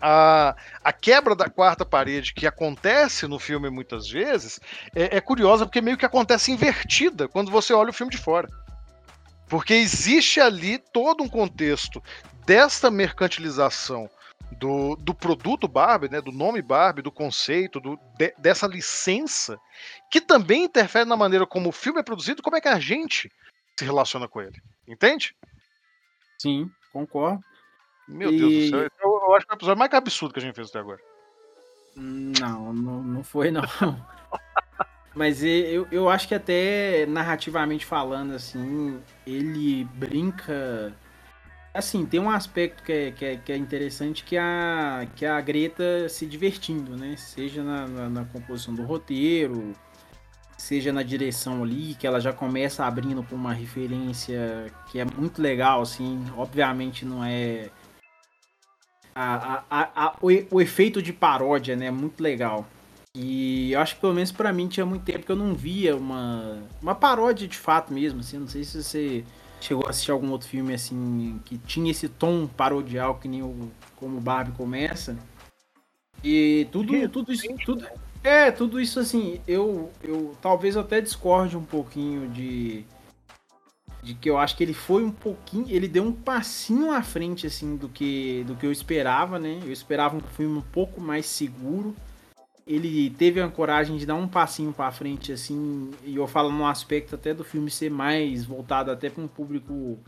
a, 0.01 0.57
a, 0.83 0.93
quebra 0.93 1.35
da 1.35 1.51
quarta 1.51 1.85
parede 1.85 2.33
que 2.33 2.47
acontece 2.47 3.27
no 3.27 3.39
filme 3.39 3.69
muitas 3.69 4.09
vezes 4.09 4.59
é, 4.95 5.19
é, 5.19 5.21
curiosa 5.21 5.67
porque 5.67 5.83
meio 5.83 5.99
que 5.99 6.07
acontece 6.07 6.51
invertida 6.51 7.29
quando 7.29 7.51
você 7.51 7.75
olha 7.75 7.91
o 7.91 7.93
filme 7.93 8.11
de 8.11 8.19
fora. 8.19 8.49
Porque 9.47 9.75
existe 9.75 10.41
ali 10.41 10.79
todo 10.79 11.25
um 11.25 11.29
contexto 11.29 12.03
desta 12.47 12.91
mercantilização 12.91 14.09
do, 14.59 14.97
do 14.97 15.15
produto 15.15 15.69
Barbie, 15.69 16.11
né, 16.11 16.21
do 16.21 16.33
nome 16.33 16.61
Barbie, 16.61 17.03
do 17.03 17.13
conceito, 17.13 17.81
do, 17.81 17.99
de, 18.17 18.35
dessa 18.39 18.67
licença, 18.67 19.59
que 20.11 20.21
também 20.21 20.65
interfere 20.65 21.09
na 21.09 21.17
maneira 21.17 21.47
como 21.47 21.69
o 21.69 21.73
filme 21.73 22.01
é 22.01 22.03
produzido, 22.03 22.43
como 22.43 22.57
é 22.57 22.61
que 22.61 22.69
a 22.69 22.79
gente 22.79 23.31
se 23.79 23.85
relaciona 23.85 24.29
com 24.29 24.41
ele. 24.41 24.61
Entende? 24.87 25.35
Sim, 26.39 26.71
concordo. 26.93 27.43
Meu 28.09 28.33
e... 28.33 28.39
Deus 28.39 28.53
do 28.53 28.69
céu, 28.69 28.81
eu, 28.81 29.21
eu 29.29 29.35
acho 29.35 29.47
que 29.47 29.53
é 29.53 29.55
o 29.55 29.59
episódio 29.59 29.79
mais 29.79 29.93
absurdo 29.95 30.33
que 30.35 30.41
a 30.41 30.43
gente 30.43 30.55
fez 30.55 30.69
até 30.69 30.81
agora. 30.81 31.01
Não, 31.97 32.73
não, 32.73 33.03
não 33.03 33.25
foi 33.25 33.51
não. 33.51 33.63
Mas 35.15 35.43
eu, 35.43 35.89
eu 35.91 36.09
acho 36.09 36.29
que 36.29 36.35
até 36.35 37.05
narrativamente 37.07 37.85
falando, 37.85 38.33
assim, 38.33 39.03
ele 39.27 39.85
brinca 39.85 40.95
Assim, 41.73 42.05
tem 42.05 42.19
um 42.19 42.29
aspecto 42.29 42.83
que 42.83 42.93
é, 42.93 43.11
que 43.13 43.25
é, 43.25 43.37
que 43.37 43.53
é 43.53 43.57
interessante 43.57 44.25
que 44.25 44.37
a, 44.37 45.07
que 45.15 45.25
a 45.25 45.41
Greta 45.41 46.09
se 46.09 46.27
divertindo, 46.27 46.97
né? 46.97 47.17
Seja 47.17 47.63
na, 47.63 47.87
na, 47.87 48.11
na, 48.11 48.25
composição 48.25 48.75
do 48.75 48.83
roteiro, 48.83 49.73
seja 50.59 50.93
na 50.93 51.05
direção 51.05 51.63
ali, 51.63 51.95
que 51.95 52.09
ela 52.09 52.21
já 52.21 52.33
começa 52.33 52.85
abrindo 52.85 53.23
com 53.23 53.37
uma 53.37 53.53
referência 53.53 54.67
que 54.91 54.99
é 54.99 55.05
muito 55.05 55.41
legal, 55.41 55.83
assim. 55.83 56.25
Obviamente 56.37 57.05
não 57.05 57.25
é. 57.25 57.71
A, 59.15 59.63
a, 59.71 60.07
a, 60.07 60.17
o, 60.21 60.29
o 60.51 60.61
efeito 60.61 61.01
de 61.01 61.13
paródia, 61.13 61.77
né? 61.77 61.89
Muito 61.89 62.21
legal. 62.21 62.67
E 63.15 63.73
eu 63.73 63.81
acho 63.81 63.95
que 63.95 64.01
pelo 64.01 64.15
menos 64.15 64.33
para 64.33 64.53
mim 64.53 64.67
tinha 64.67 64.87
muito 64.87 65.05
tempo 65.05 65.25
que 65.25 65.33
eu 65.33 65.37
não 65.37 65.55
via 65.55 65.97
uma, 65.97 66.63
uma 66.83 66.95
paródia 66.97 67.47
de 67.47 67.57
fato 67.57 67.93
mesmo, 67.93 68.21
assim. 68.21 68.39
Não 68.39 68.49
sei 68.49 68.65
se 68.65 68.83
você 68.83 69.25
chegou 69.61 69.87
a 69.87 69.91
assistir 69.91 70.11
algum 70.11 70.31
outro 70.31 70.49
filme 70.49 70.75
assim 70.75 71.41
que 71.45 71.59
tinha 71.59 71.91
esse 71.91 72.09
tom 72.09 72.47
parodial 72.47 73.17
que 73.17 73.29
nem 73.29 73.43
o 73.43 73.71
como 73.97 74.21
Barbie 74.21 74.53
começa. 74.53 75.17
E 76.23 76.67
tudo, 76.71 77.09
tudo 77.09 77.33
isso, 77.33 77.47
tudo 77.65 77.87
é 78.23 78.51
tudo 78.51 78.81
isso 78.81 79.01
assim. 79.01 79.41
Eu, 79.47 79.91
eu 80.03 80.37
talvez 80.41 80.77
até 80.77 81.01
discorde 81.01 81.57
um 81.57 81.65
pouquinho 81.65 82.29
de 82.29 82.85
de 84.03 84.15
que 84.15 84.31
eu 84.31 84.39
acho 84.39 84.57
que 84.57 84.65
ele 84.65 84.73
foi 84.73 85.05
um 85.05 85.11
pouquinho, 85.11 85.67
ele 85.69 85.87
deu 85.87 86.03
um 86.03 86.13
passinho 86.13 86.91
à 86.91 87.03
frente 87.03 87.47
assim 87.47 87.77
do 87.77 87.87
que 87.87 88.45
do 88.47 88.57
que 88.57 88.65
eu 88.65 88.73
esperava, 88.73 89.39
né? 89.39 89.61
Eu 89.63 89.73
esperava 89.73 90.17
um 90.17 90.21
filme 90.21 90.59
um 90.59 90.63
pouco 90.63 91.01
mais 91.01 91.27
seguro 91.27 91.95
ele 92.71 93.11
teve 93.11 93.41
a 93.41 93.49
coragem 93.49 93.97
de 93.97 94.07
dar 94.07 94.15
um 94.15 94.29
passinho 94.29 94.73
para 94.73 94.93
frente, 94.93 95.33
assim, 95.33 95.91
e 96.05 96.15
eu 96.15 96.27
falo 96.29 96.53
no 96.53 96.65
aspecto 96.65 97.17
até 97.17 97.35
do 97.35 97.43
filme 97.43 97.69
ser 97.69 97.91
mais 97.91 98.45
voltado 98.45 98.93
até 98.93 99.11
para 99.11 99.23
um 99.23 99.29
público 99.29 99.99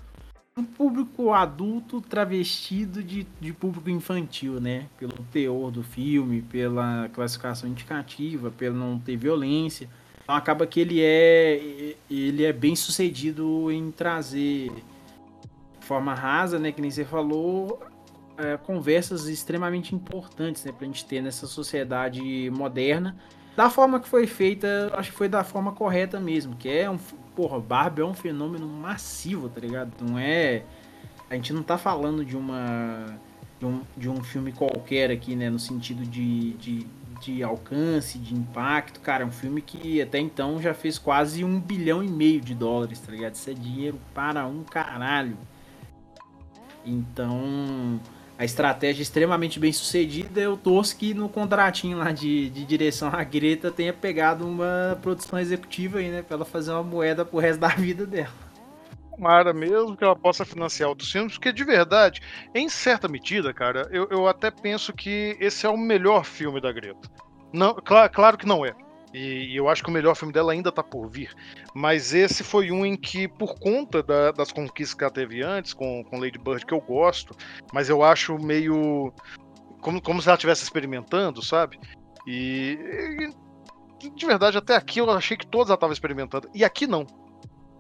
um 0.55 0.65
público 0.65 1.33
adulto 1.33 2.01
travestido 2.03 3.03
de, 3.03 3.27
de 3.41 3.55
público 3.55 3.89
infantil, 3.89 4.61
né? 4.61 4.87
Pelo 4.99 5.15
teor 5.33 5.71
do 5.71 5.83
filme, 5.83 6.43
pela 6.43 7.09
classificação 7.09 7.69
indicativa, 7.71 8.51
pelo 8.51 8.77
não 8.77 8.99
ter 8.99 9.17
violência. 9.17 9.89
Então 10.23 10.35
acaba 10.35 10.67
que 10.67 10.79
ele 10.79 11.01
é 11.01 11.95
ele 12.11 12.45
é 12.45 12.53
bem 12.53 12.77
sucedido 12.77 13.73
em 13.73 13.91
trazer 13.91 14.71
de 15.81 15.87
forma 15.87 16.15
rasa, 16.15 16.59
né? 16.59 16.71
Que 16.71 16.83
nem 16.83 16.91
você 16.91 17.05
falou, 17.05 17.83
é, 18.37 18.57
conversas 18.57 19.27
extremamente 19.27 19.95
importantes 19.95 20.65
né, 20.65 20.73
para 20.73 20.85
a 20.85 20.87
gente 20.87 21.05
ter 21.05 21.21
nessa 21.21 21.47
sociedade 21.47 22.51
moderna. 22.51 23.17
Da 23.57 23.69
forma 23.69 24.01
que 24.01 24.09
foi 24.09 24.27
feita, 24.27 24.91
acho 24.95 25.11
que 25.11 25.17
foi 25.17 25.29
da 25.29 25.45
forma 25.45 25.73
correta 25.73 26.19
mesmo, 26.19 26.57
que 26.57 26.69
é 26.69 26.89
um. 26.89 26.99
Porra, 27.37 27.59
Barbie 27.61 28.03
é 28.03 28.05
um 28.05 28.15
fenômeno 28.15 28.67
massivo, 28.67 29.49
tá 29.49 29.61
ligado? 29.61 29.93
Não 30.01 30.19
é. 30.19 30.65
A 31.31 31.35
gente 31.35 31.53
não 31.53 31.63
tá 31.63 31.77
falando 31.77 32.25
de 32.25 32.37
uma. 32.37 33.19
De 33.59 33.67
um, 33.67 33.81
de 33.97 34.09
um 34.09 34.23
filme 34.23 34.53
qualquer 34.53 35.11
aqui, 35.11 35.37
né? 35.37 35.51
No 35.51 35.59
sentido 35.59 36.05
de, 36.05 36.53
de, 36.55 36.87
de 37.21 37.43
alcance, 37.43 38.19
de 38.19 38.35
impacto. 38.35 39.01
Cara, 39.01 39.23
é 39.23 39.27
um 39.27 39.31
filme 39.31 39.61
que 39.61 40.01
até 40.01 40.19
então 40.19 40.61
já 40.61 40.73
fez 40.73 40.99
quase 40.99 41.45
um 41.45 41.61
bilhão 41.61 42.03
e 42.03 42.09
meio 42.09 42.41
de 42.41 42.55
dólares, 42.55 43.01
tá 43.01 43.13
ligado? 43.13 43.35
Isso 43.35 43.51
é 43.51 43.55
dinheiro 43.55 43.99
para 44.15 44.47
um 44.47 44.65
caralho. 44.65 45.37
Então 46.85 48.01
a 48.39 48.45
estratégia 48.45 49.03
extremamente 49.03 49.61
bem 49.61 49.73
sucedida, 49.73 50.41
eu 50.41 50.57
torço 50.57 50.97
que 50.97 51.15
no 51.15 51.29
contratinho 51.29 51.99
lá 51.99 52.13
de, 52.13 52.51
de 52.51 52.65
direção 52.65 53.09
a 53.13 53.23
Greta 53.23 53.71
tenha 53.71 53.93
pegado 53.93 54.47
uma 54.47 54.99
produção 55.01 55.39
executiva 55.39 55.99
aí, 55.99 56.11
né? 56.11 56.23
Pra 56.23 56.37
ela 56.37 56.45
fazer 56.45 56.73
uma 56.73 56.83
moeda 56.83 57.25
pro 57.25 57.39
resto 57.39 57.61
da 57.61 57.69
vida 57.69 58.07
dela. 58.07 58.33
Tomara 59.11 59.53
mesmo 59.53 59.97
que 59.97 60.03
ela 60.03 60.17
possa 60.17 60.45
financiar 60.45 60.89
outros 60.89 61.13
filmes, 61.13 61.35
porque 61.35 61.53
de 61.53 61.65
verdade, 61.65 62.21
em 62.55 62.69
certa 62.69 63.07
medida, 63.07 63.53
cara, 63.53 63.89
eu, 63.93 64.09
eu 64.11 64.27
até 64.27 64.51
penso 64.51 64.93
que 64.93 65.37
esse 65.39 65.67
é 65.67 65.69
o 65.69 65.77
melhor 65.77 66.25
filme 66.25 66.61
da 66.61 66.73
Greta. 66.73 67.09
Não, 67.53 67.75
claro, 67.75 68.11
claro 68.13 68.39
que 68.39 68.47
não 68.47 68.65
é. 68.65 68.75
E, 69.13 69.53
e, 69.53 69.57
eu 69.57 69.69
acho 69.69 69.83
que 69.83 69.91
o 69.91 69.93
melhor 69.93 70.15
filme 70.15 70.33
dela 70.33 70.53
ainda 70.53 70.73
tá 70.73 70.83
por 70.83 71.09
vir. 71.09 71.35
Mas 71.75 72.15
esse 72.15 72.43
foi 72.43 72.71
um 72.71 72.85
em 72.85 72.97
que, 72.97 73.29
por 73.29 73.59
conta 73.59 74.03
da, 74.03 74.33
das 74.33 74.51
conquistas 74.51 74.95
que 74.95 75.05
ela 75.05 75.13
teve 75.13 75.43
antes, 75.43 75.75
com, 75.75 76.03
com 76.05 76.19
Lady 76.19 76.39
Bird, 76.39 76.65
que 76.65 76.73
eu 76.73 76.81
gosto, 76.81 77.37
mas 77.73 77.89
eu 77.89 78.03
acho 78.03 78.39
meio. 78.39 79.13
Como, 79.81 80.01
como 80.01 80.23
se 80.23 80.29
ela 80.29 80.37
estivesse 80.37 80.63
experimentando, 80.63 81.43
sabe? 81.43 81.79
E, 82.27 83.33
e, 84.03 84.11
De 84.11 84.27
verdade, 84.27 84.57
até 84.57 84.77
aqui 84.77 85.01
eu 85.01 85.11
achei 85.11 85.37
que 85.37 85.47
todos 85.47 85.69
ela 85.69 85.75
estavam 85.75 85.93
experimentando. 85.93 86.49
E 86.55 86.65
aqui 86.65 86.87
não. 86.87 87.07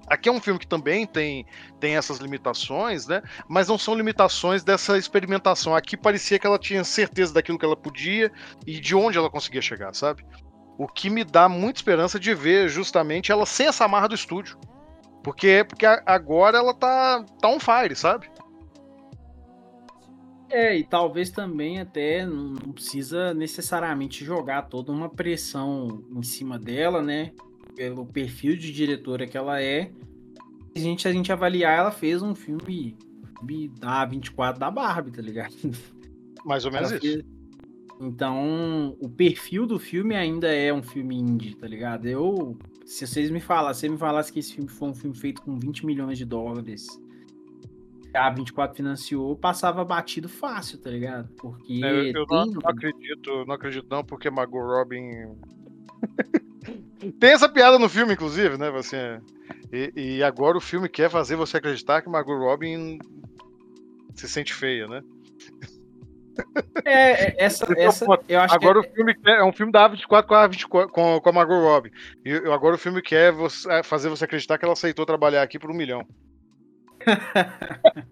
Aqui 0.06 0.28
é 0.28 0.32
um 0.32 0.40
filme 0.40 0.58
que 0.58 0.66
também 0.66 1.06
tem, 1.06 1.46
tem 1.80 1.96
essas 1.96 2.18
limitações, 2.18 3.06
né? 3.06 3.22
Mas 3.48 3.68
não 3.68 3.78
são 3.78 3.94
limitações 3.94 4.62
dessa 4.62 4.98
experimentação. 4.98 5.74
Aqui 5.74 5.96
parecia 5.96 6.38
que 6.38 6.46
ela 6.46 6.58
tinha 6.58 6.84
certeza 6.84 7.32
daquilo 7.32 7.58
que 7.58 7.64
ela 7.64 7.76
podia 7.76 8.30
e 8.66 8.78
de 8.78 8.94
onde 8.94 9.16
ela 9.16 9.30
conseguia 9.30 9.62
chegar, 9.62 9.94
sabe? 9.94 10.24
O 10.82 10.88
que 10.88 11.08
me 11.08 11.22
dá 11.22 11.48
muita 11.48 11.78
esperança 11.78 12.18
de 12.18 12.34
ver 12.34 12.68
justamente 12.68 13.30
ela 13.30 13.46
sem 13.46 13.68
essa 13.68 13.86
marra 13.86 14.08
do 14.08 14.16
estúdio. 14.16 14.58
Porque, 15.22 15.64
porque 15.68 15.86
agora 15.86 16.58
ela 16.58 16.74
tá, 16.74 17.24
tá 17.40 17.48
on 17.48 17.60
fire, 17.60 17.94
sabe? 17.94 18.28
É, 20.50 20.76
e 20.76 20.82
talvez 20.82 21.30
também 21.30 21.78
até 21.78 22.26
não 22.26 22.72
precisa 22.72 23.32
necessariamente 23.32 24.24
jogar 24.24 24.62
toda 24.62 24.90
uma 24.90 25.08
pressão 25.08 26.02
em 26.16 26.22
cima 26.24 26.58
dela, 26.58 27.00
né? 27.00 27.30
Pelo 27.76 28.04
perfil 28.04 28.56
de 28.56 28.72
diretora 28.72 29.24
que 29.24 29.38
ela 29.38 29.62
é. 29.62 29.92
A 30.74 30.78
gente, 30.80 31.06
a 31.06 31.12
gente 31.12 31.30
avaliar, 31.30 31.78
ela 31.78 31.92
fez 31.92 32.22
um 32.22 32.34
filme 32.34 32.98
da 33.78 34.04
24 34.04 34.58
da 34.58 34.68
Barbie, 34.68 35.12
tá 35.12 35.22
ligado? 35.22 35.54
Mais 36.44 36.64
ou 36.64 36.72
menos 36.72 36.90
ela 36.90 36.98
isso. 37.00 37.22
Fez, 37.22 37.31
então, 38.04 38.96
o 39.00 39.08
perfil 39.08 39.64
do 39.64 39.78
filme 39.78 40.16
ainda 40.16 40.52
é 40.52 40.72
um 40.72 40.82
filme 40.82 41.16
indie, 41.16 41.54
tá 41.54 41.68
ligado? 41.68 42.06
Eu, 42.06 42.58
se 42.84 43.06
vocês 43.06 43.30
me 43.30 43.40
falassem, 43.40 43.88
se 43.88 43.92
me 43.92 43.98
falasse 43.98 44.32
que 44.32 44.40
esse 44.40 44.54
filme 44.54 44.68
foi 44.68 44.88
um 44.88 44.94
filme 44.94 45.16
feito 45.16 45.40
com 45.42 45.56
20 45.56 45.86
milhões 45.86 46.18
de 46.18 46.24
dólares, 46.24 46.86
a 48.12 48.28
24 48.28 48.76
financiou, 48.76 49.36
passava 49.36 49.84
batido 49.84 50.28
fácil, 50.28 50.78
tá 50.78 50.90
ligado? 50.90 51.28
Porque 51.34 51.80
é, 51.84 52.10
eu, 52.10 52.26
tem... 52.26 52.38
não, 52.38 52.46
não, 52.46 52.60
acredito, 52.64 53.44
não 53.46 53.54
acredito 53.54 53.86
não, 53.88 54.04
porque 54.04 54.28
Margot 54.28 54.60
Robin 54.60 55.36
tem 57.20 57.30
essa 57.30 57.48
piada 57.48 57.78
no 57.78 57.88
filme, 57.88 58.14
inclusive, 58.14 58.58
né? 58.58 58.68
Você 58.70 59.20
e, 59.72 60.16
e 60.16 60.22
agora 60.24 60.58
o 60.58 60.60
filme 60.60 60.88
quer 60.88 61.08
fazer 61.08 61.36
você 61.36 61.56
acreditar 61.56 62.02
que 62.02 62.08
Margot 62.08 62.36
Robin 62.36 62.98
se 64.14 64.28
sente 64.28 64.52
feia, 64.52 64.88
né? 64.88 65.02
É, 66.84 67.26
é, 67.26 67.34
essa, 67.38 67.66
essa 67.78 68.06
eu 68.28 68.40
acho 68.40 68.54
agora 68.54 68.82
que 68.82 68.88
o 68.88 68.94
filme 68.94 69.16
é, 69.26 69.38
é 69.38 69.44
um 69.44 69.52
filme 69.52 69.72
da 69.72 69.88
A24 69.88 70.26
com 70.26 70.34
a, 70.34 70.46
24, 70.46 70.92
com, 70.92 71.20
com 71.20 71.28
a 71.28 71.32
Margot 71.32 71.60
Robbie. 71.60 71.92
E 72.24 72.32
agora 72.50 72.74
o 72.74 72.78
filme 72.78 73.02
quer 73.02 73.32
você, 73.32 73.70
é, 73.70 73.82
fazer 73.82 74.08
você 74.08 74.24
acreditar 74.24 74.58
que 74.58 74.64
ela 74.64 74.72
aceitou 74.72 75.06
trabalhar 75.06 75.42
aqui 75.42 75.58
por 75.58 75.70
um 75.70 75.74
milhão. 75.74 76.06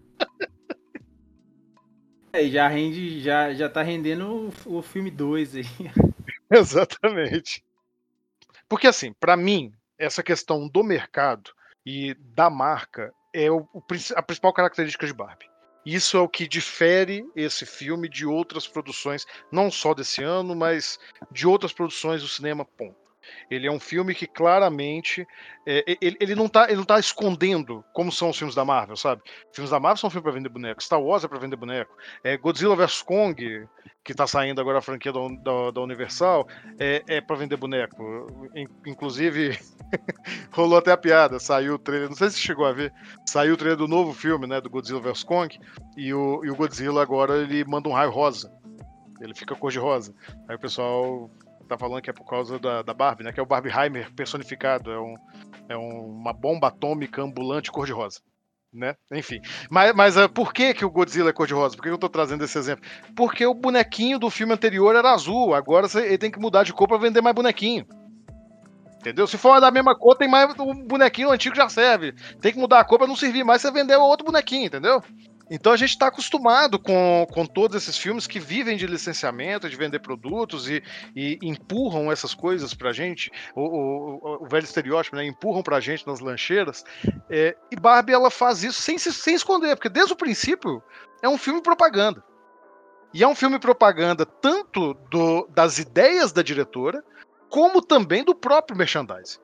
é, 2.33 2.45
já 2.49 2.68
rende, 2.68 3.21
já, 3.21 3.53
já 3.55 3.68
tá 3.68 3.83
rendendo 3.83 4.53
o, 4.66 4.79
o 4.79 4.83
filme 4.83 5.11
2 5.11 5.57
aí. 5.57 5.64
Exatamente. 6.51 7.64
Porque 8.68 8.87
assim, 8.87 9.12
para 9.12 9.37
mim, 9.37 9.73
essa 9.99 10.23
questão 10.23 10.68
do 10.68 10.83
mercado 10.83 11.51
e 11.85 12.14
da 12.35 12.49
marca 12.49 13.12
é 13.33 13.51
o, 13.51 13.68
o, 13.73 13.83
a 14.14 14.23
principal 14.23 14.53
característica 14.53 15.07
de 15.07 15.12
Barbie. 15.12 15.49
Isso 15.85 16.16
é 16.16 16.20
o 16.20 16.28
que 16.28 16.47
difere 16.47 17.24
esse 17.35 17.64
filme 17.64 18.09
de 18.09 18.26
outras 18.26 18.66
produções, 18.66 19.26
não 19.51 19.70
só 19.70 19.95
desse 19.95 20.22
ano, 20.22 20.55
mas 20.55 20.99
de 21.31 21.47
outras 21.47 21.72
produções 21.72 22.22
do 22.22 22.28
cinema. 22.28 22.64
Ponto. 22.64 23.09
Ele 23.51 23.66
é 23.66 23.71
um 23.71 23.81
filme 23.81 24.14
que 24.14 24.27
claramente 24.27 25.27
é, 25.66 25.85
ele, 26.01 26.16
ele, 26.21 26.35
não 26.35 26.49
tá, 26.49 26.64
ele 26.64 26.77
não 26.77 26.85
tá 26.85 26.99
escondendo 26.99 27.85
como 27.93 28.11
são 28.11 28.31
os 28.31 28.39
filmes 28.39 28.55
da 28.55 28.64
Marvel, 28.64 28.97
sabe? 28.97 29.23
Filmes 29.53 29.71
da 29.71 29.81
Marvel 29.81 29.99
são 29.99 30.11
filmes 30.11 30.25
para 30.25 30.33
vender 30.33 30.49
boneco, 30.49 30.83
Star 30.83 31.01
Wars 31.01 31.25
é 31.25 31.29
para 31.29 31.39
vender 31.39 31.57
boneco, 31.57 31.97
é, 32.25 32.37
Godzilla 32.37 32.77
vs 32.77 33.03
Kong, 33.03 33.66
que 34.03 34.14
tá 34.14 34.27
saindo 34.27 34.61
agora 34.61 34.79
a 34.79 34.83
franquia 34.83 35.12
da, 35.12 35.21
da, 35.21 35.71
da 35.73 35.81
Universal, 35.81 36.49
é, 36.79 37.03
é 37.07 37.21
para 37.21 37.37
vender 37.37 37.57
boneco. 37.57 38.51
Inclusive, 38.87 39.59
rolou 40.51 40.79
até 40.79 40.93
a 40.93 40.97
piada, 40.97 41.39
saiu 41.39 41.75
o 41.75 41.79
trailer, 41.79 42.09
não 42.09 42.16
sei 42.16 42.31
se 42.31 42.39
chegou 42.39 42.66
a 42.66 42.73
ver, 42.73 42.93
saiu 43.27 43.55
o 43.55 43.57
trailer 43.57 43.77
do 43.77 43.89
novo 43.89 44.12
filme, 44.12 44.47
né, 44.47 44.61
do 44.61 44.71
Godzilla 44.71 45.01
vs 45.01 45.23
Kong, 45.25 45.59
e 45.97 46.12
o, 46.14 46.45
e 46.45 46.51
o 46.51 46.57
Godzilla 46.57 47.03
agora 47.03 47.39
ele 47.39 47.64
manda 47.64 47.89
um 47.89 47.93
raio 47.93 48.11
rosa. 48.11 48.51
Ele 49.21 49.35
fica 49.35 49.55
cor 49.55 49.71
de 49.71 49.79
rosa. 49.79 50.14
Aí 50.49 50.57
o 50.57 50.59
pessoal 50.59 51.31
tá 51.71 51.79
falando 51.79 52.03
que 52.03 52.11
é 52.11 52.12
por 52.12 52.27
causa 52.27 52.59
da, 52.59 52.83
da 52.83 52.93
Barbie, 52.93 53.25
né? 53.25 53.33
Que 53.33 53.41
é 53.41 53.43
o 53.43 53.47
Barbieheimer 53.47 54.12
personificado. 54.12 54.91
É, 54.91 55.01
um, 55.01 55.14
é 55.68 55.77
um, 55.77 56.07
uma 56.07 56.33
bomba 56.33 56.68
atômica 56.68 57.23
ambulante 57.23 57.71
cor-de-rosa. 57.71 58.21
Né? 58.73 58.95
Enfim. 59.11 59.41
Mas, 59.68 59.93
mas 59.95 60.16
uh, 60.16 60.29
por 60.29 60.53
que, 60.53 60.73
que 60.75 60.85
o 60.85 60.91
Godzilla 60.91 61.31
é 61.31 61.33
cor-de-rosa? 61.33 61.77
Por 61.77 61.83
que 61.83 61.89
eu 61.89 61.99
tô 61.99 62.09
trazendo 62.09 62.45
esse 62.45 62.57
exemplo? 62.57 62.85
Porque 63.16 63.45
o 63.45 63.55
bonequinho 63.55 64.18
do 64.18 64.31
filme 64.31 64.53
anterior 64.53 64.95
era 64.95 65.12
azul. 65.12 65.55
Agora 65.55 65.87
ele 65.97 66.18
tem 66.18 66.31
que 66.31 66.39
mudar 66.39 66.62
de 66.62 66.73
cor 66.73 66.87
para 66.87 66.99
vender 66.99 67.21
mais 67.21 67.35
bonequinho. 67.35 67.87
Entendeu? 69.01 69.27
Se 69.27 69.39
for 69.39 69.61
da 69.61 69.71
mesma 69.71 69.97
cor, 69.97 70.14
tem 70.14 70.29
mais. 70.29 70.55
O 70.59 70.75
bonequinho 70.75 71.31
antigo 71.31 71.57
já 71.57 71.68
serve. 71.68 72.12
Tem 72.41 72.53
que 72.53 72.59
mudar 72.59 72.81
a 72.81 72.85
cor 72.85 72.99
pra 72.99 73.07
não 73.07 73.16
servir 73.16 73.43
mais, 73.43 73.62
você 73.62 73.73
vender 73.73 73.97
outro 73.97 74.27
bonequinho, 74.27 74.66
entendeu? 74.66 75.03
Então 75.51 75.72
a 75.72 75.76
gente 75.76 75.90
está 75.90 76.07
acostumado 76.07 76.78
com, 76.78 77.26
com 77.32 77.44
todos 77.44 77.76
esses 77.76 77.98
filmes 77.98 78.28
que 78.28 78.38
vivem 78.38 78.76
de 78.76 78.86
licenciamento, 78.86 79.68
de 79.68 79.74
vender 79.74 79.98
produtos 79.98 80.68
e, 80.68 80.80
e 81.14 81.38
empurram 81.42 82.11
essas 82.11 82.32
coisas 82.32 82.72
para 82.72 82.90
a 82.90 82.92
gente, 82.92 83.32
o, 83.57 83.62
o, 83.62 84.44
o, 84.44 84.46
velho 84.46 84.62
estereótipo, 84.62 85.16
né? 85.16 85.26
Empurram 85.26 85.61
para 85.61 85.78
a 85.78 85.80
gente 85.80 86.07
nas 86.07 86.20
lancheiras. 86.20 86.84
É, 87.28 87.57
e 87.68 87.74
Barbie 87.74 88.12
ela 88.12 88.30
faz 88.30 88.62
isso 88.62 88.80
sem, 88.80 88.96
sem 88.96 89.34
esconder, 89.34 89.74
porque 89.74 89.88
desde 89.88 90.12
o 90.12 90.16
princípio 90.16 90.80
é 91.20 91.28
um 91.28 91.36
filme 91.36 91.61
propaganda. 91.61 92.22
E 93.12 93.24
é 93.24 93.26
um 93.26 93.34
filme 93.34 93.59
propaganda 93.59 94.24
tanto 94.24 94.94
do, 95.11 95.48
das 95.48 95.80
ideias 95.80 96.30
da 96.30 96.42
diretora, 96.42 97.03
como 97.48 97.82
também 97.82 98.22
do 98.22 98.36
próprio 98.36 98.78
merchandising. 98.78 99.40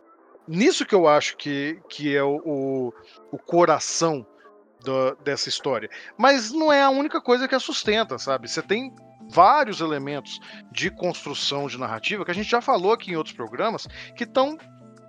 Nisso 0.46 0.86
que 0.86 0.94
eu 0.94 1.08
acho 1.08 1.36
que, 1.36 1.80
que 1.88 2.14
é 2.14 2.22
o, 2.22 2.40
o, 2.44 2.92
o 3.32 3.38
coração 3.38 4.24
do, 4.86 5.16
dessa 5.16 5.48
história. 5.48 5.90
Mas 6.16 6.52
não 6.52 6.72
é 6.72 6.80
a 6.80 6.90
única 6.90 7.20
coisa 7.20 7.48
que 7.48 7.54
a 7.54 7.60
sustenta, 7.60 8.18
sabe? 8.18 8.48
Você 8.48 8.62
tem 8.62 8.94
vários 9.28 9.80
elementos 9.80 10.38
de 10.70 10.88
construção 10.88 11.66
de 11.66 11.76
narrativa 11.76 12.24
que 12.24 12.30
a 12.30 12.34
gente 12.34 12.48
já 12.48 12.62
falou 12.62 12.92
aqui 12.92 13.10
em 13.10 13.16
outros 13.16 13.34
programas 13.34 13.88
que 14.16 14.22
estão 14.22 14.56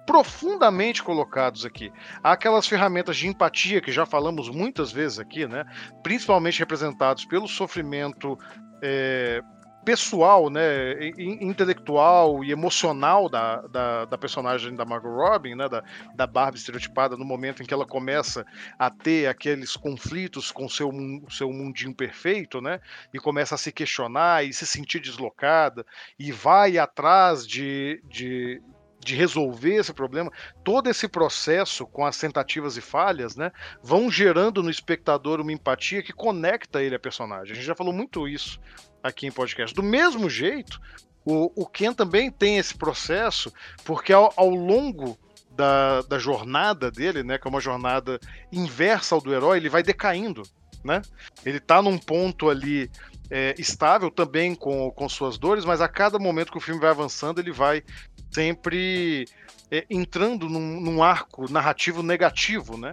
profundamente 0.08 1.04
colocados 1.04 1.66
aqui. 1.66 1.92
Há 2.24 2.32
aquelas 2.32 2.66
ferramentas 2.66 3.18
de 3.18 3.28
empatia 3.28 3.82
que 3.82 3.92
já 3.92 4.06
falamos 4.06 4.50
muitas 4.50 4.92
vezes 4.92 5.20
aqui, 5.20 5.46
né? 5.46 5.66
Principalmente 6.02 6.60
representados 6.60 7.26
pelo 7.26 7.48
sofrimento 7.48 8.38
é, 8.82 9.42
pessoal, 9.88 10.50
né, 10.50 11.00
intelectual 11.18 12.44
e 12.44 12.52
emocional 12.52 13.30
da, 13.30 13.62
da, 13.68 14.04
da, 14.04 14.18
personagem 14.18 14.76
da 14.76 14.84
Margot 14.84 15.16
Robin, 15.16 15.56
né, 15.56 15.70
da, 15.70 15.82
da 16.14 16.28
Barbie 16.28 16.58
estereotipada, 16.58 17.16
no 17.16 17.24
momento 17.24 17.64
em 17.64 17.66
que 17.66 17.74
ela 17.74 17.86
começa 17.86 18.46
a 18.78 18.90
ter 18.90 19.28
aqueles 19.28 19.78
conflitos 19.78 20.52
com 20.52 20.68
seu 20.68 20.92
seu 21.30 21.50
mundinho 21.54 21.96
perfeito, 21.96 22.60
né, 22.60 22.82
e 23.14 23.18
começa 23.18 23.56
a 23.56 23.58
se 23.58 23.72
questionar 23.72 24.44
e 24.44 24.52
se 24.52 24.68
sentir 24.68 25.00
deslocada 25.00 25.86
e 26.20 26.34
vai 26.34 26.78
atrás 26.78 27.48
de, 27.48 28.04
de 28.10 28.62
de 29.00 29.16
resolver 29.16 29.76
esse 29.76 29.94
problema, 29.94 30.30
todo 30.66 30.90
esse 30.90 31.08
processo 31.08 31.86
com 31.86 32.06
as 32.06 32.18
tentativas 32.18 32.76
e 32.76 32.82
falhas, 32.82 33.38
né, 33.38 33.54
vão 33.82 34.12
gerando 34.12 34.62
no 34.62 34.70
espectador 34.70 35.40
uma 35.40 35.54
empatia 35.54 36.04
que 36.04 36.12
conecta 36.12 36.84
ele 36.84 36.96
a 36.96 37.00
personagem. 37.00 37.54
A 37.54 37.56
gente 37.56 37.66
já 37.66 37.76
falou 37.76 37.94
muito 37.94 38.28
isso 38.28 38.60
aqui 39.08 39.28
em 39.28 39.32
podcast. 39.32 39.76
Do 39.76 39.84
mesmo 39.84 40.30
jeito, 40.30 40.80
o, 41.26 41.52
o 41.56 41.66
Ken 41.66 41.94
também 41.94 42.32
tem 42.32 42.58
esse 42.58 42.76
processo, 42.76 43.52
porque 43.84 44.14
ao, 44.14 44.34
ao 44.38 44.50
longo 44.50 45.18
da, 45.52 46.02
da, 46.04 46.20
jornada 46.20 46.92
dele, 46.92 47.24
né, 47.24 47.38
que 47.38 47.48
é 47.48 47.50
uma 47.50 47.60
jornada 47.60 48.20
inversa 48.52 49.16
ao 49.16 49.22
do 49.22 49.34
herói, 49.34 49.58
ele 49.58 49.70
vai 49.70 49.82
decaindo, 49.82 50.44
né? 50.84 51.02
Ele 51.44 51.60
tá 51.60 51.82
num 51.82 51.98
ponto 51.98 52.50
ali 52.50 52.90
é, 53.30 53.56
estável 53.58 54.10
também 54.10 54.56
com, 54.56 54.92
com 54.92 55.10
suas 55.10 55.38
dores, 55.38 55.66
mas 55.66 55.82
a 55.82 55.88
cada 55.88 56.18
momento 56.20 56.52
que 56.52 56.58
o 56.58 56.62
filme 56.62 56.80
vai 56.80 56.92
avançando, 56.92 57.40
ele 57.40 57.52
vai 57.52 57.84
sempre 58.32 59.26
é, 59.72 59.86
entrando 59.90 60.48
num, 60.48 60.80
num, 60.80 61.04
arco 61.04 61.52
narrativo 61.52 62.02
negativo, 62.02 62.78
né? 62.78 62.92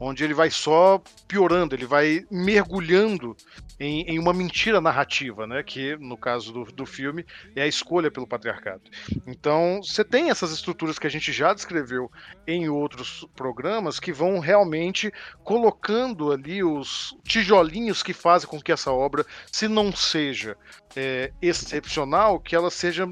Onde 0.00 0.24
ele 0.24 0.34
vai 0.34 0.50
só 0.50 1.02
piorando, 1.28 1.74
ele 1.74 1.86
vai 1.86 2.24
mergulhando 2.30 3.36
em, 3.78 4.02
em 4.02 4.18
uma 4.18 4.32
mentira 4.32 4.80
narrativa, 4.80 5.46
né? 5.46 5.62
Que 5.62 5.96
no 5.96 6.16
caso 6.16 6.52
do, 6.52 6.64
do 6.64 6.86
filme 6.86 7.24
é 7.54 7.62
a 7.62 7.66
escolha 7.66 8.10
pelo 8.10 8.26
patriarcado. 8.26 8.82
Então 9.26 9.80
você 9.82 10.04
tem 10.04 10.30
essas 10.30 10.52
estruturas 10.52 10.98
que 10.98 11.06
a 11.06 11.10
gente 11.10 11.32
já 11.32 11.52
descreveu 11.52 12.10
em 12.46 12.68
outros 12.68 13.26
programas 13.34 13.98
que 13.98 14.12
vão 14.12 14.38
realmente 14.38 15.12
colocando 15.42 16.32
ali 16.32 16.62
os 16.62 17.16
tijolinhos 17.24 18.02
que 18.02 18.12
fazem 18.12 18.48
com 18.48 18.60
que 18.60 18.72
essa 18.72 18.92
obra, 18.92 19.24
se 19.50 19.68
não 19.68 19.94
seja 19.94 20.56
é, 20.96 21.32
excepcional, 21.40 22.38
que 22.40 22.54
ela 22.54 22.70
seja 22.70 23.08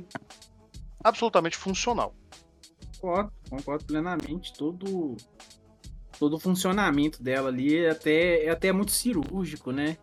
absolutamente 1.03 1.57
funcional. 1.57 2.15
Concordo, 3.01 3.33
concordo 3.51 3.85
plenamente. 3.85 4.53
Todo, 4.53 5.17
todo 6.19 6.37
o 6.37 6.39
funcionamento 6.39 7.21
dela 7.21 7.49
ali 7.49 7.77
é 7.77 7.91
até, 7.91 8.45
é 8.45 8.51
até 8.51 8.73
muito 8.73 8.93
cirúrgico, 8.93 9.73
né? 9.73 9.97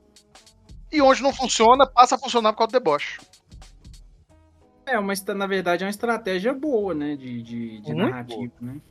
E 0.92 1.02
onde 1.02 1.22
não 1.22 1.34
funciona, 1.34 1.86
passa 1.86 2.16
a 2.16 2.20
funcionar 2.20 2.54
por 2.54 2.60
causa 2.60 2.72
do 2.72 2.80
deboche. 2.80 3.20
É, 4.86 5.00
mas 5.00 5.24
na 5.24 5.46
verdade 5.46 5.84
é 5.84 5.86
uma 5.86 5.92
estratégia 5.92 6.54
boa, 6.54 6.96
né? 6.96 7.16
De, 7.16 7.44
de, 7.44 7.82
de 7.82 7.94
narrativa, 7.94 8.52
boa. 8.60 8.74
né? 8.74 8.82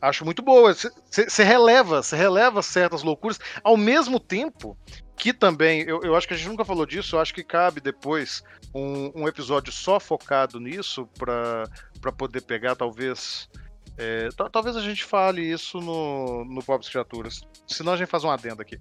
Acho 0.00 0.24
muito 0.24 0.42
boa. 0.42 0.74
Você 0.74 1.44
releva, 1.44 2.02
você 2.02 2.16
releva 2.16 2.62
certas 2.62 3.02
loucuras, 3.02 3.38
ao 3.62 3.76
mesmo 3.76 4.18
tempo 4.18 4.76
que 5.16 5.32
também, 5.32 5.82
eu, 5.82 6.02
eu 6.02 6.16
acho 6.16 6.26
que 6.26 6.34
a 6.34 6.36
gente 6.36 6.48
nunca 6.48 6.64
falou 6.64 6.86
disso, 6.86 7.16
eu 7.16 7.20
acho 7.20 7.34
que 7.34 7.44
cabe 7.44 7.80
depois 7.80 8.42
um, 8.74 9.22
um 9.22 9.28
episódio 9.28 9.72
só 9.72 10.00
focado 10.00 10.58
nisso 10.58 11.06
para 11.18 12.12
poder 12.16 12.42
pegar, 12.42 12.74
talvez. 12.74 13.48
É, 13.98 14.28
talvez 14.50 14.76
a 14.76 14.80
gente 14.80 15.04
fale 15.04 15.42
isso 15.42 15.78
no, 15.78 16.44
no 16.44 16.62
Pobres 16.62 16.88
Criaturas. 16.88 17.42
Senão 17.66 17.92
a 17.92 17.96
gente 17.96 18.08
faz 18.08 18.24
um 18.24 18.30
adendo 18.30 18.62
aqui. 18.62 18.78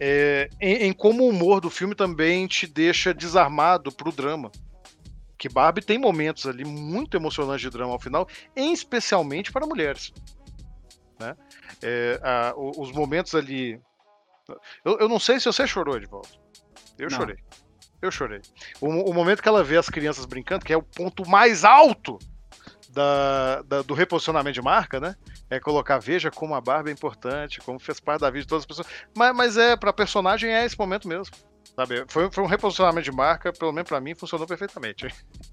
É, 0.00 0.48
em, 0.60 0.86
em, 0.86 0.92
como 0.92 1.24
o 1.24 1.28
humor 1.28 1.60
do 1.60 1.70
filme 1.70 1.94
também 1.94 2.46
te 2.46 2.66
deixa 2.66 3.12
desarmado 3.12 3.92
pro 3.92 4.10
drama. 4.10 4.50
Que 5.36 5.48
Barbie 5.48 5.82
tem 5.82 5.98
momentos 5.98 6.46
ali 6.46 6.64
muito 6.64 7.16
emocionantes 7.16 7.60
de 7.60 7.70
drama 7.70 7.92
ao 7.92 8.00
final, 8.00 8.26
em 8.56 8.72
especialmente 8.72 9.52
para 9.52 9.66
mulheres. 9.66 10.12
Né? 11.20 11.36
É, 11.82 12.20
a, 12.22 12.54
os 12.56 12.90
momentos 12.92 13.34
ali 13.34 13.78
eu, 14.84 14.98
eu 14.98 15.08
não 15.08 15.18
sei 15.18 15.40
se 15.40 15.46
você 15.46 15.66
chorou, 15.66 15.98
de 15.98 16.06
volta. 16.06 16.28
Eu 16.98 17.08
não. 17.10 17.18
chorei. 17.18 17.36
Eu 18.02 18.10
chorei. 18.10 18.40
O, 18.80 18.88
o, 18.88 19.14
momento 19.14 19.42
que 19.42 19.48
ela 19.48 19.64
vê 19.64 19.76
as 19.76 19.88
crianças 19.88 20.26
brincando, 20.26 20.64
que 20.64 20.72
é 20.72 20.76
o 20.76 20.82
ponto 20.82 21.28
mais 21.28 21.64
alto 21.64 22.18
da, 22.94 23.62
da, 23.62 23.82
do 23.82 23.92
reposicionamento 23.92 24.54
de 24.54 24.62
marca, 24.62 25.00
né? 25.00 25.16
É 25.50 25.58
colocar, 25.58 25.98
veja 25.98 26.30
como 26.30 26.54
a 26.54 26.60
Barbie 26.60 26.90
é 26.90 26.92
importante, 26.92 27.60
como 27.60 27.78
fez 27.78 27.98
parte 27.98 28.20
da 28.20 28.30
vida 28.30 28.42
de 28.42 28.48
todas 28.48 28.62
as 28.62 28.66
pessoas. 28.66 28.86
Mas, 29.14 29.34
mas 29.34 29.56
é, 29.56 29.76
pra 29.76 29.92
personagem 29.92 30.50
é 30.50 30.64
esse 30.64 30.78
momento 30.78 31.08
mesmo. 31.08 31.34
Sabe? 31.74 32.04
Foi, 32.08 32.30
foi 32.30 32.44
um 32.44 32.46
reposicionamento 32.46 33.10
de 33.10 33.16
marca, 33.16 33.52
pelo 33.52 33.72
menos 33.72 33.88
pra 33.88 34.00
mim, 34.00 34.14
funcionou 34.14 34.46
perfeitamente. 34.46 35.08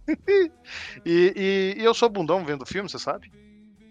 e, 1.03 1.33
e, 1.35 1.75
e 1.81 1.83
eu 1.83 1.93
sou 1.95 2.07
bundão 2.07 2.45
vendo 2.45 2.65
filme, 2.65 2.87
você 2.87 2.99
sabe? 2.99 3.31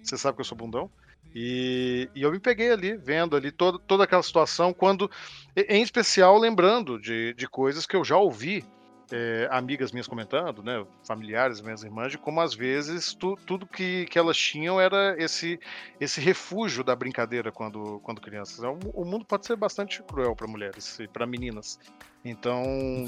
Você 0.03 0.17
sabe 0.17 0.37
que 0.37 0.41
eu 0.41 0.45
sou 0.45 0.57
bundão. 0.57 0.89
E, 1.35 2.09
e, 2.15 2.23
eu 2.23 2.31
me 2.31 2.39
peguei 2.39 2.71
ali, 2.71 2.97
vendo 2.97 3.37
ali 3.37 3.51
toda, 3.51 3.79
toda 3.81 4.05
aquela 4.05 4.23
situação, 4.23 4.73
quando, 4.73 5.11
em 5.57 5.83
especial, 5.83 6.39
lembrando 6.39 7.01
de, 7.01 7.35
de 7.35 7.49
coisas 7.49 7.85
que 7.85 7.97
eu 7.97 8.05
já 8.05 8.17
ouvi 8.17 8.65
é, 9.13 9.49
amigas 9.51 9.93
minhas 9.93 10.07
comentando, 10.07 10.63
né, 10.63 10.85
familiares, 11.05 11.61
minhas 11.61 11.83
irmãs, 11.83 12.13
de 12.13 12.19
como 12.19 12.41
às 12.41 12.55
vezes 12.55 13.15
tu, 13.15 13.37
tudo 13.47 13.67
que, 13.67 14.07
que 14.07 14.19
elas 14.19 14.37
tinham 14.37 14.81
era 14.81 15.15
esse, 15.19 15.59
esse 16.01 16.21
refúgio 16.21 16.85
da 16.85 16.95
brincadeira 16.95 17.51
quando, 17.51 18.01
quando 18.03 18.21
crianças. 18.21 18.59
O, 18.61 19.03
o 19.03 19.05
mundo 19.05 19.25
pode 19.25 19.47
ser 19.47 19.57
bastante 19.57 20.03
cruel 20.03 20.35
para 20.35 20.47
mulheres 20.47 20.99
e 21.01 21.09
para 21.09 21.27
meninas. 21.27 21.79
Então, 22.25 22.65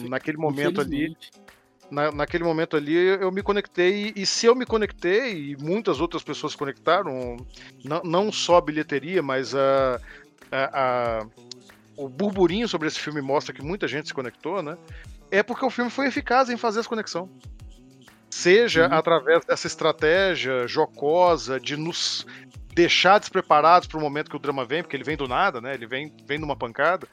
naquele 0.09 0.39
momento 0.39 0.81
ali 0.81 1.17
na, 1.91 2.11
naquele 2.11 2.43
momento 2.43 2.75
ali 2.75 2.95
eu 2.95 3.31
me 3.31 3.43
conectei, 3.43 4.15
e 4.17 4.25
se 4.25 4.47
eu 4.47 4.55
me 4.55 4.65
conectei, 4.65 5.51
e 5.51 5.57
muitas 5.59 6.01
outras 6.01 6.23
pessoas 6.23 6.53
se 6.53 6.59
conectaram, 6.59 7.37
não, 7.85 8.03
não 8.03 8.33
só 8.33 8.57
a 8.57 8.61
bilheteria, 8.63 9.23
mas 9.23 9.55
a, 9.55 10.01
a, 10.51 11.21
a 11.21 11.27
o 11.95 12.09
burburinho 12.09 12.67
sobre 12.67 12.89
esse 12.89 12.99
filme 12.99 13.21
mostra 13.21 13.55
que 13.55 13.63
muita 13.63 13.87
gente 13.87 14.09
se 14.09 14.15
conectou, 14.15 14.63
né? 14.63 14.79
É 15.33 15.43
porque 15.43 15.65
o 15.65 15.71
filme 15.71 15.91
foi 15.91 16.07
eficaz 16.09 16.51
em 16.51 16.59
fazer 16.59 16.81
essa 16.81 16.89
conexão. 16.89 17.29
Seja 18.29 18.87
Uhum. 18.87 18.95
através 18.95 19.45
dessa 19.47 19.67
estratégia 19.67 20.67
jocosa 20.69 21.59
de 21.59 21.75
nos 21.75 22.27
deixar 22.75 23.19
despreparados 23.19 23.89
para 23.89 23.99
o 23.99 24.01
momento 24.01 24.31
que 24.31 24.37
o 24.37 24.39
drama 24.39 24.65
vem, 24.65 24.83
porque 24.83 24.95
ele 24.95 25.05
vem 25.05 25.17
do 25.17 25.27
nada, 25.27 25.59
né? 25.59 25.73
Ele 25.73 25.87
vem, 25.87 26.15
vem 26.27 26.39
numa 26.39 26.55
pancada. 26.55 27.09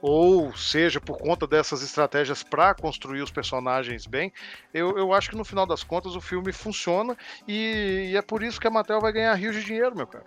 Ou 0.00 0.54
seja, 0.56 1.00
por 1.00 1.18
conta 1.18 1.46
dessas 1.48 1.82
estratégias 1.82 2.44
para 2.44 2.74
construir 2.74 3.22
os 3.22 3.30
personagens 3.30 4.06
bem, 4.06 4.32
eu, 4.72 4.96
eu 4.96 5.12
acho 5.12 5.30
que 5.30 5.36
no 5.36 5.44
final 5.44 5.66
das 5.66 5.82
contas 5.82 6.14
o 6.14 6.20
filme 6.20 6.52
funciona 6.52 7.16
e, 7.48 8.10
e 8.12 8.16
é 8.16 8.22
por 8.22 8.42
isso 8.42 8.60
que 8.60 8.66
a 8.68 8.70
Mattel 8.70 9.00
vai 9.00 9.12
ganhar 9.12 9.34
rios 9.34 9.56
de 9.56 9.64
dinheiro, 9.64 9.96
meu 9.96 10.06
cara. 10.06 10.24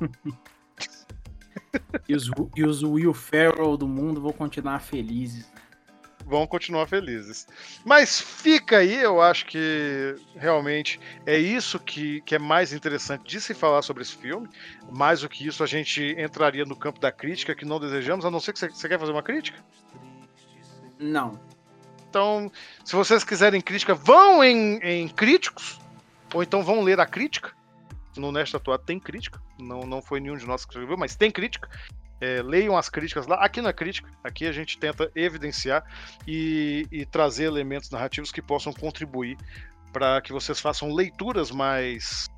E 2.08 2.14
os, 2.16 2.28
e 2.56 2.64
os 2.64 2.82
Will 2.82 3.14
Ferrell 3.14 3.76
do 3.76 3.86
mundo 3.86 4.20
vão 4.20 4.32
continuar 4.32 4.80
felizes. 4.80 5.48
Vão 6.30 6.46
continuar 6.46 6.86
felizes. 6.86 7.46
Mas 7.84 8.20
fica 8.20 8.78
aí, 8.78 8.94
eu 8.94 9.20
acho 9.20 9.44
que 9.46 10.14
realmente 10.36 11.00
é 11.26 11.36
isso 11.36 11.78
que, 11.80 12.20
que 12.20 12.36
é 12.36 12.38
mais 12.38 12.72
interessante 12.72 13.28
de 13.28 13.40
se 13.40 13.52
falar 13.52 13.82
sobre 13.82 14.04
esse 14.04 14.16
filme. 14.16 14.48
Mais 14.90 15.20
do 15.22 15.28
que 15.28 15.46
isso, 15.46 15.64
a 15.64 15.66
gente 15.66 16.14
entraria 16.16 16.64
no 16.64 16.76
campo 16.76 17.00
da 17.00 17.10
crítica 17.10 17.54
que 17.54 17.64
não 17.64 17.80
desejamos, 17.80 18.24
a 18.24 18.30
não 18.30 18.38
ser 18.38 18.52
que 18.52 18.60
você, 18.60 18.68
você 18.68 18.88
quer 18.88 18.98
fazer 18.98 19.10
uma 19.10 19.22
crítica. 19.22 19.58
Não. 20.98 21.38
Então, 22.08 22.50
se 22.84 22.94
vocês 22.94 23.24
quiserem 23.24 23.60
crítica, 23.60 23.94
vão 23.94 24.42
em, 24.42 24.78
em 24.78 25.08
críticos, 25.08 25.80
ou 26.32 26.42
então 26.42 26.62
vão 26.62 26.82
ler 26.82 27.00
a 27.00 27.06
crítica. 27.06 27.52
No 28.16 28.30
Nesta 28.30 28.56
Atuado 28.56 28.84
tem 28.84 28.98
crítica, 28.98 29.40
não, 29.58 29.80
não 29.80 30.02
foi 30.02 30.20
nenhum 30.20 30.36
de 30.36 30.46
nós 30.46 30.64
que 30.64 30.72
escreveu, 30.72 30.96
mas 30.96 31.16
tem 31.16 31.30
crítica. 31.30 31.68
É, 32.20 32.42
leiam 32.42 32.76
as 32.76 32.88
críticas 32.88 33.26
lá. 33.26 33.36
Aqui 33.36 33.62
na 33.62 33.72
crítica, 33.72 34.08
aqui 34.22 34.46
a 34.46 34.52
gente 34.52 34.78
tenta 34.78 35.10
evidenciar 35.14 35.84
e, 36.26 36.86
e 36.92 37.06
trazer 37.06 37.44
elementos 37.44 37.90
narrativos 37.90 38.30
que 38.30 38.42
possam 38.42 38.72
contribuir 38.72 39.38
para 39.92 40.20
que 40.20 40.32
vocês 40.32 40.60
façam 40.60 40.92
leituras 40.92 41.50
mais, 41.50 42.28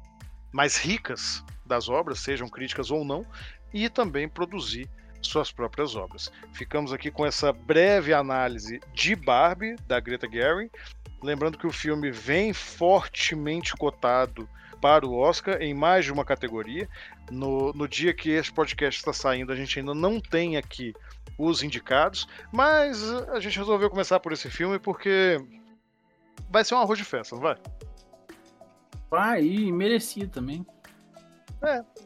mais 0.52 0.76
ricas 0.76 1.44
das 1.66 1.88
obras, 1.88 2.20
sejam 2.20 2.48
críticas 2.48 2.90
ou 2.90 3.04
não, 3.04 3.26
e 3.72 3.88
também 3.88 4.28
produzir 4.28 4.88
suas 5.20 5.52
próprias 5.52 5.94
obras. 5.94 6.30
Ficamos 6.52 6.92
aqui 6.92 7.10
com 7.10 7.24
essa 7.24 7.52
breve 7.52 8.12
análise 8.12 8.80
de 8.92 9.14
Barbie, 9.14 9.76
da 9.86 10.00
Greta 10.00 10.28
Gerwig. 10.30 10.70
Lembrando 11.22 11.56
que 11.56 11.66
o 11.66 11.72
filme 11.72 12.10
vem 12.10 12.52
fortemente 12.52 13.72
cotado 13.74 14.48
para 14.82 15.06
o 15.06 15.16
Oscar 15.16 15.62
em 15.62 15.72
mais 15.72 16.04
de 16.04 16.12
uma 16.12 16.24
categoria. 16.24 16.88
No, 17.30 17.72
no 17.72 17.86
dia 17.86 18.12
que 18.12 18.30
este 18.30 18.52
podcast 18.52 18.98
está 19.00 19.12
saindo, 19.12 19.52
a 19.52 19.56
gente 19.56 19.78
ainda 19.78 19.94
não 19.94 20.20
tem 20.20 20.56
aqui 20.56 20.92
os 21.38 21.62
indicados, 21.62 22.26
mas 22.52 23.00
a 23.28 23.38
gente 23.38 23.56
resolveu 23.56 23.88
começar 23.88 24.18
por 24.18 24.32
esse 24.32 24.50
filme 24.50 24.80
porque 24.80 25.38
vai 26.50 26.64
ser 26.64 26.74
um 26.74 26.78
arroz 26.78 26.98
de 26.98 27.04
festa, 27.04 27.36
não 27.36 27.42
vai? 27.42 27.56
Vai, 29.08 29.44
e 29.44 29.70
merecido 29.70 30.32
também. 30.32 30.66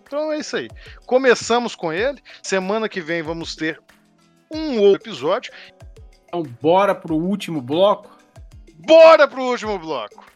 Então 0.02 0.30
é 0.30 0.38
isso 0.38 0.56
aí. 0.56 0.68
Começamos 1.06 1.74
com 1.74 1.90
ele. 1.90 2.22
Semana 2.42 2.90
que 2.90 3.00
vem 3.00 3.22
vamos 3.22 3.56
ter 3.56 3.80
um 4.52 4.78
outro 4.80 5.08
episódio. 5.08 5.50
Então, 6.26 6.42
bora 6.60 6.94
pro 6.94 7.16
último 7.16 7.62
bloco. 7.62 8.14
Bora 8.74 9.26
pro 9.26 9.42
último 9.42 9.78
bloco. 9.78 10.35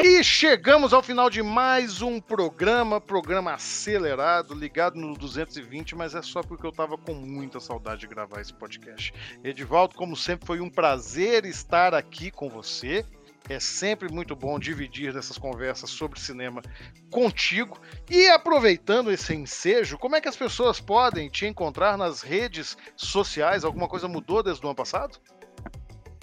E 0.00 0.22
chegamos 0.22 0.92
ao 0.92 1.02
final 1.02 1.28
de 1.28 1.42
mais 1.42 2.02
um 2.02 2.20
programa, 2.20 3.00
programa 3.00 3.54
acelerado, 3.54 4.54
ligado 4.54 4.96
no 4.96 5.12
220, 5.14 5.96
mas 5.96 6.14
é 6.14 6.22
só 6.22 6.40
porque 6.40 6.64
eu 6.64 6.70
tava 6.70 6.96
com 6.96 7.14
muita 7.14 7.58
saudade 7.58 8.02
de 8.02 8.06
gravar 8.06 8.40
esse 8.40 8.54
podcast. 8.54 9.12
Edivaldo, 9.42 9.96
como 9.96 10.16
sempre, 10.16 10.46
foi 10.46 10.60
um 10.60 10.70
prazer 10.70 11.44
estar 11.44 11.94
aqui 11.94 12.30
com 12.30 12.48
você. 12.48 13.04
É 13.48 13.58
sempre 13.58 14.08
muito 14.08 14.36
bom 14.36 14.56
dividir 14.56 15.12
dessas 15.12 15.36
conversas 15.36 15.90
sobre 15.90 16.20
cinema 16.20 16.62
contigo. 17.10 17.76
E 18.08 18.28
aproveitando 18.28 19.10
esse 19.10 19.34
ensejo, 19.34 19.98
como 19.98 20.14
é 20.14 20.20
que 20.20 20.28
as 20.28 20.36
pessoas 20.36 20.78
podem 20.78 21.28
te 21.28 21.44
encontrar 21.44 21.98
nas 21.98 22.22
redes 22.22 22.76
sociais? 22.94 23.64
Alguma 23.64 23.88
coisa 23.88 24.06
mudou 24.06 24.44
desde 24.44 24.64
o 24.64 24.68
ano 24.68 24.76
passado? 24.76 25.18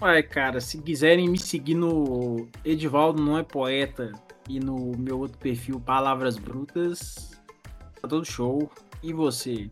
Ué, 0.02 0.22
cara, 0.22 0.60
se 0.60 0.78
quiserem 0.82 1.30
me 1.30 1.40
seguir 1.40 1.76
no 1.76 2.50
Edivaldo 2.66 3.22
Não 3.22 3.38
é 3.38 3.44
Poeta 3.44 4.12
e 4.50 4.60
no 4.60 4.92
meu 4.98 5.20
outro 5.20 5.38
perfil 5.38 5.80
Palavras 5.80 6.38
Brutas, 6.38 7.32
tá 8.02 8.08
todo 8.08 8.26
show. 8.26 8.70
E 9.02 9.14
você? 9.14 9.70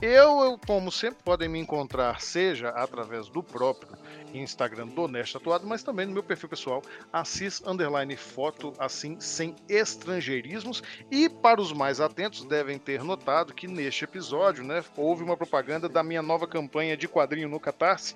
Eu, 0.00 0.40
eu, 0.40 0.60
como 0.64 0.90
sempre, 0.90 1.22
podem 1.22 1.48
me 1.48 1.58
encontrar, 1.58 2.22
seja 2.22 2.68
através 2.68 3.28
do 3.28 3.42
próprio 3.42 3.98
Instagram 4.32 4.86
do 4.86 5.06
Neste 5.06 5.36
Atuado, 5.36 5.66
mas 5.66 5.82
também 5.82 6.06
no 6.06 6.12
meu 6.12 6.22
perfil 6.22 6.48
pessoal, 6.48 6.80
assis 7.12 7.60
underline 7.66 8.16
foto, 8.16 8.72
assim, 8.78 9.20
sem 9.20 9.54
estrangeirismos. 9.68 10.82
E 11.10 11.28
para 11.28 11.60
os 11.60 11.72
mais 11.72 12.00
atentos, 12.00 12.44
devem 12.44 12.78
ter 12.78 13.04
notado 13.04 13.52
que 13.52 13.66
neste 13.66 14.04
episódio, 14.04 14.64
né, 14.64 14.82
houve 14.96 15.22
uma 15.22 15.36
propaganda 15.36 15.86
da 15.86 16.02
minha 16.02 16.22
nova 16.22 16.46
campanha 16.46 16.96
de 16.96 17.06
quadrinho 17.06 17.48
no 17.48 17.60
Catarse, 17.60 18.14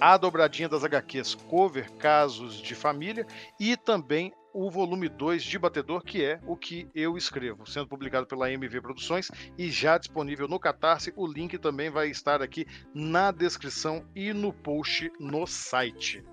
a 0.00 0.16
dobradinha 0.16 0.68
das 0.68 0.84
HQs 0.84 1.34
cover 1.34 1.90
Casos 1.94 2.60
de 2.60 2.74
Família 2.74 3.26
e 3.58 3.76
também 3.76 4.32
o 4.52 4.70
volume 4.70 5.08
2 5.08 5.42
de 5.42 5.58
Batedor, 5.58 6.02
que 6.02 6.24
é 6.24 6.40
o 6.46 6.56
que 6.56 6.88
eu 6.94 7.18
escrevo, 7.18 7.66
sendo 7.66 7.86
publicado 7.86 8.26
pela 8.26 8.50
MV 8.50 8.80
Produções 8.80 9.30
e 9.58 9.70
já 9.70 9.98
disponível 9.98 10.48
no 10.48 10.58
Catarse. 10.58 11.12
O 11.14 11.26
link 11.26 11.58
também 11.58 11.90
vai 11.90 12.08
estar 12.08 12.40
aqui 12.40 12.66
na 12.94 13.30
descrição 13.30 14.06
e 14.14 14.32
no 14.32 14.54
post 14.54 15.12
no 15.20 15.46
site. 15.46 16.24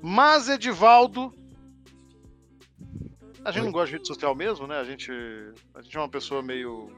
Mas, 0.00 0.48
Edivaldo, 0.48 1.34
a 3.44 3.50
gente 3.50 3.64
não 3.64 3.72
gosta 3.72 3.86
de 3.88 3.92
rede 3.94 4.06
social 4.06 4.34
mesmo, 4.34 4.66
né? 4.66 4.78
A 4.78 4.84
gente, 4.84 5.10
a 5.74 5.82
gente 5.82 5.96
é 5.96 6.00
uma 6.00 6.08
pessoa 6.08 6.42
meio. 6.42 6.88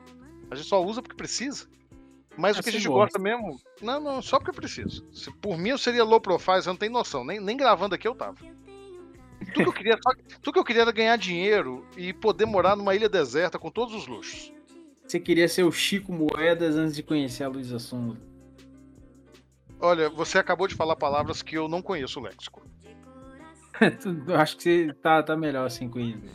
A 0.50 0.54
gente 0.54 0.68
só 0.68 0.84
usa 0.84 1.00
porque 1.00 1.16
precisa. 1.16 1.66
Mas 2.38 2.58
o 2.58 2.62
que 2.62 2.68
a 2.68 2.72
gente 2.72 2.86
gosta. 2.86 3.18
gosta 3.18 3.18
mesmo. 3.18 3.60
Não, 3.82 4.00
não, 4.00 4.22
só 4.22 4.38
porque 4.38 4.50
eu 4.50 4.54
preciso. 4.54 5.04
Se 5.12 5.30
por 5.38 5.58
mim 5.58 5.70
eu 5.70 5.78
seria 5.78 6.04
low 6.04 6.20
profile, 6.20 6.62
você 6.62 6.68
não 6.68 6.76
tem 6.76 6.88
noção. 6.88 7.24
Nem, 7.24 7.40
nem 7.40 7.56
gravando 7.56 7.94
aqui 7.94 8.06
eu 8.06 8.14
tava. 8.14 8.36
Tudo 9.54 9.54
que 9.54 9.68
eu, 9.68 9.72
queria, 9.72 9.98
só- 10.02 10.12
tudo 10.42 10.52
que 10.54 10.58
eu 10.60 10.64
queria 10.64 10.82
era 10.82 10.92
ganhar 10.92 11.16
dinheiro 11.16 11.84
e 11.96 12.12
poder 12.12 12.44
morar 12.46 12.76
numa 12.76 12.94
ilha 12.94 13.08
deserta 13.08 13.58
com 13.58 13.70
todos 13.70 13.94
os 13.94 14.06
luxos. 14.06 14.52
Você 15.06 15.18
queria 15.18 15.48
ser 15.48 15.64
o 15.64 15.72
Chico 15.72 16.12
Moedas 16.12 16.76
antes 16.76 16.94
de 16.94 17.02
conhecer 17.02 17.44
a 17.44 17.48
Luísa 17.48 17.78
Sonza. 17.78 18.20
Olha, 19.80 20.08
você 20.10 20.38
acabou 20.38 20.66
de 20.66 20.74
falar 20.74 20.96
palavras 20.96 21.40
que 21.42 21.56
eu 21.56 21.68
não 21.68 21.80
conheço 21.80 22.18
o 22.20 22.22
léxico. 22.22 22.62
Eu 24.26 24.34
acho 24.36 24.56
que 24.56 24.62
você 24.62 24.92
tá, 24.94 25.22
tá 25.22 25.36
melhor 25.36 25.64
assim 25.66 25.88
com 25.88 26.00
ele. 26.00 26.28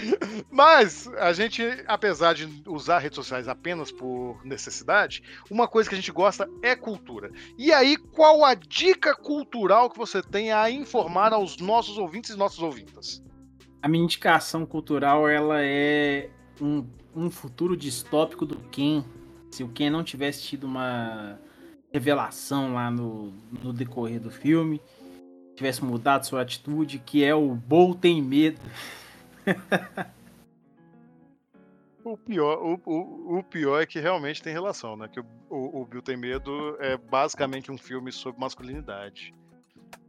Mas 0.50 1.08
a 1.18 1.32
gente, 1.32 1.62
apesar 1.86 2.34
de 2.34 2.62
usar 2.66 2.98
redes 2.98 3.16
sociais 3.16 3.48
apenas 3.48 3.90
por 3.90 4.40
necessidade, 4.44 5.22
uma 5.50 5.66
coisa 5.66 5.88
que 5.88 5.94
a 5.94 5.98
gente 5.98 6.12
gosta 6.12 6.48
é 6.62 6.74
cultura. 6.74 7.30
E 7.58 7.72
aí, 7.72 7.96
qual 7.96 8.44
a 8.44 8.54
dica 8.54 9.14
cultural 9.14 9.90
que 9.90 9.98
você 9.98 10.22
tem 10.22 10.52
a 10.52 10.70
informar 10.70 11.32
aos 11.32 11.58
nossos 11.58 11.98
ouvintes 11.98 12.30
e 12.30 12.36
nossas 12.36 12.58
ouvintas? 12.58 13.22
A 13.82 13.88
minha 13.88 14.04
indicação 14.04 14.64
cultural 14.64 15.28
ela 15.28 15.60
é 15.60 16.30
um, 16.60 16.86
um 17.14 17.30
futuro 17.30 17.76
distópico 17.76 18.46
do 18.46 18.56
Ken. 18.70 19.04
Se 19.50 19.62
o 19.62 19.68
Ken 19.68 19.90
não 19.90 20.04
tivesse 20.04 20.42
tido 20.42 20.64
uma 20.64 21.38
revelação 21.92 22.74
lá 22.74 22.90
no, 22.90 23.32
no 23.62 23.72
decorrer 23.72 24.20
do 24.20 24.30
filme, 24.30 24.80
tivesse 25.54 25.84
mudado 25.84 26.26
sua 26.26 26.42
atitude, 26.42 26.98
que 26.98 27.22
é 27.22 27.34
o 27.34 27.54
Bol 27.54 27.94
tem 27.94 28.22
medo. 28.22 28.60
O 32.04 32.16
pior, 32.16 32.58
o, 32.60 32.80
o, 32.84 33.38
o, 33.38 33.42
pior 33.44 33.80
é 33.80 33.86
que 33.86 34.00
realmente 34.00 34.42
tem 34.42 34.52
relação, 34.52 34.96
né? 34.96 35.06
Que 35.06 35.20
o, 35.20 35.26
o, 35.48 35.82
o 35.82 35.86
Bill 35.86 36.02
Tem 36.02 36.16
Medo 36.16 36.76
é 36.80 36.96
basicamente 36.96 37.70
um 37.70 37.78
filme 37.78 38.10
sobre 38.10 38.40
masculinidade. 38.40 39.32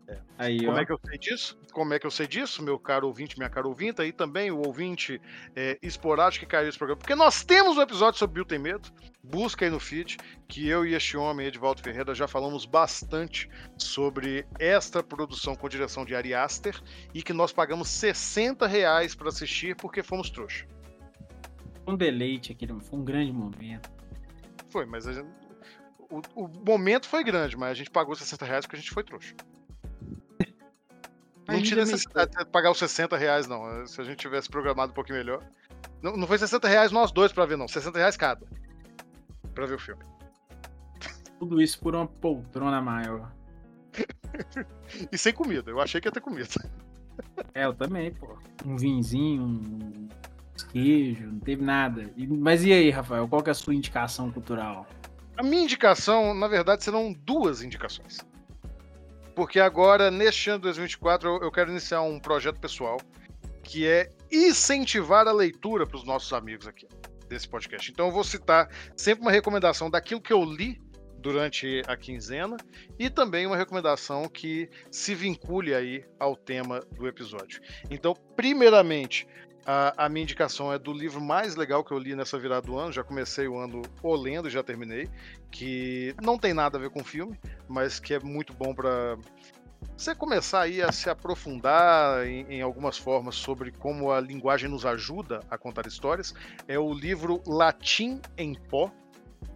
É. 0.08 0.18
Aí, 0.38 0.66
Como 0.66 0.78
ó. 0.78 0.80
é 0.80 0.86
que 0.86 0.92
eu 0.92 1.00
sei 1.06 1.18
disso? 1.18 1.58
Como 1.72 1.94
é 1.94 2.00
que 2.00 2.06
eu 2.06 2.12
sei 2.12 2.28
disso, 2.28 2.62
meu 2.62 2.78
caro 2.78 3.08
ouvinte, 3.08 3.38
minha 3.38 3.50
cara 3.50 3.68
ouvinta, 3.68 4.06
e 4.06 4.12
também 4.12 4.52
o 4.52 4.60
ouvinte 4.60 5.22
é, 5.56 5.78
esporádico 5.82 6.46
que 6.46 6.52
caiu 6.52 6.66
nesse 6.66 6.78
programa? 6.78 7.00
Porque 7.00 7.16
nós 7.16 7.44
temos 7.44 7.78
um 7.78 7.82
episódio 7.82 8.20
sobre 8.20 8.36
Bill 8.36 8.46
Tem 8.46 8.60
Medo, 8.60 8.90
busca 9.24 9.66
aí 9.66 9.72
no 9.72 9.80
feed, 9.80 10.18
que 10.48 10.68
eu 10.68 10.86
e 10.86 10.94
este 10.94 11.16
homem, 11.16 11.48
Edvaldo 11.48 11.82
Ferreira, 11.82 12.14
já 12.14 12.28
falamos 12.28 12.66
bastante 12.66 13.50
sobre 13.78 14.46
esta 14.60 15.02
produção 15.02 15.56
com 15.56 15.70
direção 15.70 16.04
de 16.06 16.14
Ari 16.14 16.34
Aster 16.34 16.80
e 17.14 17.24
que 17.24 17.32
nós 17.32 17.54
pagamos 17.54 17.88
60 17.88 18.68
reais 18.68 19.16
para 19.16 19.30
assistir 19.30 19.76
porque 19.76 20.04
fomos 20.04 20.30
trouxa 20.30 20.68
um 21.88 21.96
deleite 21.96 22.52
aquele, 22.52 22.80
foi 22.80 23.00
um 23.00 23.04
grande 23.04 23.32
momento. 23.32 23.92
Foi, 24.70 24.86
mas 24.86 25.06
gente, 25.06 25.28
o, 26.10 26.22
o, 26.36 26.48
momento 26.66 27.08
foi 27.08 27.24
grande, 27.24 27.58
mas 27.58 27.72
a 27.72 27.74
gente 27.74 27.90
pagou 27.90 28.16
60 28.16 28.46
reais 28.46 28.66
porque 28.66 28.78
a 28.78 28.80
gente 28.80 28.92
foi 28.92 29.04
trouxa. 29.04 29.36
Não 31.48 31.62
tinha 31.62 31.78
necessidade 31.78 32.32
de 32.32 32.46
pagar 32.46 32.72
os 32.72 32.78
60 32.78 33.18
reais, 33.18 33.48
não. 33.48 33.86
Se 33.86 34.00
a 34.00 34.04
gente 34.04 34.18
tivesse 34.18 34.50
programado 34.50 34.92
um 34.92 34.96
pouquinho 34.96 35.18
melhor. 35.18 35.44
Não, 36.02 36.16
não 36.16 36.28
foi 36.28 36.38
60 36.38 36.68
reais 36.68 36.92
nós 36.92 37.12
dois 37.12 37.32
pra 37.32 37.46
ver, 37.46 37.58
não. 37.58 37.68
60 37.68 37.98
reais 37.98 38.16
cada. 38.16 38.46
Pra 39.54 39.66
ver 39.66 39.76
o 39.76 39.80
filme. 39.80 40.04
Tudo 41.40 41.62
isso 41.62 41.80
por 41.80 41.96
uma 41.96 42.08
poltrona 42.08 42.82
maior. 42.82 43.32
e 45.12 45.18
sem 45.18 45.34
comida. 45.34 45.70
Eu 45.70 45.82
achei 45.82 46.00
que 46.00 46.08
ia 46.08 46.12
ter 46.12 46.22
comida. 46.22 46.50
É, 47.54 47.66
eu 47.66 47.74
também, 47.74 48.12
pô. 48.14 48.38
Um 48.66 48.78
vinzinho, 48.78 49.44
um 49.44 50.10
queijo, 50.72 51.28
não 51.28 51.40
teve 51.40 51.64
nada. 51.64 52.10
Mas 52.18 52.64
e 52.64 52.72
aí, 52.72 52.90
Rafael, 52.90 53.28
qual 53.28 53.44
que 53.44 53.50
é 53.50 53.52
a 53.52 53.56
sua 53.56 53.76
indicação 53.76 54.32
cultural? 54.32 54.88
A 55.38 55.44
minha 55.44 55.64
indicação, 55.64 56.34
na 56.34 56.48
verdade, 56.48 56.84
serão 56.84 57.14
duas 57.14 57.62
indicações. 57.62 58.20
Porque 59.36 59.60
agora, 59.60 60.12
neste 60.12 60.50
ano 60.50 60.60
de 60.60 60.64
2024, 60.64 61.40
eu 61.42 61.52
quero 61.52 61.72
iniciar 61.72 62.02
um 62.02 62.20
projeto 62.20 62.60
pessoal 62.60 62.98
que 63.64 63.88
é 63.88 64.12
incentivar 64.32 65.28
a 65.28 65.32
leitura 65.32 65.88
para 65.88 65.98
os 65.98 66.04
nossos 66.04 66.32
amigos 66.34 66.68
aqui 66.68 66.88
desse 67.28 67.48
podcast. 67.48 67.90
Então 67.92 68.08
eu 68.08 68.12
vou 68.12 68.24
citar 68.24 68.70
sempre 68.96 69.22
uma 69.22 69.32
recomendação 69.32 69.90
daquilo 69.90 70.22
que 70.22 70.34
eu 70.34 70.44
li 70.44 70.82
durante 71.18 71.82
a 71.88 71.96
quinzena 71.96 72.58
e 73.00 73.10
também 73.10 73.48
uma 73.48 73.56
recomendação 73.56 74.28
que 74.28 74.70
se 74.92 75.16
vincule 75.16 75.74
aí 75.74 76.06
ao 76.20 76.36
tema 76.36 76.82
do 76.92 77.08
episódio. 77.08 77.62
Então, 77.90 78.14
primeiramente, 78.36 79.26
a, 79.66 80.06
a, 80.06 80.10
minha 80.10 80.24
indicação 80.24 80.72
é 80.72 80.78
do 80.78 80.92
livro 80.92 81.22
mais 81.22 81.56
legal 81.56 81.84
que 81.84 81.92
eu 81.92 81.98
li 81.98 82.16
nessa 82.16 82.38
virada 82.38 82.68
do 82.68 82.78
ano. 82.78 82.92
Já 82.92 83.04
comecei 83.04 83.48
o 83.48 83.58
ano 83.58 83.82
o 84.02 84.16
lendo 84.16 84.48
e 84.48 84.52
já 84.52 84.64
terminei. 84.64 85.10
Que 85.52 86.16
não 86.22 86.38
tem 86.38 86.54
nada 86.54 86.78
a 86.78 86.82
ver 86.82 86.90
com 86.90 87.04
filme, 87.04 87.40
mas 87.68 88.00
que 88.00 88.14
é 88.14 88.20
muito 88.20 88.54
bom 88.54 88.74
para 88.74 89.18
você 89.96 90.16
começar 90.16 90.62
aí 90.62 90.82
a 90.82 90.92
se 90.92 91.10
aprofundar 91.10 92.26
em, 92.26 92.46
em, 92.50 92.62
algumas 92.62 92.98
formas 92.98 93.36
sobre 93.36 93.72
como 93.72 94.12
a 94.12 94.20
linguagem 94.20 94.70
nos 94.70 94.86
ajuda 94.86 95.40
a 95.50 95.58
contar 95.58 95.88
histórias. 95.88 96.34
É 96.68 96.78
o 96.78 96.94
livro 96.94 97.42
Latim 97.46 98.22
em 98.38 98.54
Pó, 98.54 98.92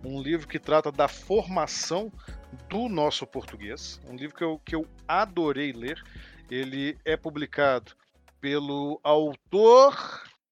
um 0.05 0.21
livro 0.21 0.47
que 0.47 0.59
trata 0.59 0.91
da 0.91 1.07
formação 1.07 2.11
do 2.69 2.87
nosso 2.87 3.25
português. 3.25 3.99
Um 4.07 4.15
livro 4.15 4.35
que 4.35 4.43
eu, 4.43 4.61
que 4.63 4.75
eu 4.75 4.87
adorei 5.07 5.73
ler. 5.73 6.01
Ele 6.49 6.97
é 7.03 7.17
publicado 7.17 7.91
pelo 8.39 8.99
autor. 9.03 9.95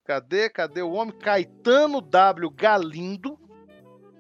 Cadê? 0.03 0.49
Cadê 0.49 0.81
o 0.81 0.91
homem? 0.91 1.17
Caetano 1.17 2.01
W. 2.01 2.49
Galindo. 2.51 3.39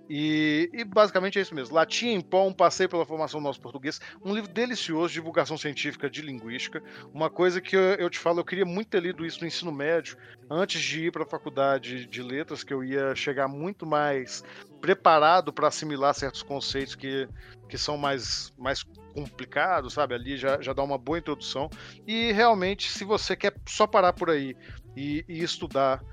E, 0.09 0.69
e, 0.71 0.83
basicamente 0.83 1.39
é 1.39 1.41
isso 1.41 1.55
mesmo. 1.55 1.75
Latim 1.75 2.09
em 2.09 2.21
pó, 2.21 2.45
um 2.47 2.53
passeio 2.53 2.89
pela 2.89 3.05
formação 3.05 3.39
do 3.39 3.43
nosso 3.43 3.59
português. 3.59 3.99
Um 4.23 4.33
livro 4.33 4.51
delicioso 4.51 5.09
de 5.09 5.15
divulgação 5.15 5.57
científica 5.57 6.09
de 6.09 6.21
linguística. 6.21 6.81
Uma 7.13 7.29
coisa 7.29 7.59
que 7.59 7.75
eu, 7.75 7.81
eu, 7.81 8.09
te 8.09 8.19
falo, 8.19 8.39
eu 8.39 8.45
queria 8.45 8.65
muito 8.65 8.89
ter 8.89 9.01
lido 9.01 9.25
isso 9.25 9.41
no 9.41 9.47
ensino 9.47 9.71
médio, 9.71 10.17
antes 10.49 10.81
de 10.81 11.05
ir 11.05 11.11
para 11.11 11.23
a 11.23 11.27
faculdade 11.27 12.05
de 12.05 12.21
letras, 12.21 12.63
que 12.63 12.73
eu 12.73 12.83
ia 12.83 13.15
chegar 13.15 13.47
muito 13.47 13.85
mais 13.85 14.43
preparado 14.85 15.51
para 15.51 15.67
assimilar 15.67 16.13
certos 16.13 16.43
conceitos 16.43 16.93
que, 16.93 17.27
que 17.67 17.75
são 17.75 17.97
mais, 17.97 18.53
mais 18.55 18.83
complicados, 19.15 19.93
sabe? 19.93 20.13
Ali 20.13 20.37
já, 20.37 20.61
já 20.61 20.73
dá 20.73 20.83
uma 20.83 20.95
boa 20.95 21.17
introdução. 21.17 21.71
E 22.05 22.31
realmente, 22.31 22.91
se 22.91 23.03
você 23.03 23.35
quer 23.35 23.55
só 23.67 23.87
parar 23.87 24.13
por 24.13 24.29
aí 24.29 24.55
e, 24.95 25.25
e 25.27 25.41
estudar 25.41 26.03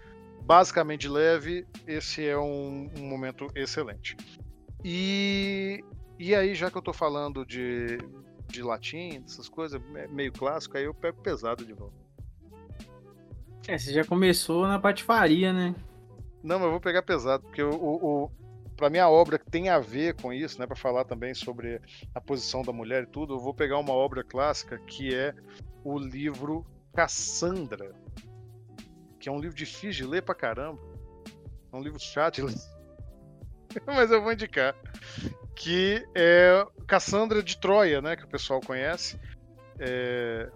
basicamente 0.41 1.07
leve, 1.07 1.67
esse 1.87 2.27
é 2.27 2.39
um, 2.39 2.91
um, 2.99 3.07
momento 3.07 3.47
excelente. 3.55 4.17
E, 4.83 5.85
e 6.19 6.35
aí, 6.35 6.55
já 6.55 6.71
que 6.71 6.77
eu 6.79 6.81
estou 6.81 6.95
falando 6.95 7.45
de, 7.45 7.99
de 8.49 8.63
latim, 8.63 9.21
dessas 9.21 9.51
coisas, 9.51 9.83
meio 10.11 10.33
clássico, 10.33 10.79
aí 10.79 10.85
eu 10.85 10.95
pego 10.95 11.21
pesado 11.21 11.63
de 11.63 11.75
novo. 11.75 11.93
É, 13.69 13.77
você 13.77 13.93
já 13.93 14.03
começou 14.03 14.67
na 14.67 14.79
patifaria, 14.79 15.53
né? 15.53 15.75
Não, 16.43 16.57
mas 16.57 16.65
eu 16.65 16.71
vou 16.71 16.81
pegar 16.81 17.03
pesado, 17.03 17.43
porque 17.45 17.63
o, 17.63 17.71
o, 17.71 18.31
para 18.77 18.91
minha 18.91 19.09
obra 19.09 19.39
que 19.39 19.51
tem 19.51 19.69
a 19.69 19.79
ver 19.79 20.15
com 20.15 20.33
isso, 20.33 20.59
né, 20.59 20.67
para 20.67 20.77
falar 20.77 21.05
também 21.05 21.35
sobre 21.35 21.81
a 22.15 22.21
posição 22.21 22.63
da 22.63 22.73
mulher 22.73 23.05
e 23.05 23.07
tudo, 23.07 23.35
eu 23.35 23.39
vou 23.39 23.55
pegar 23.55 23.79
uma 23.79 23.93
obra 23.93 24.25
clássica 24.25 24.79
que 24.79 25.15
é 25.15 25.35
o 25.85 25.99
livro 25.99 26.67
Cassandra, 26.95 27.95
que 29.19 29.29
é 29.29 29.33
um 29.33 29.39
livro 29.39 29.57
difícil 29.57 30.05
de 30.05 30.07
ler 30.07 30.23
pra 30.23 30.35
caramba. 30.35 30.81
É 31.73 31.77
um 31.77 31.83
livro 31.83 31.99
chato 31.99 32.37
de 32.37 32.43
ler. 32.43 32.55
Mas 33.87 34.11
eu 34.11 34.23
vou 34.23 34.33
indicar. 34.33 34.75
Que 35.55 36.05
é 36.15 36.67
Cassandra 36.87 37.43
de 37.43 37.57
Troia, 37.57 38.03
né? 38.03 38.17
Que 38.17 38.25
o 38.25 38.29
pessoal 38.29 38.61
conhece. 38.61 39.19
É... 39.79 40.51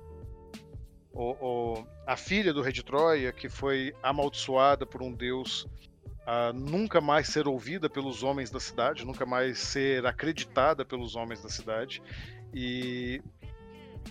O, 1.12 1.32
o... 1.32 1.86
a 2.06 2.16
filha 2.16 2.52
do 2.52 2.60
rei 2.60 2.72
de 2.72 2.84
Troia, 2.84 3.32
que 3.32 3.48
foi 3.48 3.94
amaldiçoada 4.02 4.84
por 4.84 5.02
um 5.02 5.12
deus 5.12 5.66
a 6.27 6.53
nunca 6.53 7.01
mais 7.01 7.29
ser 7.29 7.47
ouvida 7.47 7.89
pelos 7.89 8.24
homens 8.24 8.51
da 8.51 8.59
cidade, 8.59 9.07
nunca 9.07 9.24
mais 9.24 9.59
ser 9.59 10.05
acreditada 10.05 10.85
pelos 10.85 11.14
homens 11.14 11.41
da 11.41 11.49
cidade, 11.49 12.03
e 12.53 13.22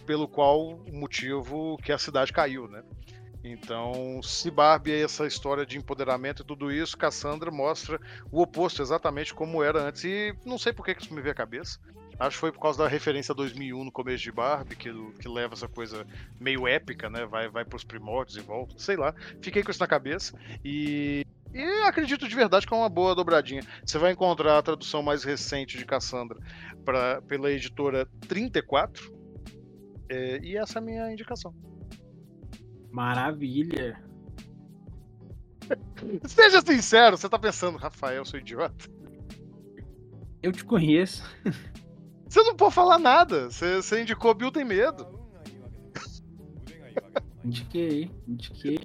pelo 0.06 0.28
qual 0.28 0.80
motivo 0.92 1.78
que 1.84 1.92
a 1.92 1.98
cidade 1.98 2.32
caiu, 2.32 2.68
né? 2.68 2.84
Então, 3.44 4.22
se 4.24 4.50
Barbie 4.50 4.92
é 4.92 5.04
essa 5.04 5.28
história 5.28 5.66
de 5.66 5.78
empoderamento 5.78 6.42
e 6.42 6.46
tudo 6.46 6.72
isso, 6.72 6.98
Cassandra 6.98 7.52
mostra 7.52 8.00
o 8.32 8.42
oposto, 8.42 8.82
exatamente 8.82 9.36
como 9.36 9.64
era 9.64 9.88
antes. 9.88 10.04
E 10.04 10.34
não 10.44 10.58
sei 10.58 10.74
por 10.74 10.84
que 10.84 10.96
isso 11.00 11.14
me 11.14 11.22
veio 11.22 11.34
à 11.34 11.36
cabeça. 11.36 11.80
Acho 12.18 12.38
que 12.38 12.40
foi 12.40 12.52
por 12.52 12.60
causa 12.60 12.84
da 12.84 12.90
referência 12.90 13.34
a 13.34 13.36
2001 13.36 13.84
no 13.84 13.92
começo 13.92 14.24
de 14.24 14.32
Barbie, 14.32 14.76
que, 14.76 14.92
que 15.20 15.28
leva 15.28 15.54
essa 15.54 15.68
coisa 15.68 16.08
meio 16.40 16.68
épica, 16.68 17.08
né? 17.08 17.26
Vai, 17.26 17.48
vai 17.48 17.64
pros 17.64 17.84
primórdios 17.84 18.38
e 18.38 18.42
volta. 18.42 18.74
Sei 18.80 18.96
lá. 18.96 19.14
Fiquei 19.42 19.62
com 19.62 19.70
isso 19.70 19.80
na 19.80 19.88
cabeça. 19.88 20.36
E 20.64 21.24
e 21.56 21.84
acredito 21.84 22.28
de 22.28 22.36
verdade 22.36 22.68
que 22.68 22.74
é 22.74 22.78
uma 22.78 22.90
boa 22.90 23.16
dobradinha. 23.16 23.62
Você 23.86 23.98
vai 23.98 24.12
encontrar 24.12 24.58
a 24.58 24.62
tradução 24.62 25.02
mais 25.02 25.24
recente 25.24 25.78
de 25.78 25.86
Cassandra 25.86 26.38
pra, 26.84 27.22
pela 27.22 27.50
editora 27.50 28.06
34. 28.28 29.16
É, 30.10 30.40
e 30.44 30.58
essa 30.58 30.80
é 30.80 30.82
a 30.82 30.86
minha 30.86 31.12
indicação. 31.12 31.56
Maravilha. 32.92 34.04
Seja 36.28 36.60
sincero, 36.62 37.18
você 37.18 37.30
tá 37.30 37.40
pensando, 37.40 37.78
Rafael, 37.78 38.18
eu 38.18 38.26
sou 38.26 38.38
idiota? 38.38 38.90
Eu 40.44 40.52
te 40.52 40.66
conheço. 40.66 41.24
Você 42.28 42.44
não 42.44 42.56
pode 42.56 42.74
falar 42.74 42.98
nada. 42.98 43.50
Você, 43.50 43.78
você 43.78 44.02
indicou 44.02 44.34
Bill 44.34 44.52
tem 44.52 44.66
medo. 44.66 45.08
Indiquei, 47.46 48.12
indiquei. 48.28 48.78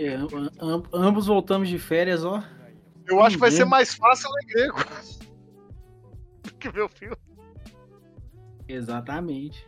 Am, 0.61 0.83
ambos 0.93 1.27
voltamos 1.27 1.69
de 1.69 1.79
férias, 1.79 2.23
ó. 2.25 2.45
Eu 3.11 3.23
acho 3.23 3.37
que 3.37 3.41
vai 3.41 3.51
ser 3.51 3.65
mais 3.65 3.95
fácil 3.95 4.31
ler 4.31 4.47
grego 4.47 4.79
do 6.43 6.55
que 6.59 6.71
ver 6.71 6.83
o 6.83 6.89
filme. 6.89 7.17
Exatamente. 8.69 9.67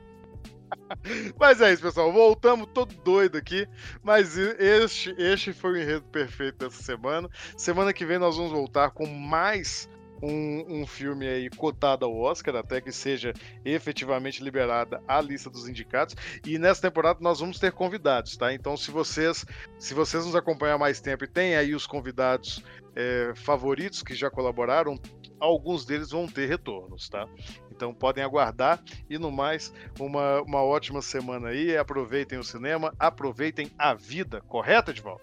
Mas 1.39 1.61
é 1.61 1.73
isso, 1.73 1.83
pessoal. 1.83 2.13
Voltamos 2.13 2.69
todo 2.73 2.95
doido 3.03 3.37
aqui. 3.37 3.67
Mas 4.03 4.37
este, 4.39 5.15
este 5.19 5.53
foi 5.53 5.73
o 5.73 5.77
enredo 5.77 6.05
perfeito 6.07 6.59
dessa 6.59 6.83
semana. 6.83 7.29
Semana 7.57 7.93
que 7.93 8.07
vem 8.07 8.19
nós 8.19 8.37
vamos 8.37 8.53
voltar 8.53 8.91
com 8.91 9.07
mais 9.07 9.89
um, 10.23 10.83
um, 10.83 10.87
filme 10.87 11.27
aí 11.27 11.51
cotado 11.51 12.05
ao 12.05 12.17
Oscar, 12.17 12.55
até 12.55 12.81
que 12.81 12.93
seja 12.93 13.33
efetivamente 13.65 14.43
liberada 14.43 15.03
a 15.09 15.21
lista 15.21 15.51
dos 15.51 15.69
indicados. 15.69 16.15
E 16.47 16.59
nessa 16.59 16.83
temporada 16.83 17.19
nós 17.21 17.41
vamos 17.41 17.59
ter 17.59 17.73
convidados, 17.73 18.37
tá? 18.37 18.55
Então, 18.55 18.77
se 18.77 18.91
vocês, 18.91 19.45
se 19.79 19.93
vocês 19.95 20.25
nos 20.25 20.37
acompanham 20.37 20.77
há 20.77 20.79
mais 20.79 21.01
tempo 21.01 21.25
e 21.25 21.29
tem 21.29 21.57
aí 21.57 21.75
os 21.75 21.87
convidados 21.87 22.63
é, 22.95 23.33
favoritos 23.35 24.03
que 24.03 24.15
já 24.15 24.31
colaboraram, 24.31 24.99
alguns 25.41 25.85
deles 25.85 26.11
vão 26.11 26.27
ter 26.27 26.47
retornos, 26.47 27.09
tá? 27.09 27.27
Então 27.71 27.93
podem 27.93 28.23
aguardar. 28.23 28.83
E 29.09 29.19
no 29.19 29.31
mais, 29.33 29.73
uma, 29.99 30.41
uma 30.43 30.63
ótima 30.63 31.03
semana 31.03 31.49
aí. 31.49 31.77
Aproveitem 31.77 32.39
o 32.39 32.45
cinema, 32.45 32.95
aproveitem 32.99 33.71
a 33.77 33.95
vida. 33.95 34.41
Correto, 34.43 34.91
Edvaldo? 34.91 35.23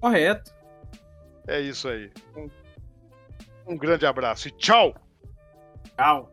Correto. 0.00 0.54
É 1.46 1.60
isso 1.60 1.88
aí. 1.88 2.10
Um, 2.36 2.48
um 3.66 3.76
grande 3.76 4.06
abraço 4.06 4.48
e 4.48 4.50
tchau! 4.52 4.94
Tchau! 5.96 6.32